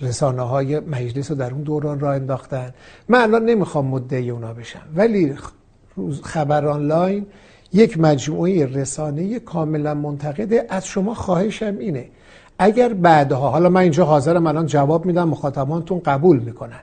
[0.00, 2.74] رسانه های مجلس رو در اون دوران را انداختن.
[3.08, 5.34] من الان نمی‌خوام مدعی اونا بشم ولی
[6.22, 7.26] خبر آنلاین
[7.72, 10.66] یک مجموعه رسانه کاملا منتقده.
[10.68, 12.04] از شما خواهشم اینه
[12.58, 16.80] اگر بعدها حالا من اینجا حاضرم الان جواب میدم مخاطبانتون قبول می‌کنن.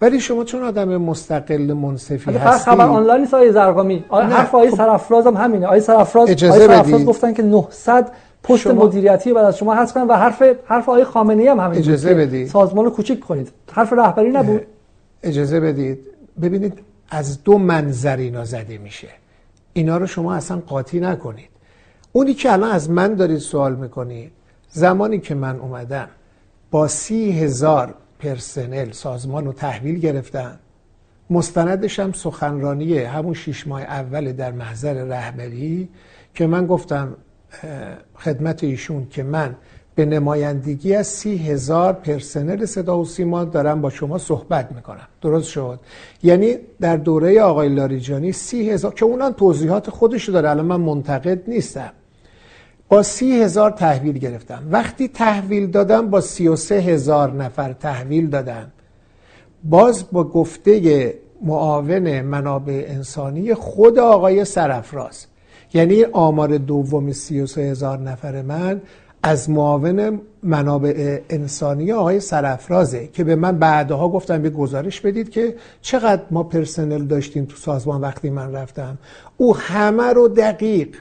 [0.00, 4.04] ولی شما چون آدم مستقل منصفی هستی خبر آنلاین نیست آیه زرقامی.
[4.10, 4.76] حرف آیه خب.
[4.76, 5.66] سرافراز هم همینه.
[5.66, 8.10] آیه سرافراز اجازه آیه سرافراز گفتن که 900
[8.42, 8.84] پست شما...
[8.84, 12.48] مدیریتی بعد از شما حذف کنن و حرف حرف آیه خامنه‌ای هم همین اجازه بدید
[12.48, 13.48] سازمان رو کوچیک کنید.
[13.72, 14.60] حرف رهبری نبود.
[15.22, 15.98] اجازه بدید.
[16.42, 16.78] ببینید
[17.10, 19.08] از دو منظر اینا زده میشه.
[19.76, 21.48] اینا رو شما اصلا قاطی نکنید.
[22.12, 24.32] اونی که الان از من دارید سوال می‌کنید
[24.68, 26.08] زمانی که من اومدم
[26.70, 30.58] با سی هزار پرسنل سازمان رو تحویل گرفتن.
[31.30, 35.88] مستندش هم سخنرانی همون شیش ماه اول در محضر رهبری
[36.34, 37.16] که من گفتم
[38.14, 39.56] خدمت ایشون که من
[39.96, 45.08] به نمایندگی از سی هزار پرسنل صدا و سیما دارم با شما صحبت می‌کنم.
[45.22, 45.80] درست شد.
[46.22, 50.50] یعنی در دوره آقای لاریجانی سی هزار که اونم توضیحات خودشو داره.
[50.50, 51.92] الان من منتقد نیستم.
[52.88, 54.62] با سی هزار تحویل گرفتم.
[54.70, 58.72] وقتی تحویل دادم با سی و سه هزار نفر تحویل دادم
[59.64, 65.26] باز با گفته معاون منابع انسانی خود آقای سرفراز.
[65.74, 68.80] یعنی آمار دوم سی و سه هزار نفر من
[69.26, 75.56] از معاون منابع انسانی آقای سرفرازه که به من بعدها گفتم به گزارش بدید که
[75.82, 78.98] چقدر ما پرسنل داشتیم تو سازمان وقتی من رفتم.
[79.36, 80.96] او همه رو دقیق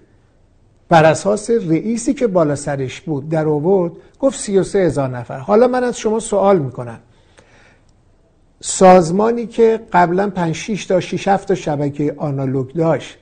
[0.90, 5.38] بر اساس رئیسی که بالا سرش بود در آورد گفت 33 هزار نفر.
[5.38, 7.00] حالا من از شما سوال می‌کنم.
[8.62, 13.18] سازمانی که قبلا 5 6 تا 6 7 تا شبکه آنالوگ داشت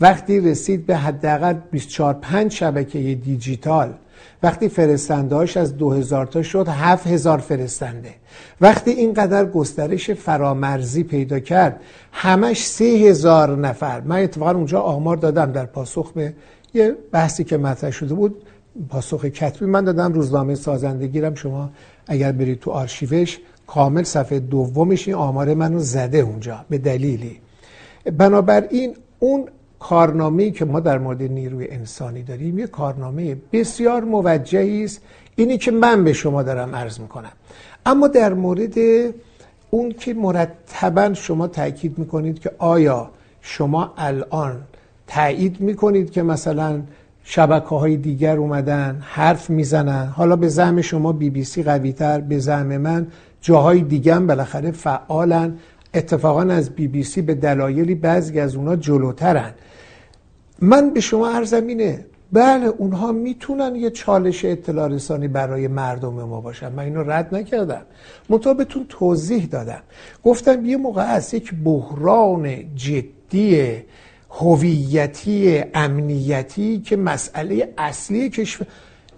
[0.00, 3.94] وقتی رسید به حداقل 24 5 شبکه دیجیتال
[4.42, 8.14] وقتی فرستندهاش از 2000 تا شد 7000 فرستنده.
[8.60, 11.80] وقتی اینقدر گسترش فرامرزی پیدا کرد
[12.12, 14.00] همش 3000 نفر.
[14.00, 16.34] من اتفاقا اونجا آمار دادم در پاسخ به
[16.74, 18.42] یه بحثی که مطرح شده بود
[18.88, 21.70] پاسخ کتبی من دادم روزنامه سازندگیرم شما
[22.06, 27.40] اگر برید تو آرشیوش کامل صفحه دومش این آمار منو زده اونجا به دلیلی.
[28.16, 29.48] بنابراین اون
[29.80, 35.00] کارنامه‌ای که ما در مورد نیروی انسانی داریم یه کارنامه بسیار موجهی است.
[35.36, 37.32] اینی که من به شما دارم عرض می‌کنم.
[37.86, 38.74] اما در مورد
[39.70, 43.10] اون که مرتبا شما تاکید می‌کنید که آیا
[43.40, 44.56] شما الان
[45.06, 46.80] تایید می‌کنید که مثلا
[47.24, 50.06] شبکه های دیگر اومدن حرف می‌زنن.
[50.06, 53.06] حالا به زعم شما بی بی سی قوی تر به زعم من
[53.40, 55.58] جاهای دیگه هم بالاخره فعالن.
[55.94, 59.50] اتفاقا از بی بی سی به دلایلی بعضی از اونا جلوترن.
[60.60, 62.06] من به شما عرضم اینه.
[62.32, 66.72] بله اونها می‌تونن یه چالش اطلاع رسانی برای مردم ما باشن.
[66.72, 67.82] من اینو رد نکردم.
[68.28, 69.82] مطابقتون توضیح دادم.
[70.24, 73.82] گفتم یه موقع از یک بحران جدی
[74.30, 78.66] هویتی امنیتی که مسئله اصلی کشور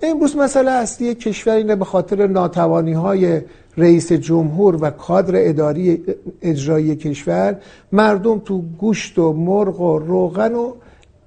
[0.03, 3.41] امروز مسئله اصلی کشور اینه به خاطر ناتوانی های
[3.77, 6.05] رئیس جمهور و کادر اداری
[6.43, 7.57] اجرایی کشور
[7.93, 10.73] مردم تو گوشت و مرغ و روغن و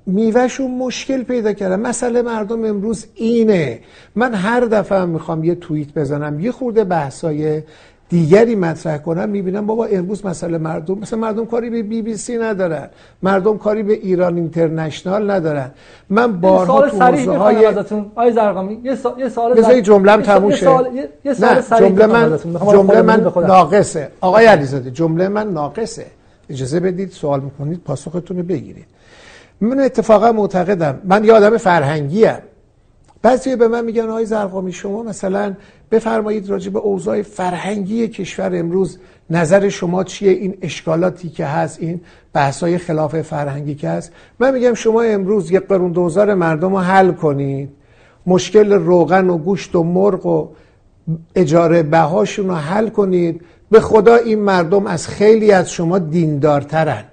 [0.05, 1.79] میوهشون مشکل پیدا کردن.
[1.79, 3.79] مسئله مردم امروز اینه.
[4.15, 7.61] من هر دفعه می‌خوام یه توییت بزنم یه خورده بحثای
[8.09, 12.37] دیگری مطرح کنم می‌بینم بابا امروز مسئله مردم مثلا مردم کاری به بی بی سی
[12.37, 12.89] ندارن.
[13.23, 15.71] مردم کاری به ایران اینترنشنال ندارن.
[16.09, 17.65] من بارها تو حوزه های
[18.15, 20.69] آی زرقامی یه سوال یه سوال بذاری جمله‌ام تموم شه.
[21.25, 22.39] یه سوال جمله من
[22.71, 24.07] جمله من ناقصه.
[24.21, 26.05] آقای علیزاده جمله من ناقصه.
[26.49, 28.85] اجازه بدید سوال می‌کنید پاسختون رو بگیرید.
[29.63, 31.01] من اتفاقا معتقدم.
[31.03, 32.39] من یه آدم فرهنگی ام
[33.21, 35.53] بعضی به من میگن آقای زرقامی شما مثلا
[35.91, 38.99] بفرمایید راجع به اوضاع فرهنگی کشور امروز
[39.29, 42.01] نظر شما چیه؟ این اشکالاتی که هست این
[42.33, 44.11] بحثای خلاف فرهنگی که هست.
[44.39, 47.69] من میگم شما امروز یک قرون دوزار مردم رو حل کنید.
[48.27, 50.49] مشکل روغن و گوشت و مرغ و
[51.35, 53.41] اجاره بهاشون رو حل کنید.
[53.71, 57.03] به خدا این مردم از خیلی از شما دیندارترن.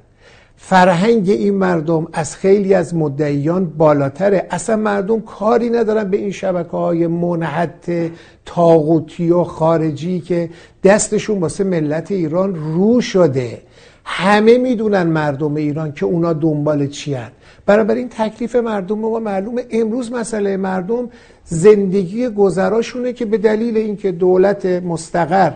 [0.62, 4.47] فرهنگ این مردم از خیلی از مدعیان بالاتره.
[4.51, 8.11] اصلا مردم کاری ندارن به این شبکه های منحت
[8.47, 10.51] تاغوتی و خارجی که
[10.85, 13.62] دستشون واسه ملت ایران رو شده.
[14.05, 17.31] همه می‌دونن مردم ایران که اونا دنبال چی هن.
[17.69, 19.65] این تکلیف مردم ما معلومه.
[19.70, 21.09] امروز مسئله مردم
[21.45, 25.53] زندگی گذراشونه که به دلیل اینکه دولت مستقر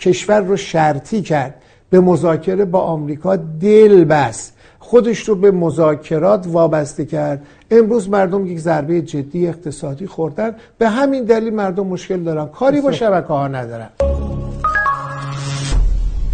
[0.00, 1.54] کشور رو شرطی کرد
[1.90, 4.56] به مذاکره با آمریکا دل بست.
[4.78, 7.46] خودش رو به مذاکرات وابسته کرد.
[7.70, 10.56] امروز مردم یک ضربه جدی اقتصادی خوردن.
[10.78, 12.46] به همین دلیل مردم مشکل دارن.
[12.46, 13.88] کاری با شبکه ها ندارن.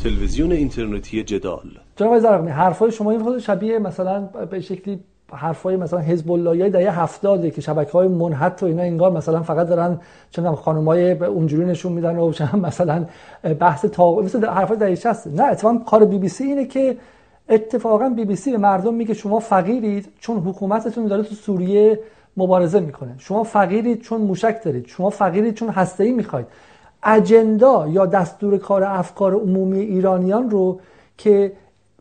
[0.02, 1.60] تلویزیون اینترنتی جدال.
[1.96, 4.20] جناب زرقمی حرفای شما این خود شبیه مثلا
[4.50, 5.00] به شکلی
[5.32, 9.68] حرفای مثلا حزب اللهی دهه 70 که شبکه های منحت و اینا انگار مثلا فقط
[9.68, 10.00] دارن
[10.30, 13.06] چون خانمای اونجوری نشون میدن و مثلا
[13.60, 16.96] بحث تا مثل حرفای دهه 60 نه اتفاقا کار بی بی سی اینه که
[17.48, 22.00] اتفاقا بی بی سی به مردم میگه شما فقیرید چون حکومتتون داره تو سوریه
[22.36, 23.14] مبارزه می‌کنه.
[23.18, 24.86] شما فقیرید چون موشک دارید.
[24.86, 26.46] شما فقیرید چون هسته ای می‌خواید.
[27.02, 30.80] اجندا یا دستور کار افکار عمومی ایرانیان رو
[31.18, 31.52] که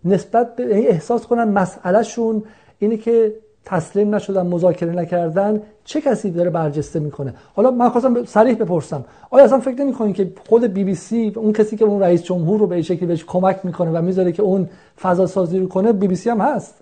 [0.05, 2.43] نسبت به احساس کنن مسئلهشون
[2.79, 3.33] اینه که
[3.65, 9.05] تسلیم نشدن مذاکره نکردن چه کسی داره برجسته می‌کنه؟ حالا من خواستم صریح بپرسم.
[9.29, 12.59] آیا اصلا فکر نمی‌کنید که خود بی بی سی اون کسی که اون رئیس جمهور
[12.59, 14.69] رو به شکلی بهش کمک می‌کنه و می‌ذاره که اون
[15.01, 16.75] فضا سازی رو کنه بی بی سی هم هست؟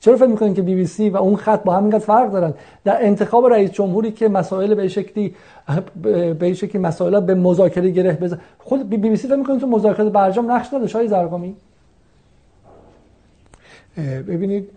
[0.00, 3.04] چرا فکر می‌کنید که بی بی سی و اون خط با هم فرق دارن؟ در
[3.04, 5.34] انتخاب رئیس جمهوری که مسائل به شکلی
[6.38, 10.10] به شکلی مسائل به مذاکره گره بزن خود بی بی سی فکر می‌کنید تو مذاکره
[10.10, 11.56] برجام نقش نداره شای زرقامی
[13.96, 14.70] ببینید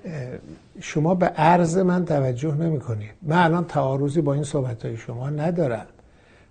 [0.79, 5.29] شما به عرض من توجه نمی کنید من الان تعارضی با این صحبت های شما
[5.29, 5.85] ندارم.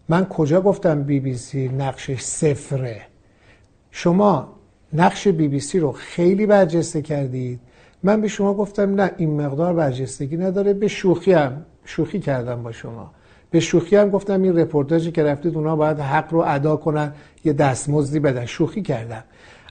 [0.08, 3.00] من کجا گفتم بی بی سی نقشش صفره؟
[3.90, 4.48] شما
[4.92, 7.60] نقش بی بی سی رو خیلی برجسته کردید.
[8.02, 10.72] من به شما گفتم نه این مقدار برجستگی نداره.
[10.72, 13.10] به شوخی هم شوخی کردم با شما.
[13.50, 17.12] به شوخی هم گفتم این رپورتاجی که رفتید اونا باید حق رو ادا کنن
[17.44, 18.44] یه دستمزدی بدن.
[18.46, 19.24] شوخی کردم.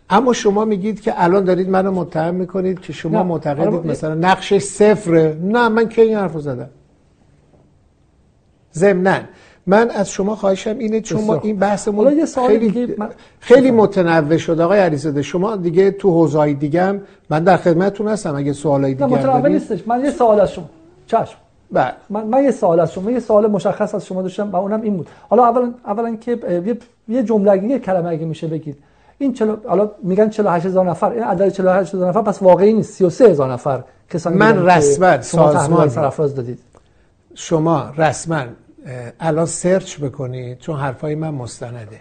[0.10, 5.38] اما شما میگید که الان دارید منو متهم می‌کنید که شما معتقدید مثلا نقشش صفره.
[5.44, 6.70] نه من کی این حرفو زدم؟
[8.74, 9.20] ضمناً
[9.68, 12.96] من از شما خواهشم اینه چون ما این بحثمون خیلی
[13.40, 14.60] خیلی متنوع شد.
[14.60, 19.06] آقای علیزاده شما دیگه تو حوزه‌های دیگه هم من در خدمتتون هستم اگه سوالای دیگه
[19.06, 19.88] متنوع نیستش.
[19.88, 20.70] من یه سوال از شما.
[21.08, 21.38] چشم.
[21.72, 21.94] بله.
[22.10, 23.12] من, من یه سوال از شما.
[23.12, 25.08] یه سوال مشخص از شما داشتم و اونم این بود.
[25.30, 26.40] حالا اولا اولا که
[27.08, 28.78] یه جمله یه کلمه اگه میشه بگید.
[29.18, 29.58] این چلو...
[29.68, 32.94] حالا میگن 48 هزار نفر این عدد 48 هزار نفر پس واقعی نیست.
[32.94, 36.60] 33 هزار نفر کسانی من رسما سازمان سرافراز دادید.
[37.36, 38.44] شما رسما
[39.20, 42.00] الان سرچ بکنید چون حرفای من مستنده.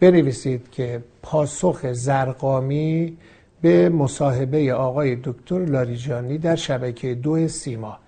[0.00, 3.16] بنویسید که پاسخ زرقامی
[3.62, 7.98] به مصاحبه آقای دکتر لاریجانی در شبکه دو سیما.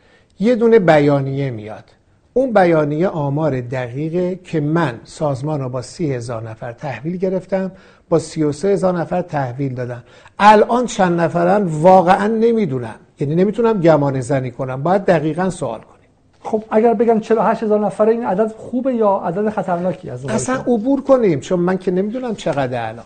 [0.41, 1.85] یه دونه بیانیه میاد.
[2.33, 7.73] اون بیانیه آمار دقیقه که من سازمان رو با سی هزار نفر تحویل گرفتم.
[8.09, 10.03] با سی و سه هزار نفر تحویل دادن.
[10.39, 14.83] الان چند نفرن واقعا نمی‌دونم یعنی نمی‌تونم گمان زنی کنم.
[14.83, 15.99] باید دقیقا سوال کنم
[16.43, 21.03] خب اگر بگم 48 هزار نفره این عدد خوبه یا عدد خطرناکی از اصلا عبور
[21.03, 21.41] کنیم.
[21.41, 23.05] چون من که نمی‌دونم چقدر الان.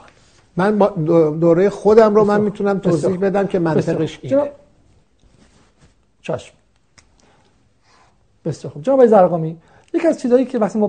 [0.56, 0.78] من
[1.40, 4.50] دوره خودم رو من می‌تونم توضیح بدم که منطقش اینه.
[6.22, 6.54] چشم.
[8.44, 8.82] بسیار خوب.
[8.82, 9.56] جناب زرقامی
[9.94, 10.88] یکی از چیزهایی که وقتی ما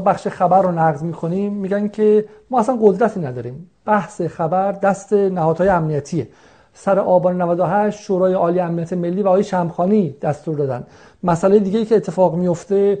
[0.00, 3.70] بخش خبر رو نقض می‌کنیم میگن که ما اصلا قدرتی نداریم.
[3.84, 6.28] بحث خبر دست نهادهای امنیتیه.
[6.74, 10.86] سر آبان 98 شورای عالی امنیت ملی و آقای شمخانی دستور دادن.
[11.22, 12.98] مسئله دیگه که اتفاق میفته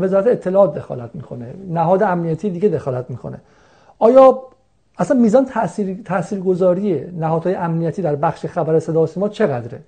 [0.00, 1.54] وزارت اطلاعات دخالت می‌کنه.
[1.68, 3.40] نهاد امنیتی دیگه دخالت می‌کنه.
[3.98, 4.42] آیا
[4.98, 9.80] اصلا میزان تاثیر تاثیرگذاری نهادهای امنیتی در بخش خبر صدا و سیما چقدره؟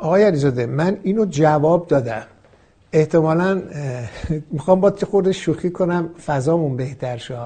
[0.00, 2.22] آقای علیزاده من اینو جواب دادم.
[2.92, 3.62] احتمالا
[4.50, 7.38] می‌خوام با خورده شوخی کنم فضامون بهتر شه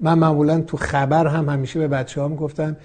[0.00, 2.76] من معمولا تو خبر هم همیشه به بچه ها گفتم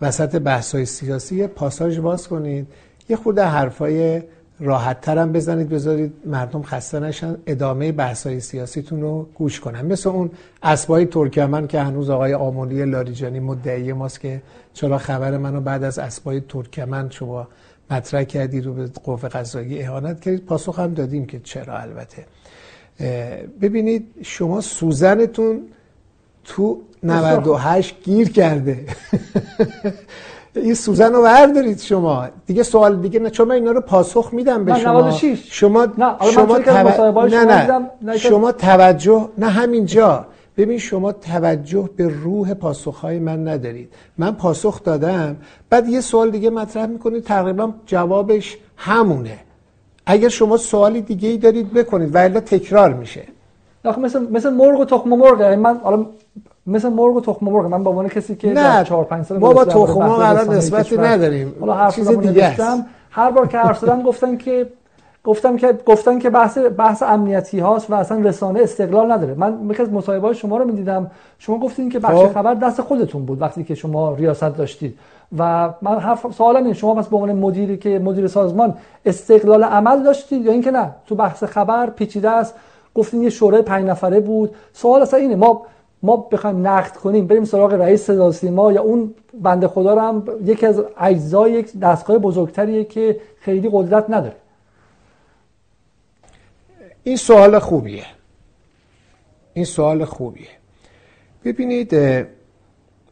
[0.00, 2.66] وسط بحث سیاسی یه پاساژ باز کنید.
[3.08, 4.22] یه خورده حرفای
[4.60, 9.86] راحت ترم بزنید بذارید مردم خسته نشن ادامه بحث سیاسیتون رو گوش کنن.
[9.86, 10.30] مثل اون
[10.62, 14.42] اسبای ترکمن که هنوز آقای آمولی لاریجانی مدعی ماست که
[14.72, 17.48] چرا خبر منو بعد از اسبای ترکمن شما
[17.90, 21.78] مطرح کردی رو به قوه قضایی اهانت کردید پاسخ هم دادیم که چرا.
[21.78, 22.26] البته
[23.60, 25.62] ببینید شما سوزنتون
[26.44, 28.84] تو 98 گیر کرده.
[30.54, 32.28] این سوزن رو بردارید شما.
[32.46, 35.10] دیگه سوال دیگه نه چون من اینا رو پاسخ میدم به شما.
[35.50, 36.58] شما نه شما,
[37.28, 38.18] نه, نه.
[38.18, 40.26] شما توجه نه همینجا.
[40.56, 43.92] ببین شما توجه به روح پاسخهای من ندارید.
[44.18, 45.36] من پاسخ دادم
[45.70, 49.38] بعد یه سوال دیگه مطرح می‌کنید تقریبا جوابش همونه.
[50.06, 53.22] اگر شما سوالی دیگه ای دارید بکنید و الا تکرار میشه.
[53.98, 55.40] مثل مثل مرغ و تخم مرغ.
[55.40, 56.06] یعنی من حالا
[56.66, 57.66] مثل مرغ و تخم مرغ.
[57.66, 60.96] من با عنوان کسی که نه 4 5 سال ما با تخم مرغ الان نسبتی
[60.96, 61.54] نداریم.
[61.60, 62.56] حالا چیز دیگه.
[63.10, 64.66] هر بار که حرف زدم گفتن که
[65.26, 69.34] گفتم که گفتن که بحث بحث امنیتی هاست و اصلا رسانه استقلال نداره.
[69.34, 71.10] من یکی از مصاحبه شما رو می‌دیدم.
[71.38, 72.32] شما گفتین که بخش خب.
[72.32, 74.98] خبر دست خودتون بود وقتی که شما ریاست داشتید.
[75.38, 78.74] و من حرف سوالم اینه شما پس به عنوان مدیری که مدیر سازمان
[79.06, 82.54] استقلال عمل داشتید یا اینکه نه؟ تو بحث خبر پیچیده است.
[82.94, 84.54] گفتین یه شورای پنج نفره بود.
[84.72, 85.62] سوال اصلا اینه ما
[86.02, 90.22] ما بخوایم نقد کنیم بریم سراغ رئیس صدا سیما یا اون بنده خدا رو هم
[90.44, 94.36] یکی از اجزای یک دستگاه بزرگتریه که خیلی قدرت نداره.
[97.06, 98.04] این سوال خوبیه.
[99.54, 100.48] این سوال خوبیه.
[101.44, 101.94] ببینید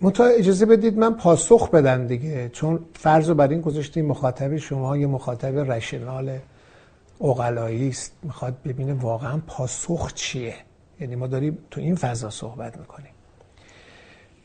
[0.00, 4.96] متا اجازه بدید من پاسخ بدم دیگه چون فرض رو بر این گذاشتیم مخاطب شما
[4.96, 6.38] یه مخاطب رشنال
[7.20, 8.12] اقلایی است.
[8.22, 10.54] می‌خواد ببینه واقعا پاسخ چیه.
[11.00, 13.12] یعنی ما داریم تو این فضا صحبت می‌کنیم.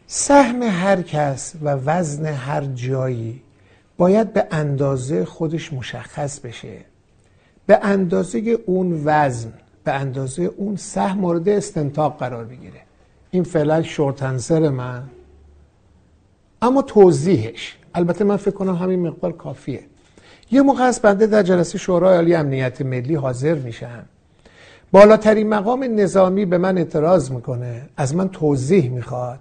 [0.08, 3.42] سهم هر کس و وزن هر جایی
[3.98, 6.89] باید به اندازه خودش مشخص بشه.
[7.70, 12.82] به اندازه اون وزن به اندازه اون سهم مورد استنتاق قرار بگیره.
[13.32, 15.04] این فعلا شورت من.
[16.62, 17.78] اما توضیحش.
[17.96, 19.84] البته من فکر کنم همین مقدار کافیه.
[20.52, 24.06] یه موقع از بنده در جلسه شورای عالی امنیت ملی حاضر میشم.
[24.92, 29.40] بالاترین مقام نظامی به من اعتراض می‌کنه از من توضیح می‌خواد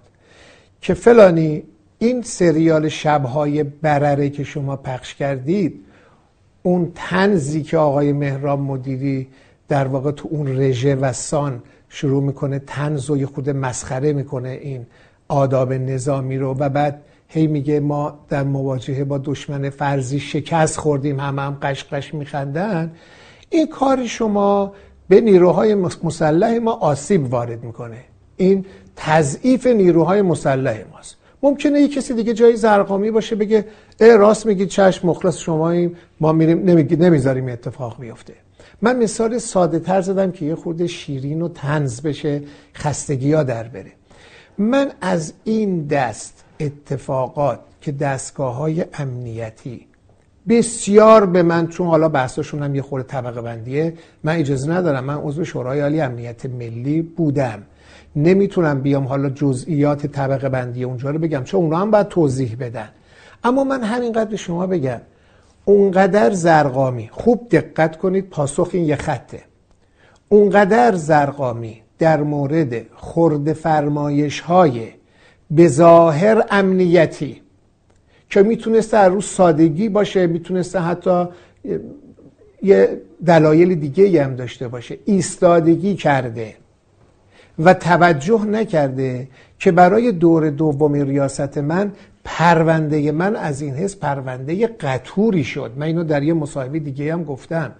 [0.81, 1.63] که فلانی
[1.99, 5.85] این سریال شبهای برره که شما پخش کردید
[6.63, 9.27] اون تنزی که آقای مهراب مدیری
[9.67, 14.49] در واقع تو اون رژه و سان شروع می‌کنه تنز و یه خود مسخره می‌کنه
[14.49, 14.85] این
[15.27, 21.19] آداب نظامی رو و بعد هی میگه ما در مواجهه با دشمن فرضی شکست خوردیم
[21.19, 22.91] هم هم قشقش میخندن.
[23.49, 24.73] این کار شما
[25.09, 27.97] به نیروهای مسلح ما آسیب وارد می‌کنه.
[28.37, 28.65] این
[28.95, 31.15] تضعیف نیروهای مسلح ماست.
[31.43, 33.65] ممکنه یه کسی دیگه جای زرقامی باشه بگه
[33.99, 38.33] اه راست میگید چشم مخلص شماییم ما میریم نمی‌ذاریم اتفاق بیفته
[38.81, 42.41] من مثال ساده تر زدم که یه خورده شیرین و تنز بشه
[42.75, 43.91] خستگی ها در بره.
[44.57, 49.85] من از این دست اتفاقات که دستگاه های امنیتی
[50.49, 53.93] بسیار به من چون حالا بحثاشون هم یه خورده طبقه بندیه
[54.23, 57.63] من اجازه ندارم من عضو شورای عالی امنیت ملی بودم.
[58.15, 62.89] نمی‌تونم بیام حالا جزئیات طبقه بندی اونجا رو بگم چون اونا هم باید توضیح بدن.
[63.43, 65.01] اما من همینقدر به شما بگم
[65.65, 67.09] اونقدر زرقامی.
[67.11, 69.41] خوب دقت کنید پاسخ این یه خطه.
[70.29, 74.87] اونقدر زرقامی در مورد خورد فرمایش های
[75.51, 77.41] به ظاهر امنیتی
[78.29, 81.25] که می‌تونسته هر روز سادگی باشه می‌تونسته حتی
[82.63, 84.97] یه دلایل دیگه هم داشته باشه.
[85.05, 86.55] ایستادگی کرده
[87.59, 89.27] و توجه نکرده
[89.59, 91.91] که برای دور دوم ریاست من
[92.31, 95.71] پرونده من از این حس پرونده قطوری شد.
[95.77, 97.71] من اینو در یه مصاحبه دیگه هم گفتم.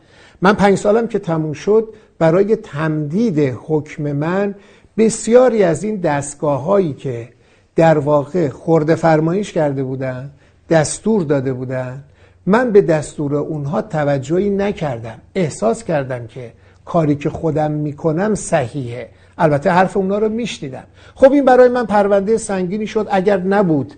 [0.41, 1.89] من پنج سالم که تموم شد
[2.19, 4.55] برای تمدید حکم من
[4.97, 7.29] بسیاری از این دستگاه هایی که
[7.75, 10.29] در واقع خورده فرمایش کرده بودن
[10.69, 12.03] دستور داده بودن
[12.45, 15.19] من به دستور اونها توجهی نکردم.
[15.35, 16.51] احساس کردم که
[16.85, 19.09] کاری که خودم می‌کنم صحیحه.
[19.37, 20.83] البته حرف اونا رو میشنیدم.
[21.15, 23.07] خب این برای من پرونده سنگینی شد.
[23.11, 23.93] اگر نبود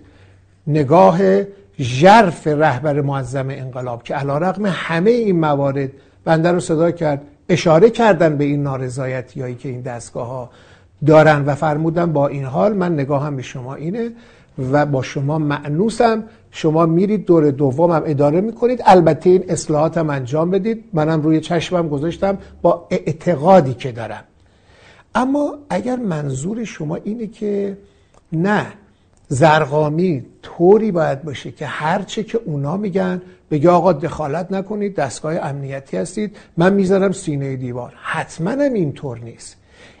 [0.66, 1.18] نگاه
[1.78, 5.90] ژرف رهبر معظم انقلاب که علا رقم همه این موارد
[6.24, 10.50] بنده رو صدا کرد اشاره کردن به این نارضایتی هایی که این دستگاه ها
[11.06, 14.10] دارن و فرمودن با این حال من نگاهم به شما اینه
[14.72, 18.82] و با شما معنوسم شما میرید دور دومم اداره می‌کنید.
[18.86, 20.84] البته این اصلاحات هم انجام بدید.
[20.92, 24.24] منم روی چشمم گذاشتم با اعتقادی که دارم.
[25.14, 27.78] اما اگر منظور شما اینه که
[28.32, 28.66] نه
[29.32, 35.96] زرقامی طوری باید باشه که هرچه که اونا میگن بگه آقا دخالت نکنید دستگاه امنیتی
[35.96, 37.92] هستید من می‌ذارم سینه دیوار.
[37.96, 39.56] حتما هم اینطور نیست.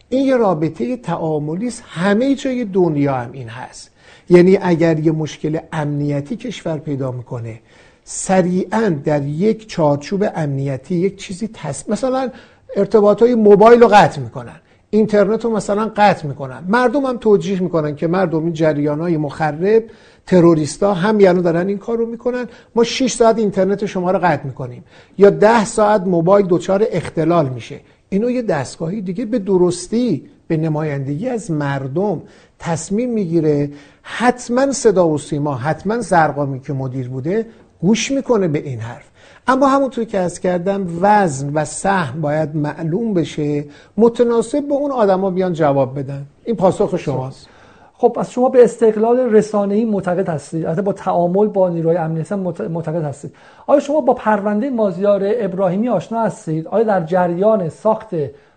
[0.08, 1.82] این یه رابطه تعاملی است.
[1.86, 3.90] همه جای دنیا هم این هست.
[4.30, 7.60] یعنی اگر یه مشکل امنیتی کشور پیدا می‌کنه
[8.04, 11.88] سریعا در یک چارچوب امنیتی یک چیزی تص...
[11.88, 12.30] مثلا
[12.76, 14.60] ارتباط های موبایل رو قطع می‌کنن.
[14.94, 16.64] اینترنت رو مثلا قطع می‌کنن.
[16.68, 19.84] مردم هم توجیه می‌کنن که مردم این جریان های مخرب
[20.26, 22.48] تروریستا هم یعنی دارن این کار رو می‌کنن.
[22.74, 24.84] ما 6 ساعت اینترنت شما رو قطع می‌کنیم.
[25.18, 27.80] یا 10 ساعت موبایل دچار اختلال میشه.
[28.08, 32.22] اینو یه دستگاهی دیگه به درستی به نمایندگی از مردم
[32.58, 33.70] تصمیم می‌گیره.
[34.02, 37.46] حتما صدا و سیما حتما زرقامی که مدیر بوده
[37.80, 39.11] گوش می‌کنه به این حرف.
[39.52, 43.64] اما همونطور که از کردم وزن و سهم باید معلوم بشه
[43.96, 46.26] متناسب به اون آدما بیان جواب بدن.
[46.44, 47.48] این پاسخ شماست
[47.94, 50.66] خب از شما به استقلال رسانه‌ای معتقد هستید.
[50.66, 53.34] البته با تعامل با نیروی امنیتی معتقد هستید.
[53.66, 58.08] آیا شما با پرونده مازیار ابراهیمی آشنا هستید؟ آیا در جریان ساخت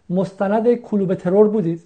[0.10, 1.82] مستند کلوب ترور بودید؟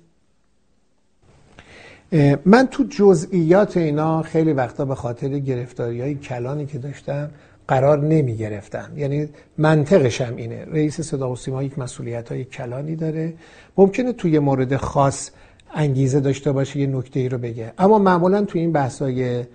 [2.45, 7.29] من تو جزئیات اینا خیلی وقتا به خاطر گرفتاری های کلانی که داشتم
[7.69, 10.65] قرار نمی گرفتم یعنی منطقش هم اینه.
[10.65, 13.33] رئیس صدا و سیما یک مسئولیت های کلانی داره.
[13.77, 15.31] ممکنه توی مورد خاص
[15.73, 17.73] انگیزه داشته باشه یه نکته ای رو بگه.
[17.77, 19.45] اما معمولا توی این بحثای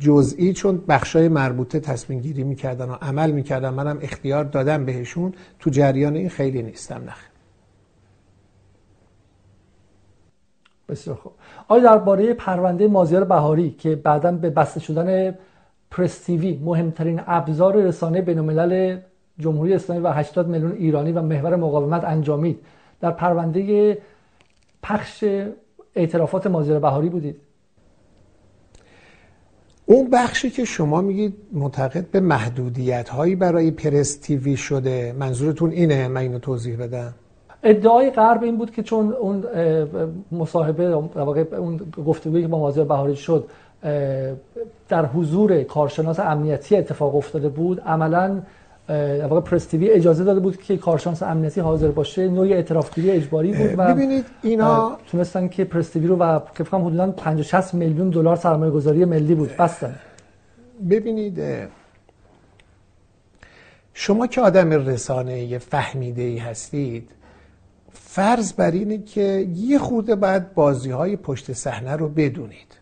[0.00, 5.70] جزئی چون بخشای مربوطه تصمیم گیری می‌کردن و عمل می‌کردن منم اختیار دادم بهشون تو
[5.70, 7.02] جریان این خیلی نیستم.
[7.06, 7.18] نخ
[10.88, 11.32] بسیار خوب.
[11.68, 15.34] آیا درباره پرونده مازیار بهاری که بعدا به بسته شدن
[15.90, 19.00] پرس تیوی مهمترین ابزار رسانه بین
[19.38, 22.60] جمهوری اسلامی و 80 میلیون ایرانی و محور مقاومت انجامید.
[23.00, 23.98] در پرونده
[24.82, 25.24] پخش
[25.94, 27.36] اعترافات مازیار بهاری بودید.
[29.86, 36.08] اون بخشی که شما میگید معتقد به محدودیت هایی برای پرس تیوی شده منظورتون اینه؟
[36.08, 37.14] من اینو توضیح بدم.
[37.62, 39.44] ادعای غرب این بود که چون اون
[40.32, 43.48] مصاحبه اون گفتگویی که با مازیار بهاری شد
[44.88, 47.80] در حضور کارشناس امنیتی اتفاق افتاده بود.
[47.80, 48.42] عملا
[49.28, 52.28] واقع پرستیوی اجازه داده بود که کارشناس امنیتی حاضر باشه.
[52.28, 57.10] نوعی اعترافگیری اجباری بود و ببینید اینا تونستن که پرستیوی رو و که فکر حدودا
[57.10, 59.56] 50 60 میلیون دلار سرمایه گذاری ملی بود.
[59.56, 59.94] بستن.
[60.90, 61.42] ببینید
[63.94, 67.10] شما که آدم رسانه فهمیده ای هستید
[67.92, 72.77] فرض بر اینه که یه خورده بعد بازی های پشت صحنه رو بدونید.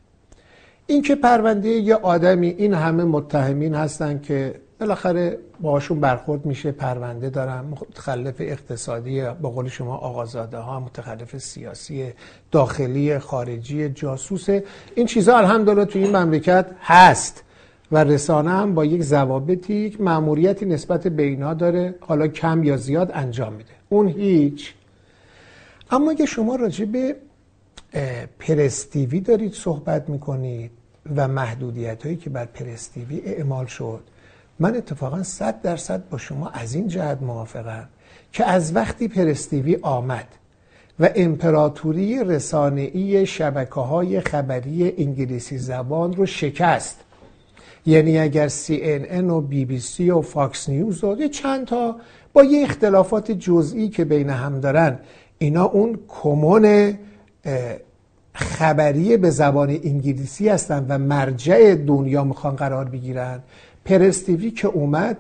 [0.86, 7.60] اینکه پرونده یه آدمی این همه متهمین هستن که بالاخره باشون برخورد میشه پرونده دارن
[7.60, 12.12] متخلف اقتصادی به قول شما آقازاده ها متخلف سیاسی
[12.50, 14.48] داخلی خارجی جاسوس.
[14.94, 17.42] این چیزها الحمدلله توی این مملکت هست
[17.92, 22.76] و رسانه هم با یک ضوابطی یک مأموریتی نسبت به اینا داره حالا کم یا
[22.76, 23.72] زیاد انجام میده.
[23.88, 24.74] اون هیچ.
[25.90, 27.16] اما اگه شما راجع به
[28.38, 30.70] پرس تی وی دارید صحبت می‌کنید
[31.16, 34.00] و محدودیت هایی که بر پرس تی وی اعمال شد.
[34.58, 37.88] من اتفاقا صد درصد با شما از این جهت موافقم
[38.32, 40.28] که از وقتی پرس تی وی آمد
[41.00, 47.00] و امپراتوری رسانه‌ای شبکه های خبری انگلیسی زبان رو شکست
[47.86, 51.96] یعنی اگر CNN و بی بی سی و فاکس نیوز و چند تا
[52.32, 54.98] با یه اختلافات جزئی که بین هم دارن
[55.38, 56.94] اینا اون کمون
[58.32, 63.40] خبری به زبان انگلیسی هستن و مرجع دنیا می‌خوان قرار بگیرن.
[63.84, 65.16] پرستیوی که اومد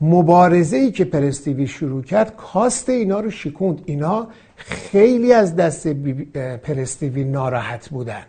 [0.00, 3.82] مبارزه ای که پرستیوی شروع کرد کاست اینا رو شکوند.
[3.86, 5.88] اینا خیلی از دست
[6.62, 8.22] پرستیوی ناراحت بودن.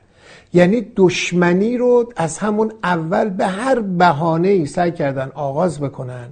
[0.54, 6.30] یعنی دشمنی رو از همون اول به هر بهانه ای سعی کردن آغاز بکنن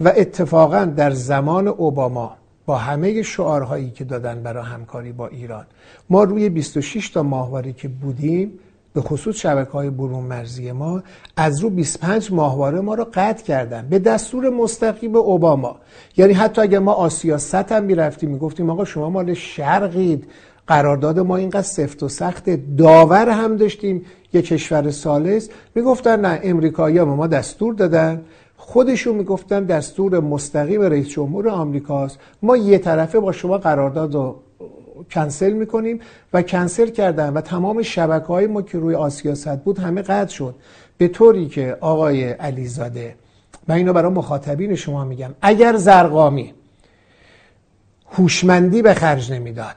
[0.00, 2.36] و اتفاقا در زمان اوباما
[2.66, 5.66] با همه شعارهایی که دادن برای همکاری با ایران.
[6.10, 8.58] ما روی 26 تا ماهواره که بودیم
[8.94, 11.02] به خصوص شبکه های برون مرزی ما
[11.36, 13.86] از رو 25 ماهواره ما رو قطع کردن.
[13.90, 15.76] به دستور مستقیم اوباما.
[16.16, 20.26] یعنی حتی اگر ما آسیا ست هم می‌رفتیم می‌گفتیم آقا شما مال شرقید.
[20.66, 24.04] قرارداد ما اینقدر سفت و سخت داور هم داشتیم.
[24.32, 28.20] یه کشور سالس می‌گفتن نه امریکایی ما ما دستور دادن.
[28.64, 32.18] خودشون می‌گفتن دستور مستقیم رئیس جمهور آمریکاست.
[32.42, 34.36] ما یه طرفه با شما قرارداد رو
[35.10, 36.00] کنسل می‌کنیم
[36.32, 40.54] و کنسل کردن و تمام شبکه های ما که روی آسیاست بود همه قطع شد.
[40.98, 43.14] به طوری که آقای علیزاده
[43.68, 46.54] من اینو برای مخاطبین شما میگم اگر زرقامی
[48.12, 49.76] هوشمندی به خرج نمی‌داد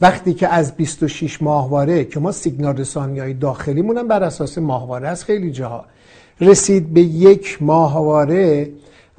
[0.00, 5.24] وقتی که از 26 ماهواره که ما سیگنال رسانی های داخلیمون بر اساس ماهواره از
[5.24, 5.84] خیلی جاها
[6.40, 8.70] رسید به یک ماهواره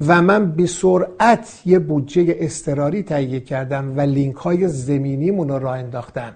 [0.06, 5.78] و من به سرعت یه بودجه استراری تهیه کردم و لینک های زمینیمون رو راه
[5.78, 6.32] انداختم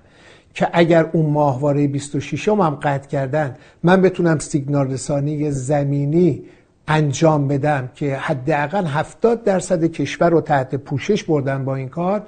[0.54, 6.42] که اگر اون ماهواره 26 هم, هم قطع کردن من بتونم سیگنال رسانی زمینی
[6.88, 12.22] انجام بدم که حداقل 70 درصد کشور رو تحت پوشش بردن با این کار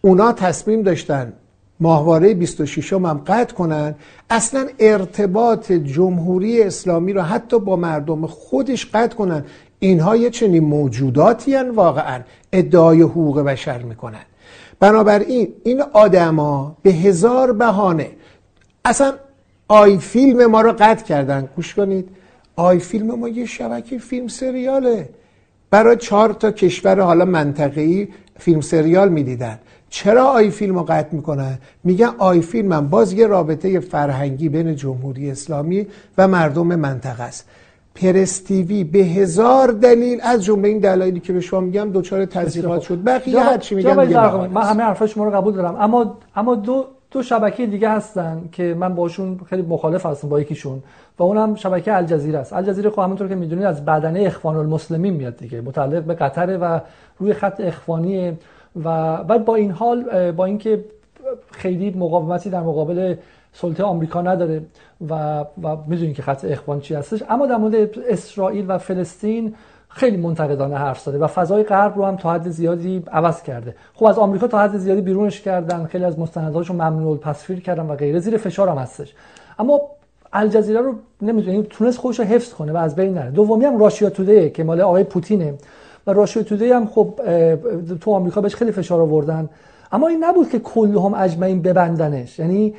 [0.00, 1.32] اونا تصمیم داشتن
[1.80, 3.94] ماهواره 26 هم, هم قطع کنن
[4.30, 9.44] اصلا ارتباط جمهوری اسلامی رو حتی با مردم خودش قطع کنن.
[9.78, 12.20] اینها یه چنین موجوداتی هن واقعا
[12.52, 14.24] ادعای حقوق بشر می‌کنن.
[14.80, 18.10] بنابراین این آدما به هزار بهانه
[18.84, 19.12] اصلا
[19.68, 21.48] آی فیلم ما رو قطع کردن.
[21.56, 22.08] گوش کنید
[22.56, 25.08] آی فیلم ما یه شبکه فیلم سریاله.
[25.70, 29.58] برای چهار تا کشور حالا منطقه‌ای فیلم سریال می‌دیدن.
[29.90, 34.76] چرا آی فیلم رو قطع می‌کنن میگن آی فیلم هم باز یه رابطه فرهنگی بین
[34.76, 35.86] جمهوری اسلامی
[36.18, 37.48] و مردم منطقه است.
[37.94, 43.04] پرستیوی به هزار دلیل از جمله این دلایلی که به شما میگم دوچار تزریقات شد.
[43.04, 43.96] بقیه هر چی میگم
[44.46, 45.76] من همه حرفای شما رو قبول دارم.
[45.80, 50.82] اما اما دو دو شبکه دیگه هستن که من باشون خیلی مخالف هستم با یکیشون
[51.18, 52.52] و اونم شبکه الجزیره است.
[52.52, 55.60] الجزیره خب همونطور که می‌دونید از بدنه اخوان المسلمین میاد دیگه.
[55.60, 56.80] متعلق به قطر و
[57.18, 58.38] روی خط اخوانی
[58.84, 60.84] و بعد با این حال با اینکه
[61.50, 63.14] خیلی مقاومتی در مقابل
[63.52, 64.62] سلطه آمریکا نداره
[65.08, 69.54] و و می‌دونین که خط اخوان چی هستش اما در مورد اسرائیل و فلسطین
[69.88, 73.74] خیلی منتقدانه حرف زده و فضای غرب رو هم تا حد زیادی عوض کرده.
[73.94, 77.96] خب از آمریکا تا حد زیادی بیرونش کردن خیلی از مستنداتشو ممنوع تصویر کردن و
[77.96, 79.14] غیره زیر فشار هم هستش.
[79.58, 79.80] اما
[80.32, 83.30] الجزیره رو نمی‌دونیم تونست خودش رو حفظ کنه و از بین نره.
[83.30, 84.10] دومی هم راشیا
[84.48, 85.54] که مال آقای پوتینه.
[86.08, 87.20] و راشیا توده هم خب
[88.00, 89.48] تو آمریکا بهش خیلی فشار آوردن.
[89.92, 92.38] اما این نبود که کلهم اجمعین ببندنش.
[92.38, 92.74] یعنی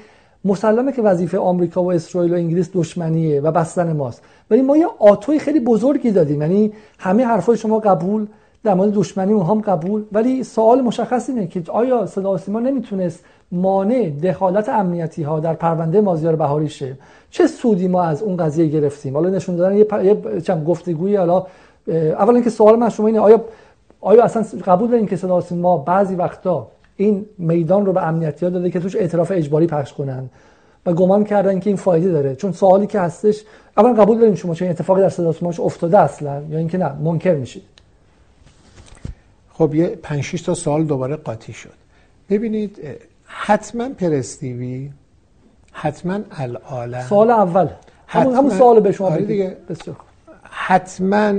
[0.46, 4.22] مسلمه که وظیفه آمریکا و اسرائیل و انگلیس دشمنیه و بستن ماست.
[4.52, 6.42] ولی ما یه آتوی خیلی بزرگی دادیم.
[6.42, 8.28] یعنی همه حرفای شما قبول
[8.64, 10.04] در مورد دشمنی اونها هم قبول.
[10.12, 16.02] ولی سوال مشخص اینه که آیا صدا سیما نمی‌تونست مانع دخالت امنیتی ها در پرونده
[16.02, 16.98] مازیار بهاری شه؟
[17.32, 20.04] چه سودی ما از اون قضیه گرفتیم؟ حالا نشون دادن یه, پ...
[20.04, 21.46] یه چم گفتگویی حالا
[21.90, 23.45] اولا اینکه سوال من شما اینه آیا
[24.02, 28.52] آیا اصلا قبول دارین که صدا ما بعضی وقتا این میدان رو به امنیتی ها
[28.52, 30.30] داده که توش اعتراف اجباری پخش کنن؟
[30.86, 32.36] و گمان کردن که این فایده داره.
[32.36, 33.44] چون سوالی که هستش
[33.78, 37.64] اولا قبول داریم شما چه اتفاقی در صدا افتاده اصلا یا اینکه نه منکر میشید؟
[39.53, 41.74] خب یه 5 تا سوال دوباره قاطی شد.
[42.30, 42.80] ببینید
[43.26, 44.90] حتما پرستیوی
[45.72, 47.02] حتما العالم.
[47.02, 47.68] سوال اول.
[48.07, 49.57] همون همون سوال به شما آره دیگه.
[50.44, 51.34] حتما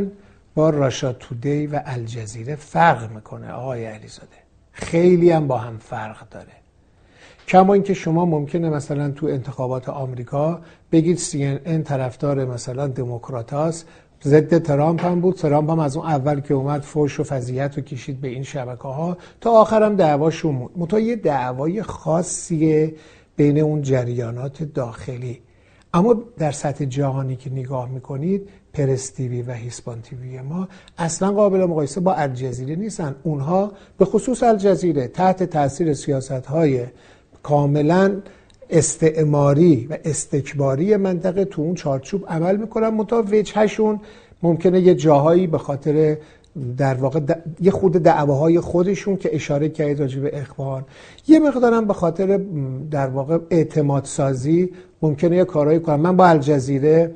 [0.55, 4.36] با راشا تودی و الجزیره فرق می‌کنه آقای علیزاده.
[4.72, 6.52] خیلی هم با هم فرق داره.
[7.48, 10.60] کما اینکه شما ممکنه مثلا تو انتخابات آمریکا
[10.93, 13.85] بگید سی ان طرفدار مثلا دموکراتاس.
[14.24, 15.35] ضد ترامپ هم بود.
[15.35, 18.82] ترامپ هم از اون اول که اومد فوش و فضیحت رو کشید به این شبکه
[18.82, 20.70] ها تا آخرم دعواشون بود.
[20.77, 22.94] متا یه دعوای خاصیه
[23.36, 25.40] بین اون جریانات داخلی.
[25.94, 30.68] اما در سطح جهانی که نگاه می‌کنید پرستیوی و هیسپان تیوی ما
[30.98, 33.14] اصلا قابل مقایسه با الجزیره نیستن.
[33.22, 36.84] اونها به خصوص الجزیره تحت تاثیر سیاست های
[37.42, 38.16] کاملا
[38.70, 42.88] استعماری و استکباری منطقه تو اون چارچوب عمل می‌کنن.
[42.88, 44.01] متا وجهشون
[44.42, 46.16] ممکنه یه جاهایی به خاطر
[46.76, 47.20] در واقع
[47.60, 50.84] یه خود دعواهای خودشون که اشاره کرد راجع به اخوان.
[51.28, 52.40] یه مقدارم به خاطر
[52.90, 54.70] در واقع اعتماد سازی
[55.02, 57.14] ممکنه یه کارهایی کنم من با الجزیره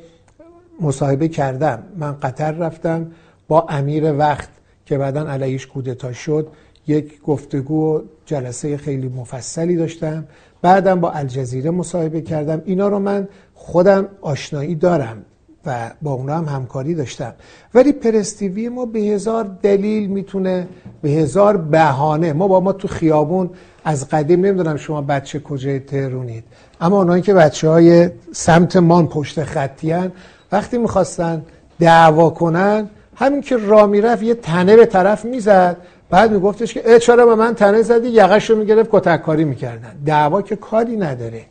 [0.80, 1.82] مصاحبه کردم.
[1.96, 3.06] من قطر رفتم.
[3.48, 4.48] با امیر وقت
[4.86, 6.48] که بعدا علیش کودتا شد
[6.86, 10.24] یک گفتگو و جلسه خیلی مفصلی داشتم.
[10.62, 12.62] بعدم با الجزیره مصاحبه کردم.
[12.64, 15.22] اینا رو من خودم آشنایی دارم
[15.66, 17.34] و با اونا هم همکاری داشتم.
[17.74, 20.68] ولی پرستیوی ما به هزار دلیل می‌تونه
[21.02, 22.32] به هزار بهانه.
[22.32, 23.50] ما با ما تو خیابون
[23.84, 26.44] از قدیم نمی‌دونم شما بچه کجای تهرونید.
[26.80, 30.12] اما اونایی که بچه های سمت مان پشت خطیان
[30.54, 31.42] وقتی می‌خواستن
[31.80, 35.76] دعوا کنن همین که را می‌رفت یه تنه به طرف می‌زد.
[36.10, 39.92] بعد میگفتش که چرا به من تنه زدی؟ یقش رو می‌گرفت کتککاری می‌کردن.
[40.06, 41.42] دعوا که کاری نداره.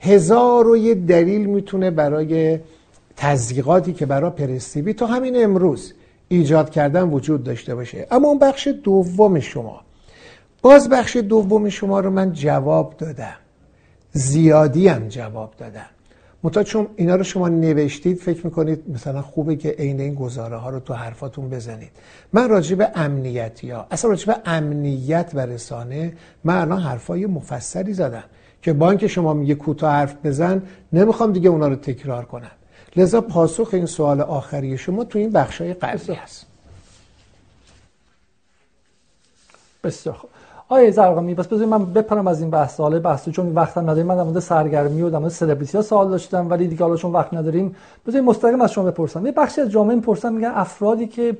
[0.00, 2.58] هزار و یه دلیل می‌تونه برای
[3.16, 5.94] تزریقاتی که برای پرستیبی تا همین امروز
[6.28, 8.06] ایجاد کردن وجود داشته باشه.
[8.10, 9.80] اما اون بخش دوم شما.
[10.62, 13.36] باز بخش دوم شما رو من جواب دادم.
[14.12, 15.90] زیادی هم جواب دادم.
[16.42, 20.70] متا چون اینا رو شما نوشتید فکر می‌کنید مثلا خوبه که عین این گزاره ها
[20.70, 21.90] رو تو حرفاتون بزنید.
[22.32, 26.12] من راجع به امنیتی ها اصلا راجع به امنیت و رسانه
[26.44, 28.24] من الان حرفای مفصلی زدم
[28.62, 30.62] که با اینکه شما میگه کوتاه حرف بزن
[30.92, 32.50] نمی‌خوام دیگه اونا رو تکرار کنم.
[32.96, 36.46] لذا پاسخ این سوال آخری شما تو این بخشای قبلی هست.
[39.84, 40.30] بسیار خوب.
[40.70, 42.80] آیه زرقامی بس بذارید من بپرم از این بحث.
[42.80, 46.50] بحث چون وقت نداریم من در مورد سرگرمی و در مورد سلبریتی ها سوال داشتم
[46.50, 47.76] ولی دیگه حالا چون وقت نداریم
[48.06, 49.26] بذارید مستقیم از شما بپرسم.
[49.26, 51.36] یه بخشی از جامعه می‌پرسن میگن افرادی که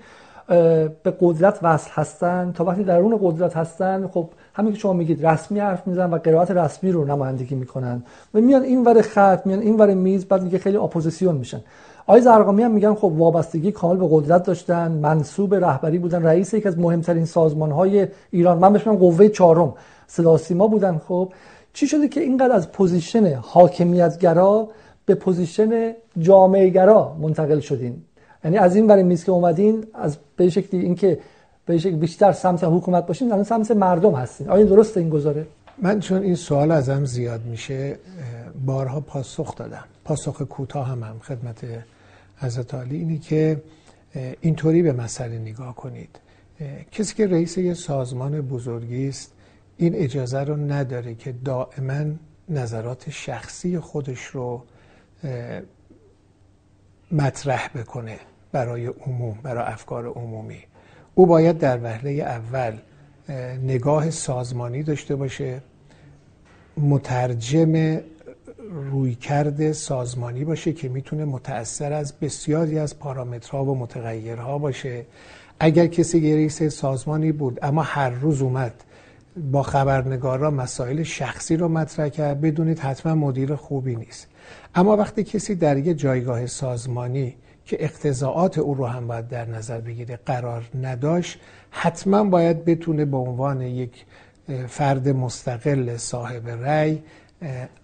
[1.03, 5.61] به قدرت وصل هستن تا وقتی درون قدرت هستن خب همین که شما میگید رسمی
[5.61, 8.03] حرف می‌زنن و قرائت رسمی رو نمایندگی می‌کنن.
[8.35, 11.61] و میان این ور خط میان این ور میز بعد دیگه خیلی اپوزیسیون میشن.
[12.09, 16.69] آقای ضرغامی هم میگن خب وابستگی کامل به قدرت داشتن منصوب رهبری بودن رئیس یکی
[16.69, 18.59] از مهمترین سازمان های ایران.
[18.59, 19.75] من بهش قوه چهارم.
[20.07, 21.33] صدا سیما بودن خب.
[21.73, 24.69] چی شده که اینقدر از position حاکمیتگرا
[25.07, 28.03] به position جامعه گرا منتقل شدین؟
[28.45, 31.19] یعنی از این ور میز که اومدین از به شکلی اینکه
[31.67, 34.51] به شکل بیشتر سمت حکومت باشین الان سمت مردم هستین.
[34.51, 35.47] آیا درسته این گزاره؟
[35.83, 37.97] من چون این سوال ازم زیاد میشه
[38.67, 39.85] بارها پاسخ دادم.
[40.05, 41.65] پاسخ کوتاه هم, هم خدمت
[42.41, 43.63] حضرت عالی اینی که
[44.41, 46.19] اینطوری به مسئله نگاه کنید.
[46.91, 49.33] کسی که رئیس یه سازمان بزرگی است
[49.77, 52.05] این اجازه رو نداره که دائما
[52.49, 54.65] نظرات شخصی خودش رو
[57.13, 58.19] مطرح بکنه
[58.53, 60.63] برای عموم برای افکار عمومی.
[61.15, 62.73] او باید در وهله اول
[63.63, 65.63] نگاه سازمانی داشته باشه
[66.77, 68.01] مترجم
[68.71, 75.05] رویکرد سازمانی باشه که می‌تونه متأثر از بسیاری از پارامترها و متغیرها باشه.
[75.61, 78.85] اگر کسی رئیس سازمانی بود اما هر روز اومد
[79.53, 84.29] با خبرنگارا مسائل شخصی رو مطرح کرد بدونید حتما مدیر خوبی نیست.
[84.75, 87.35] اما وقتی کسی در یک جایگاه سازمانی
[87.65, 91.39] که اقتضاعات او رو هم باید در نظر بگیره قرار نداشت
[91.71, 94.05] حتما باید بتونه به عنوان یک
[94.69, 97.03] فرد مستقل صاحب رأی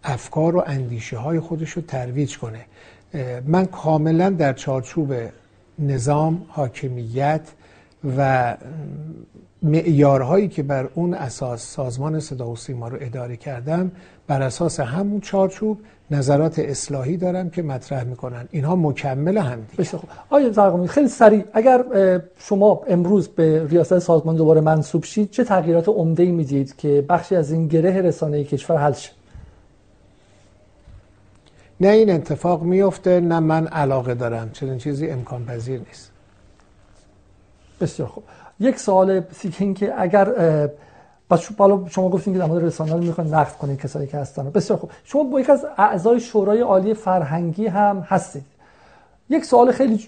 [0.05, 2.61] افکار و اندیشه های خودش رو ترویج کنه.
[3.47, 5.15] من کاملا در چارچوب
[5.79, 7.41] نظام حاکمیت
[8.17, 8.57] و
[9.63, 13.93] معیارهایی که بر اون اساس سازمان صدا و سیما رو اداره کردم
[14.27, 15.79] بر اساس همون چارچوب
[16.11, 18.49] نظرات اصلاحی دارم که مطرح می‌کنن.
[18.51, 19.77] اینها مکمل هم دیگه.
[19.79, 20.11] بسیار خوب.
[20.31, 21.45] آیا زرقامی خیلی سریع.
[21.53, 21.85] اگر
[22.39, 27.37] شما امروز به ریاست سازمان دوباره منصوب شید چه تغییرات عمده ای می‌دید که بخشی
[27.37, 29.11] از این گره رسانه کشور حل شه؟
[31.85, 34.51] نه این اتفاق میفته نه من علاقه دارم.
[34.53, 36.11] چنین چیزی امکان پذیر نیست.
[37.81, 38.25] بسیار خوب.
[38.61, 40.25] یک سوال سیکین که اگر
[41.57, 44.51] بالا شما گفتین که در مورد رسانه رو می‌خواین نقد کنید کسایی که هستن.
[44.51, 44.91] بسیار خوب.
[45.05, 48.45] شما با یک از اعضای شورای عالی فرهنگی هم هستید.
[49.29, 50.07] یک سوال خیلی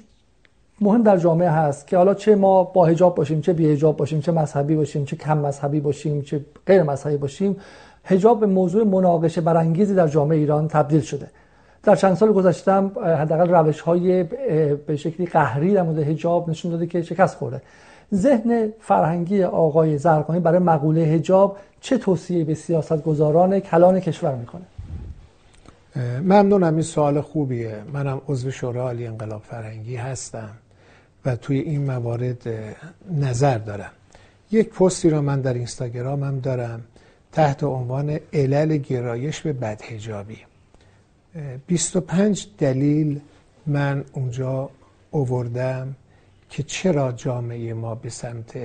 [0.80, 4.20] مهم در جامعه هست که حالا چه ما با حجاب باشیم چه بی حجاب باشیم
[4.20, 7.56] چه مذهبی باشیم چه کم مذهبی باشیم چه غیر مذهبی باشیم.
[8.04, 11.30] حجاب به موضوع مناقشه برانگیزی در جامعه ایران تبدیل شده.
[11.86, 14.22] در چند سال گذشتم حداقل روش های
[14.86, 17.62] به شکلی قهری در مورد حجاب نشون داده که شکست خورده.
[18.14, 24.62] ذهن فرهنگی آقای زرقانی برای مقوله هجاب چه توصیه به سیاست گذاران کلان کشور می‌کنه؟
[26.20, 27.74] ممنونم این سوال خوبیه.
[27.92, 30.50] منم عضو شورای عالی انقلاب فرهنگی هستم
[31.24, 32.42] و توی این موارد
[33.20, 33.90] نظر دارم.
[34.50, 36.80] یک پستی رو من در اینستاگرامم دارم
[37.32, 40.38] تحت عنوان علل گرایش به بدهجابی
[41.66, 43.20] 25 دلیل
[43.66, 44.70] من اونجا
[45.10, 45.96] اووردم
[46.50, 48.58] که چرا جامعه ما به سمت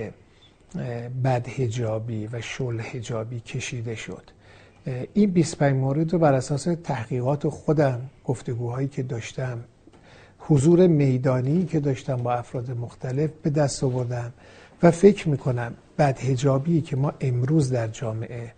[1.24, 4.24] بدهجابی و شل هجابی کشیده شد.
[5.14, 9.64] این 25 مورد رو بر اساس تحقیقات خودم گفتگوهایی که داشتم
[10.40, 14.34] حضور میدانی که داشتم با افراد مختلف به دست آوردم
[14.84, 18.54] و فکر می‌کنم بدهجابی که ما امروز در جامعه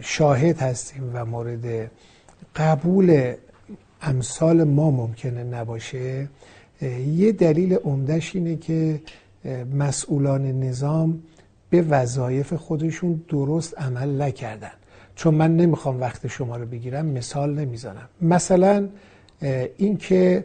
[0.00, 1.90] شاهد هستیم و مورد
[2.56, 3.34] قبول
[4.02, 6.28] امثال ما ممکنه نباشه
[7.16, 9.00] یه دلیل عمدهش اینه که
[9.74, 11.22] مسئولان نظام
[11.70, 14.70] به وظایف خودشون درست عمل نکردن.
[15.16, 18.08] چون من نمی‌خوام وقت شما رو بگیرم مثال نمی‌زنم.
[18.22, 18.88] مثلا
[19.76, 20.44] اینکه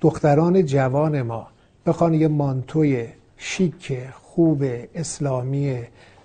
[0.00, 1.46] دختران جوان ما
[1.86, 3.06] بخوان یه مانتوی
[3.36, 4.64] شیک خوب
[4.94, 5.78] اسلامی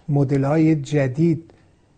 [0.10, 1.53] مدل های جدید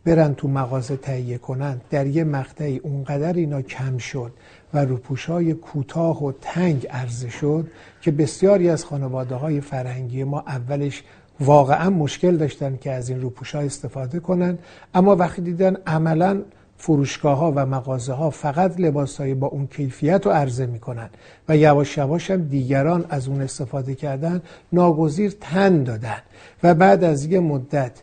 [0.06, 4.32] برن تو مغازه تهیه کنن در یه مقطعی اونقدر اینا کم شد
[4.74, 7.68] و روپوش های کوتاه و تنگ عرضه شد
[8.02, 11.04] که بسیاری از خانواده های فرهنگی ما اولش
[11.40, 14.58] واقعا مشکل داشتن که از این روپوش ها استفاده کنن
[14.94, 16.42] اما وقتی دیدن عملا
[16.78, 21.10] فروشگاه ها و مغازه ها فقط لباس های با اون کیفیت رو عرضه می‌کنن
[21.50, 24.42] و یواش یواش هم دیگران از اون استفاده کردن
[24.72, 26.22] ناگزیر تن دادن.
[26.64, 28.02] و بعد از یه مدت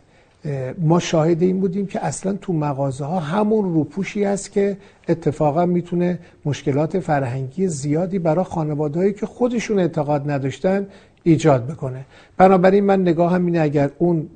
[0.77, 4.77] ما شاهد این بودیم که اصلا تو مغازه ها همون روپوشی است که
[5.09, 10.87] اتفاقا می‌تونه مشکلات فرهنگی زیادی برای خانوادهایی که خودشون اعتقاد نداشتن
[11.23, 12.05] ایجاد بکنه.
[12.37, 14.29] بنابراین من نگاه هم اینه اگر اون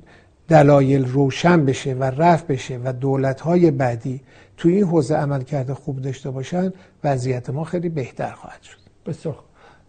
[0.48, 4.20] دلایل روشن بشه و رفت بشه و دولت های بعدی
[4.56, 6.72] تو این حوزه عمل کرده خوب داشته باشن
[7.04, 8.78] وضعیت ما خیلی بهتر خواهد شد.
[9.06, 9.34] بسیار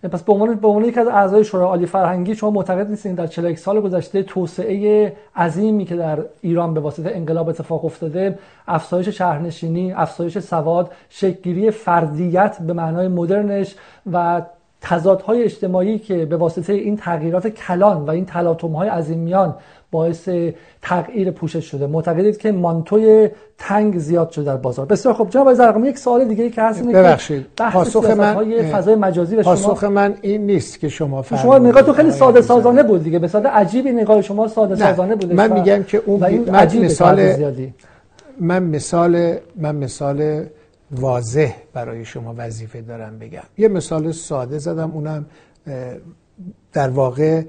[0.07, 3.27] پس به عنوان به عنوان یکی از اعضای شورای عالی فرهنگی شما معتقد نیستین در
[3.27, 9.93] 41 سال گذشته توسعه عظیمی که در ایران به واسطه انقلاب اتفاق افتاده افزایش شهرنشینی
[9.93, 13.75] افزایش سواد شکلگیری فردیت به معنای مدرنش
[14.11, 14.41] و
[14.81, 19.55] تضادهای اجتماعی که به واسطه این تغییرات کلان و این تلاطم‌های عظیمیان
[19.91, 20.29] باعث
[20.81, 21.87] تغییر پوشش شده.
[21.87, 24.85] معتقدید که مانتوی تنگ زیاد شده در بازار.
[24.85, 27.45] بسیار خب جناب زرقامی یک سوال دیگه که هست اینه ببخشید.
[27.57, 31.93] پاسخ من فضای مجازی و شما پاسخ من این نیست که شما فرمودید شما نگاهتون
[31.93, 33.19] خیلی ساده سازانه بود دیگه.
[33.19, 37.33] به ساده عجیبی نگاه شما ساده سازانه بود من میگم که اون من مثال
[38.39, 40.45] من مثال من مثال
[40.91, 43.41] واضح برای شما وظیفه دارم بگم.
[43.57, 45.25] یه مثال ساده زدم اونم
[46.73, 47.41] در واقع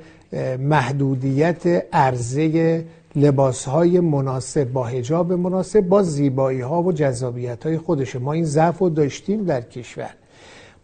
[0.58, 2.84] محدودیت عرضه
[3.16, 8.44] لباس های مناسب با هجاب مناسب با زیبایی ها و جذابیت های خودشه ما این
[8.44, 10.10] ضعف رو داشتیم در کشور.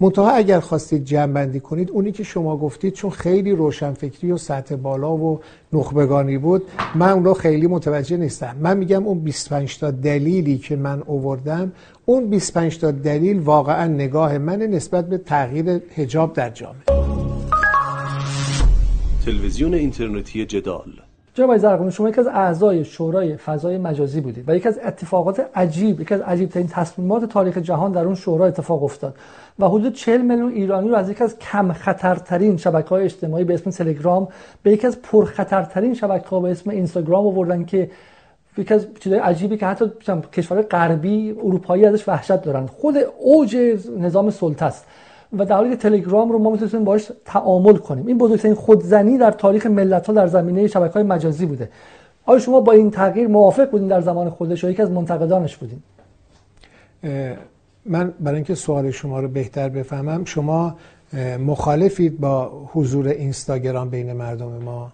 [0.01, 4.77] منتها اگر خواستید جمع بندی کنید اونی که شما گفتید چون خیلی روشنفکری و سطح
[4.77, 5.40] بالا و
[5.73, 6.62] نخبگانی بود
[6.94, 8.56] من اون رو خیلی متوجه نیستم.
[8.60, 11.73] من میگم اون 25 تا دلیلی که من اووردم
[12.06, 16.95] اون 25 تا دلیل واقعا نگاه من نسبت به تغییر هجاب در جامعه.
[19.27, 20.93] تلویزیون اینترنتی جدال.
[21.35, 26.01] جناب زرقامی شما یکی از اعضای شورای فضای مجازی بودید و یکی از اتفاقات عجیب
[26.01, 29.15] یکی از عجیب ترین تصمیمات تاریخ جهان در اون شورا اتفاق افتاد
[29.59, 33.55] و حدود 40 میلیون ایرانی رو از یکی از کم خطرترین شبکه های اجتماعی به
[33.55, 34.28] اسم تلگرام
[34.62, 37.90] به یکی از پرخطرترین شبکه ها به اسم اینستاگرام آوردن که
[38.59, 39.85] یکی از چیزای عجیبی که حتی
[40.32, 42.66] کشور غربی اروپایی ازش وحشت دارن.
[42.66, 43.57] خود اوج
[43.98, 44.86] نظام سلطه است.
[45.38, 48.06] و در حالی که تلگرام رو ما می‌تونیم باش تعامل کنیم.
[48.06, 51.70] این بزرگترین خودزنی در تاریخ ملت ها در زمینه شبکه های مجازی بوده.
[52.24, 55.82] آیا شما با این تغییر موافق بودین در زمان خودش و یکی از منتقدانش بودین؟
[57.86, 60.76] من برای اینکه سوال شما رو بهتر بفهمم شما
[61.46, 64.92] مخالفید با حضور اینستاگرام بین مردم ما؟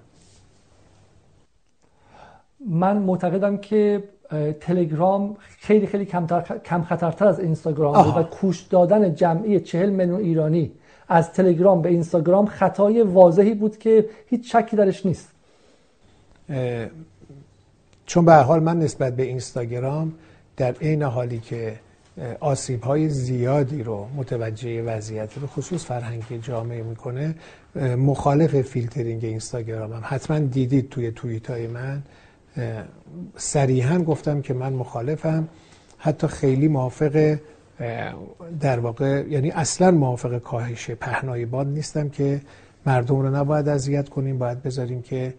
[2.71, 4.03] من معتقدم که
[4.61, 6.05] تلگرام خیلی خیلی
[6.65, 10.73] کم خطرتر از اینستاگرام بود و کوش دادن جمعی چهل میلیون ایرانی
[11.09, 15.29] از تلگرام به اینستاگرام خطای واضحی بود که هیچ شکی درش نیست.
[18.07, 20.13] چون به حال من نسبت به اینستاگرام
[20.57, 21.77] در عین حالی که
[22.41, 27.35] آسیب های زیادی رو متوجه وضعیت رو خصوص فرهنگ جامعه می‌کنه
[27.97, 32.03] مخالف فیلترینگ اینستاگرام هم حتما دیدید توی توییت های من.
[33.37, 35.49] صریحا گفتم که من مخالفم.
[35.99, 37.39] حتی خیلی موافق
[38.61, 42.41] در واقع یعنی اصلا موافق کاهش پهنای باد نیستم که
[42.87, 44.39] مردم رو نباید اذیت کنیم.
[44.39, 45.35] باید بذاریم که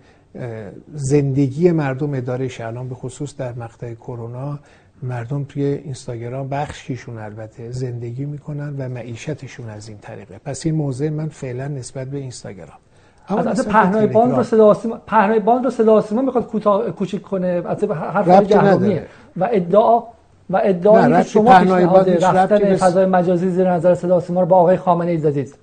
[0.94, 4.60] زندگی مردم اداره الان به خصوص در مقطع کرونا
[5.03, 10.38] مردم توی اینستاگرام بخشیشون البته زندگی می‌کنن و معیشتشون از این طریقه.
[10.38, 12.82] پس این موضع من فعلا نسبت به اینستاگرام.
[13.27, 17.47] از پهنای باند رو صدا سیما پهنای باند رو صدا سیما می‌خواد کوتاه کوچیک کنه.
[17.65, 19.05] از حرف جهانیه.
[19.37, 20.03] و ادعا
[20.49, 24.77] و ادعایی که شما پیشنهاد رفتن فضای مجازی زیر نظر صدا سیما رو با آقای
[24.77, 25.55] خامنه ای زدید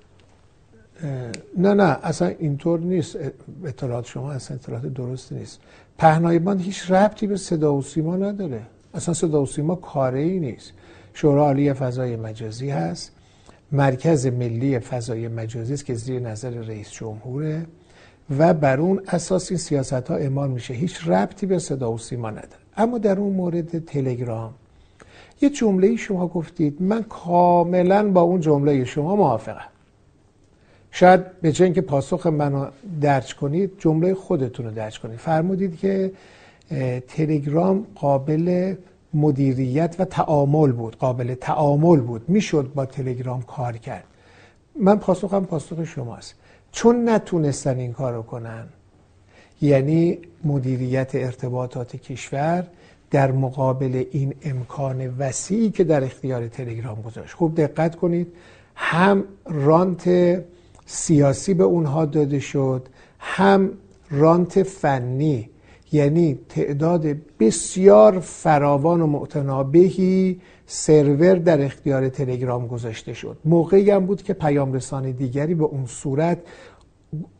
[1.57, 3.17] نه نه اصلا اینطور نیست.
[3.65, 5.59] اطلاعات شما اصلا اطلاعات درست نیست.
[5.97, 8.61] پهنای باند هیچ ربطی به صدا و سیما نداره.
[8.93, 10.73] اصلا صدا و سیما کاری ای نیست.
[11.13, 13.11] شورا عالی فضای مجازی هست.
[13.71, 17.65] مرکز ملی فضای مجازی است که زیر نظر رئیس جمهوره
[18.37, 20.73] و بر اون اساس این سیاست ها اعمال میشه.
[20.73, 22.61] هیچ ربطی به صدا و سیما نداره.
[22.77, 24.53] اما در اون مورد تلگرام
[25.41, 29.67] یه جمله شما گفتید من کاملا با اون جمله شما موافقم.
[30.91, 32.65] شاید به جای اینکه پاسخ منو
[33.01, 35.19] درج کنید جمله خودتون رو درج کنید.
[35.19, 36.11] فرمودید که
[37.07, 38.75] تلگرام قابل
[39.13, 42.29] مدیریت و تعامل بود قابل تعامل بود.
[42.29, 44.03] می‌شد با تلگرام کار کرد.
[44.79, 46.35] من پاسخم پاسخ شماست.
[46.71, 48.67] چون نتونستن این کار رو کنن
[49.61, 52.67] یعنی مدیریت ارتباطات کشور
[53.11, 57.33] در مقابل این امکان وسیعی که در اختیار تلگرام گذاشت.
[57.33, 58.27] خوب دقت کنید
[58.75, 60.09] هم رانت
[60.85, 62.87] سیاسی به اونها داده شد
[63.19, 63.71] هم
[64.11, 65.49] رانت فنی
[65.91, 67.05] یعنی تعداد
[67.39, 73.37] بسیار فراوان و معتنابهی سرور در اختیار تلگرام گذاشته شد.
[73.45, 76.37] موقعی هم بود که پیام رسان دیگری به اون صورت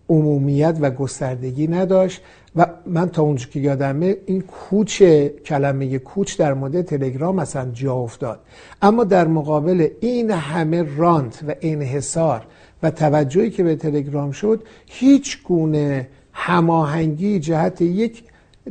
[0.09, 2.21] عمومیت و گستردگی نداشت
[2.55, 5.03] و من تا اونجا که یادمه این کوچ
[5.45, 8.39] کلمه کوچ در مورد تلگرام مثلا جا افتاد.
[8.81, 12.47] اما در مقابل این همه رانت و انحصار
[12.83, 18.23] و توجهی که به تلگرام شد هیچ گونه هماهنگی جهت یک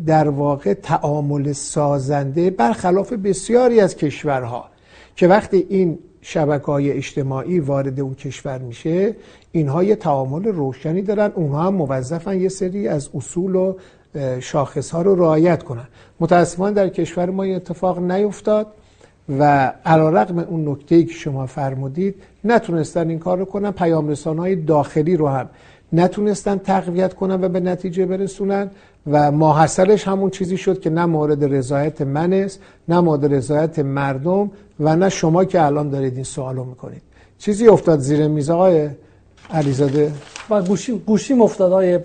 [0.07, 4.69] در واقع تعامل سازنده برخلاف بسیاری از کشورها
[5.17, 9.17] که وقتی این شبکه های اجتماعی وارد اون کشور میشه
[9.53, 13.75] اینها یه تعامل روشنی دارن اونها هم موظفن یه سری از اصول و
[14.41, 15.89] شاخص ها رو رعایت کنن.
[16.21, 18.67] متاسفانه در کشور ما این اتفاق نیفتاد
[19.39, 22.15] و علیرغم اون نکته که شما فرمودید
[22.45, 25.49] نتونستن این کار رو کنن پیام های داخلی رو هم
[25.93, 28.71] نتونستن تقویت کنن و به نتیجه برسونن.
[29.07, 34.51] و ماحصلش همون چیزی شد که نه مورد رضایت من است نه مورد رضایت مردم
[34.81, 37.03] و نه شما که الان دارید این سوالو می‌کنید.
[37.39, 38.89] چیزی افتاد زیر میز آقای
[39.51, 40.13] علیزاده؟
[40.51, 41.99] و گوشی گوشی افتاد های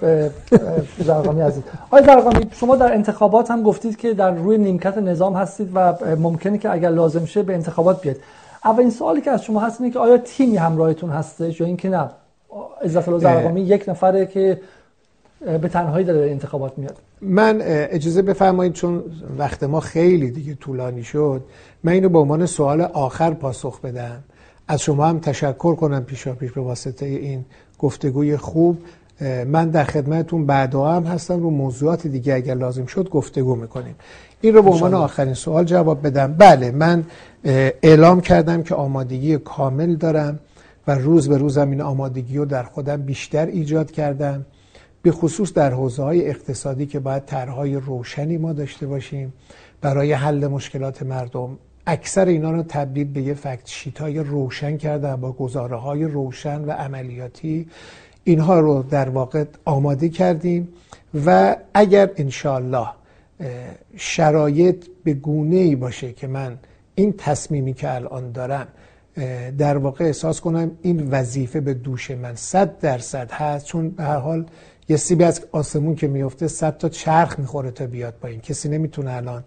[1.00, 1.64] زرقامی عزیز.
[1.86, 6.58] آقای زرقامی شما در انتخابات هم گفتید که در روی نیمکت نظام هستید و ممکنه
[6.58, 8.16] که اگر لازم شه به انتخابات بیاد
[8.66, 12.10] اولین سوالی که از شما هست اینه که آیا تیمی همراهتون هستش یا اینکه نه؟
[12.84, 14.62] عزت الله زرقامی یک نفره که
[15.62, 16.98] به تنهایی داره انتخابات میاد.
[17.22, 19.04] من اجازه بفرمایید چون
[19.38, 21.44] وقت ما خیلی دیگه طولانی شد
[21.84, 24.24] من اینو به عنوان سوال آخر پاسخ بدم.
[24.68, 27.46] از شما هم تشکر کنم پیشا پیش به واسطه این
[27.80, 28.78] گفتگوی خوب.
[29.48, 33.96] من در خدمتتون بعدا هم هستم رو موضوعات دیگه اگر لازم شد گفتگو می‌کنیم.
[34.42, 36.36] این رو به عنوان آخرین سوال جواب بدم.
[36.38, 37.04] بله من
[37.84, 40.40] اعلام کردم که آمادگی کامل دارم
[40.88, 44.46] و روز به روزم این آمادگی رو در خودم بیشتر ایجاد کردم.
[45.06, 49.34] به خصوص در حوزه های اقتصادی که باید طرحهای روشنی ما داشته باشیم
[49.82, 51.58] برای حل مشکلات مردم.
[51.88, 56.62] اکثر اینا رو تبدیل به یه فکت شیت های روشن کردم با گزاره های روشن
[56.62, 57.68] و عملیاتی.
[58.24, 60.68] اینها رو در واقع آماده کردیم
[61.26, 62.88] و اگر انشالله
[63.96, 66.58] شرایط به گونه ای باشه که من
[66.96, 68.68] این تصمیمی که الان دارم
[69.58, 74.18] در واقع احساس کنم این وظیفه به دوش من صد درصد هست چون به هر
[74.18, 74.46] حال
[74.90, 78.42] یه سیبی از آسمون که میفته صد تا چرخ می‌خوره تا بیاد پایین.
[78.42, 79.44] کسی نمی‌تونه الان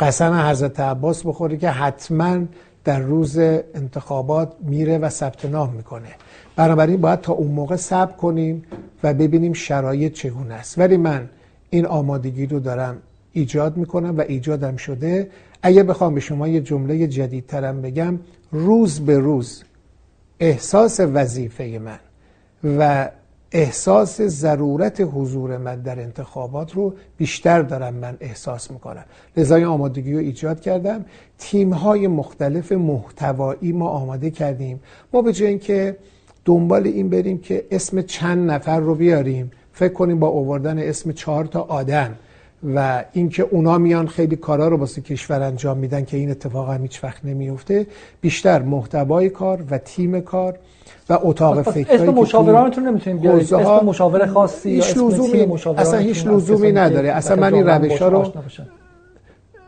[0.00, 2.38] قسم حضرت عباس بخوره که حتما
[2.84, 6.08] در روز انتخابات میره و ثبت نام می‌کنه.
[6.56, 8.64] بنابراین باید تا اون موقع صبر کنیم
[9.02, 10.78] و ببینیم شرایط چگونه است.
[10.78, 11.28] ولی من
[11.70, 12.96] این آمادگی رو دارم
[13.32, 15.30] ایجاد می‌کنم و ایجادم شده.
[15.62, 18.18] اگه بخوام به شما یه جمله جدیدترم بگم
[18.52, 19.62] روز به روز
[20.40, 21.98] احساس وظیفه من
[22.78, 23.10] و
[23.54, 29.04] احساس ضرورت حضور من در انتخابات رو بیشتر دارم من احساس می‌کنم.
[29.36, 31.04] لذا آمادگی رو ایجاد کردم.
[31.38, 34.80] تیم های مختلف محتوایی ما آماده کردیم.
[35.12, 35.96] ما به جای اینکه
[36.44, 41.44] دنبال این بریم که اسم چند نفر رو بیاریم فکر کنیم با آوردن اسم چهار
[41.44, 42.14] تا آدم
[42.74, 46.82] و اینکه اونا میان خیلی کارا رو واسه کشور انجام میدن که این اتفاق هم
[46.82, 47.86] هیچ وقت نمیفته
[48.20, 50.58] بیشتر محتوای کار و تیم کار
[51.10, 53.54] و اتاق فکری اسم مشاورانتون نمی‌تونیم بیارید.
[53.54, 55.40] اسم مشاور خاصی یا اسم لزومی
[55.76, 57.08] اصلا هیچ لزومی نداره.
[57.12, 58.32] اصلا من این روش ها رو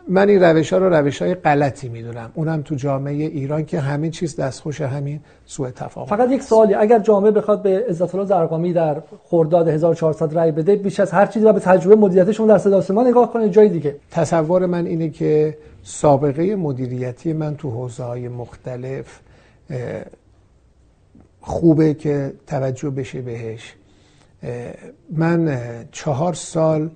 [0.08, 2.30] من این روش ها رو روش های غلطی می‌دونم.
[2.34, 6.06] اونم تو جامعه ایران که همین چیز دستخوش همین سوء تفاهم.
[6.06, 6.74] فقط یک سوالی.
[6.74, 11.26] اگر جامعه بخواد به عزت الله زرقامی در خرداد 1400 رای بده بیش از هر
[11.26, 13.48] چیزی و به تجربه مدیریتشون در صدا سیما نگاه کنه.
[13.48, 13.96] جای دیگه.
[14.10, 19.20] تصور من اینه که سابقه مدیریتی من تو حوزه های مختلف
[21.46, 23.74] خوبه که توجه بشه بهش.
[25.10, 25.58] من
[25.92, 26.90] چهار سال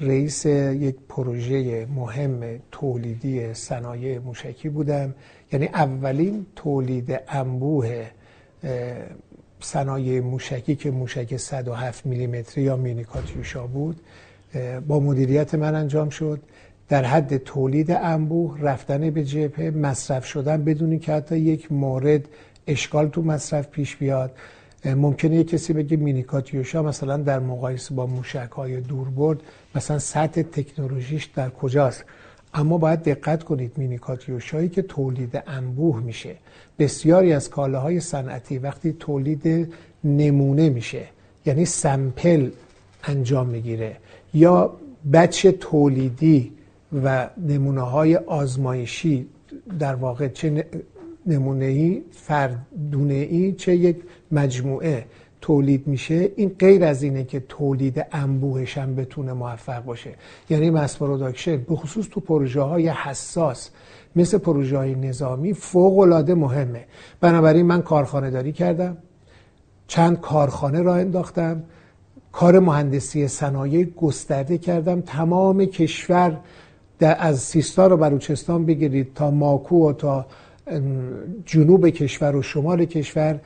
[0.00, 5.14] رئیس یک پروژه مهم تولیدی صنایع موشکی بودم.
[5.52, 8.04] یعنی اولین تولید انبوه
[9.60, 14.00] صنایع موشکی که موشک 107 میلیمتری یا مینی کاتیوشا بود
[14.88, 16.40] با مدیریت من انجام شد.
[16.88, 22.28] در حد تولید انبوه رفتن به جبهه مصرف شدن بدونی که حتی یک مورد
[22.68, 24.30] اشکال تو مصرف پیش بیاد.
[24.84, 29.38] ممکنه یه کسی بگه مینیکاتیوشا مثلا در مقایسه با موشک های دوربرد
[29.74, 32.04] مثلا سطح تکنولوژیش در کجاست.
[32.54, 36.34] اما باید دقت کنید مینیکاتیوشایی که تولید انبوه میشه.
[36.78, 39.74] بسیاری از کالاهای صنعتی وقتی تولید
[40.04, 41.04] نمونه میشه
[41.46, 42.50] یعنی سمپل
[43.04, 43.96] انجام می‌گیره.
[44.34, 44.76] یا
[45.12, 46.52] بچه تولیدی
[47.04, 49.26] و نمونه های آزمایشی
[49.78, 50.64] در واقع چه
[51.28, 53.96] نمونه ای فردونه ای چه یک
[54.32, 55.04] مجموعه
[55.40, 56.32] تولید میشه.
[56.36, 60.14] این غیر از اینه که تولید انبوهش هم بتونه موفق باشه.
[60.50, 63.70] یعنی mass production به خصوص تو پروژه های حساس
[64.16, 66.84] مثل پروژه های نظامی فوق العاده مهمه.
[67.20, 68.96] بنابراین من کارخانه داری کردم
[69.86, 71.62] چند کارخانه راه انداختم
[72.32, 75.00] کار مهندسی صنایع گسترده کردم.
[75.00, 76.40] تمام کشور
[76.98, 80.26] در از سیستان و بلوچستان بگیرید تا ماکو و تا
[81.46, 83.40] جنوب کشور و شمال کشور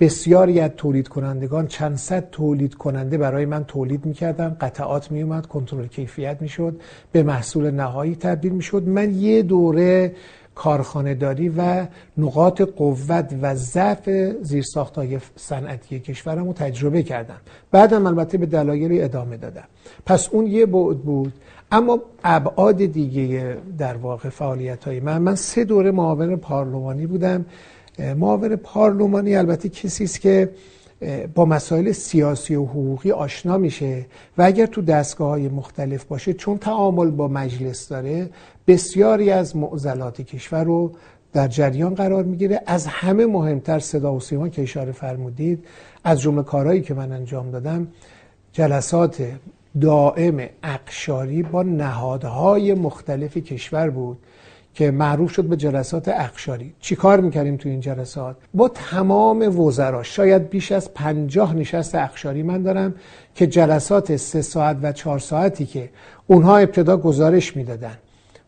[0.00, 5.86] بسیاری از تولید کنندگان چند صد تولید کننده برای من تولید می‌کردن قطعات میومد کنترل
[5.86, 6.80] کیفیت می‌شد
[7.12, 8.82] به محصول نهایی تبدیل می‌شد.
[8.82, 10.14] من یه دوره
[10.54, 11.86] کارخانه داری و
[12.18, 14.10] نقاط قوت و ضعف
[14.42, 17.40] زیرساختهای صنعتی کشورم رو تجربه کردم.
[17.70, 19.64] بعدم البته به دلایلی ادامه دادم.
[20.06, 21.32] پس اون یه بعد بود
[21.72, 27.46] اما ابعاد دیگه در واقع فعالیت های من من سه دوره معاون پارلمانی بودم.
[28.16, 30.50] معاون پارلمانی البته کسی است که
[31.34, 34.06] با مسائل سیاسی و حقوقی آشنا میشه
[34.38, 38.30] و اگر تو دستگاه های مختلف باشه چون تعامل با مجلس داره
[38.66, 40.92] بسیاری از معضلات کشور رو
[41.32, 42.60] در جریان قرار می‌گیره.
[42.66, 45.64] از همه مهمتر صدا و سیما که اشاره فرمودید
[46.04, 47.88] از جمله کارهایی که من انجام دادم
[48.52, 49.22] جلسات
[49.80, 54.18] دائم اقشاری با نهادهای مختلف کشور بود
[54.74, 56.72] که معروف شد به جلسات اقشاری.
[56.80, 60.02] چی کار می‌کردیم تو این جلسات؟ با تمام وزرا.
[60.02, 62.94] شاید بیش از پنجاه نشست اقشاری من دارم
[63.34, 65.90] که جلسات سه ساعت و چهار ساعتی که
[66.26, 67.98] اونها ابتدا گزارش می‌دادن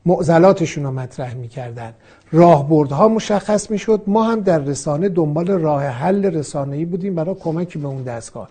[0.07, 1.93] معضلاتشون رو مطرح می‌کردن.
[2.33, 4.03] راهبردها مشخص می‌شد.
[4.07, 8.49] ما هم در رسانه دنبال راه حل رسانه‌ای بودیم برای کمکی به اون دستگاه.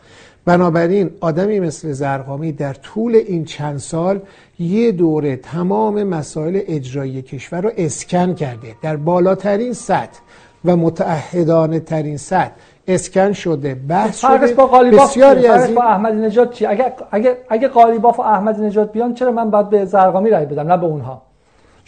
[0.50, 4.20] بنابراین آدمی مثل زرقامی در طول این چند سال
[4.60, 8.76] یه دوره تمام مسائل اجرایی کشور رو اسکن کرده.
[8.82, 10.20] در بالاترین سطح
[10.66, 12.52] و متعهدانه ترین سطح
[12.88, 14.54] اسکن شده بحث شده.
[14.54, 15.76] با بسیاری از این...
[15.76, 19.70] با احمد نجات چی اگه اگه اگه قالیباف و احمد نجات بیان چرا من باید
[19.70, 21.29] به زرقامی رای بدم نه به اونها؟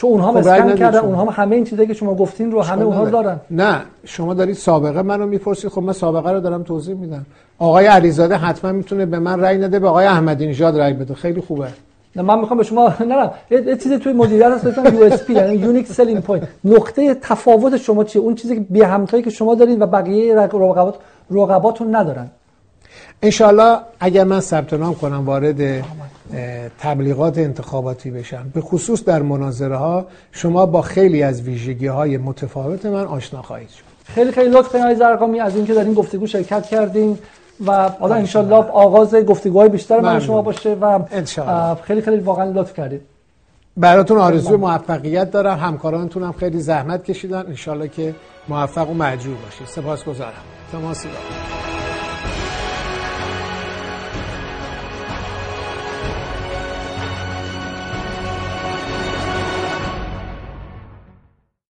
[0.02, 3.06] چون اونها خب مسکن کردن اونها همه این چیزایی که شما گفتین رو همه اونها
[3.06, 3.40] دارن.
[3.52, 7.26] نه شما دارید سابقه منو می‌پرسید خب من سابقه رو دارم توضیح میدم.
[7.60, 11.14] آقای علیزاده حتما می‌تونه به من رأی نده به آقای احمدی نژاد رأی بده.
[11.14, 11.68] خیلی خوبه.
[12.16, 15.56] نه من می‌خوام به شما نه نه یه چیزی توی مدیریت هست به USP یعنی
[15.56, 19.82] unique selling point نقطه تفاوت شما چیه؟ اون چیزی که بی همتایی که شما دارید
[19.82, 20.96] و بقیه رقابت
[21.32, 22.28] رقباتون ندارن.
[23.22, 25.86] انشالله اگر من ثبت نام کنم وارد
[26.80, 32.86] تبلیغات انتخاباتی بشم به خصوص در مناظره ها شما با خیلی از ویژگی های متفاوت
[32.86, 33.84] من آشنا خواهید شد.
[34.06, 37.18] خیلی خیلی لطف کنید ضرغامی از اینکه در این گفتگو شرکت کردین
[37.66, 41.00] و حالا انشالله آغاز گفتگوهای بیشتر من شما باشه و
[41.84, 43.02] خیلی خیلی واقعا لطف کردید
[43.78, 45.60] براتون آرزوی موفقیت دارم.
[45.60, 47.46] همکارانتون هم خیلی زحمت کشیدن.
[47.48, 48.16] انشالله که
[48.50, 49.68] موفق و مجبور باشید.
[49.68, 50.44] سپاسگزارم.
[50.72, 51.71] تماسی دارم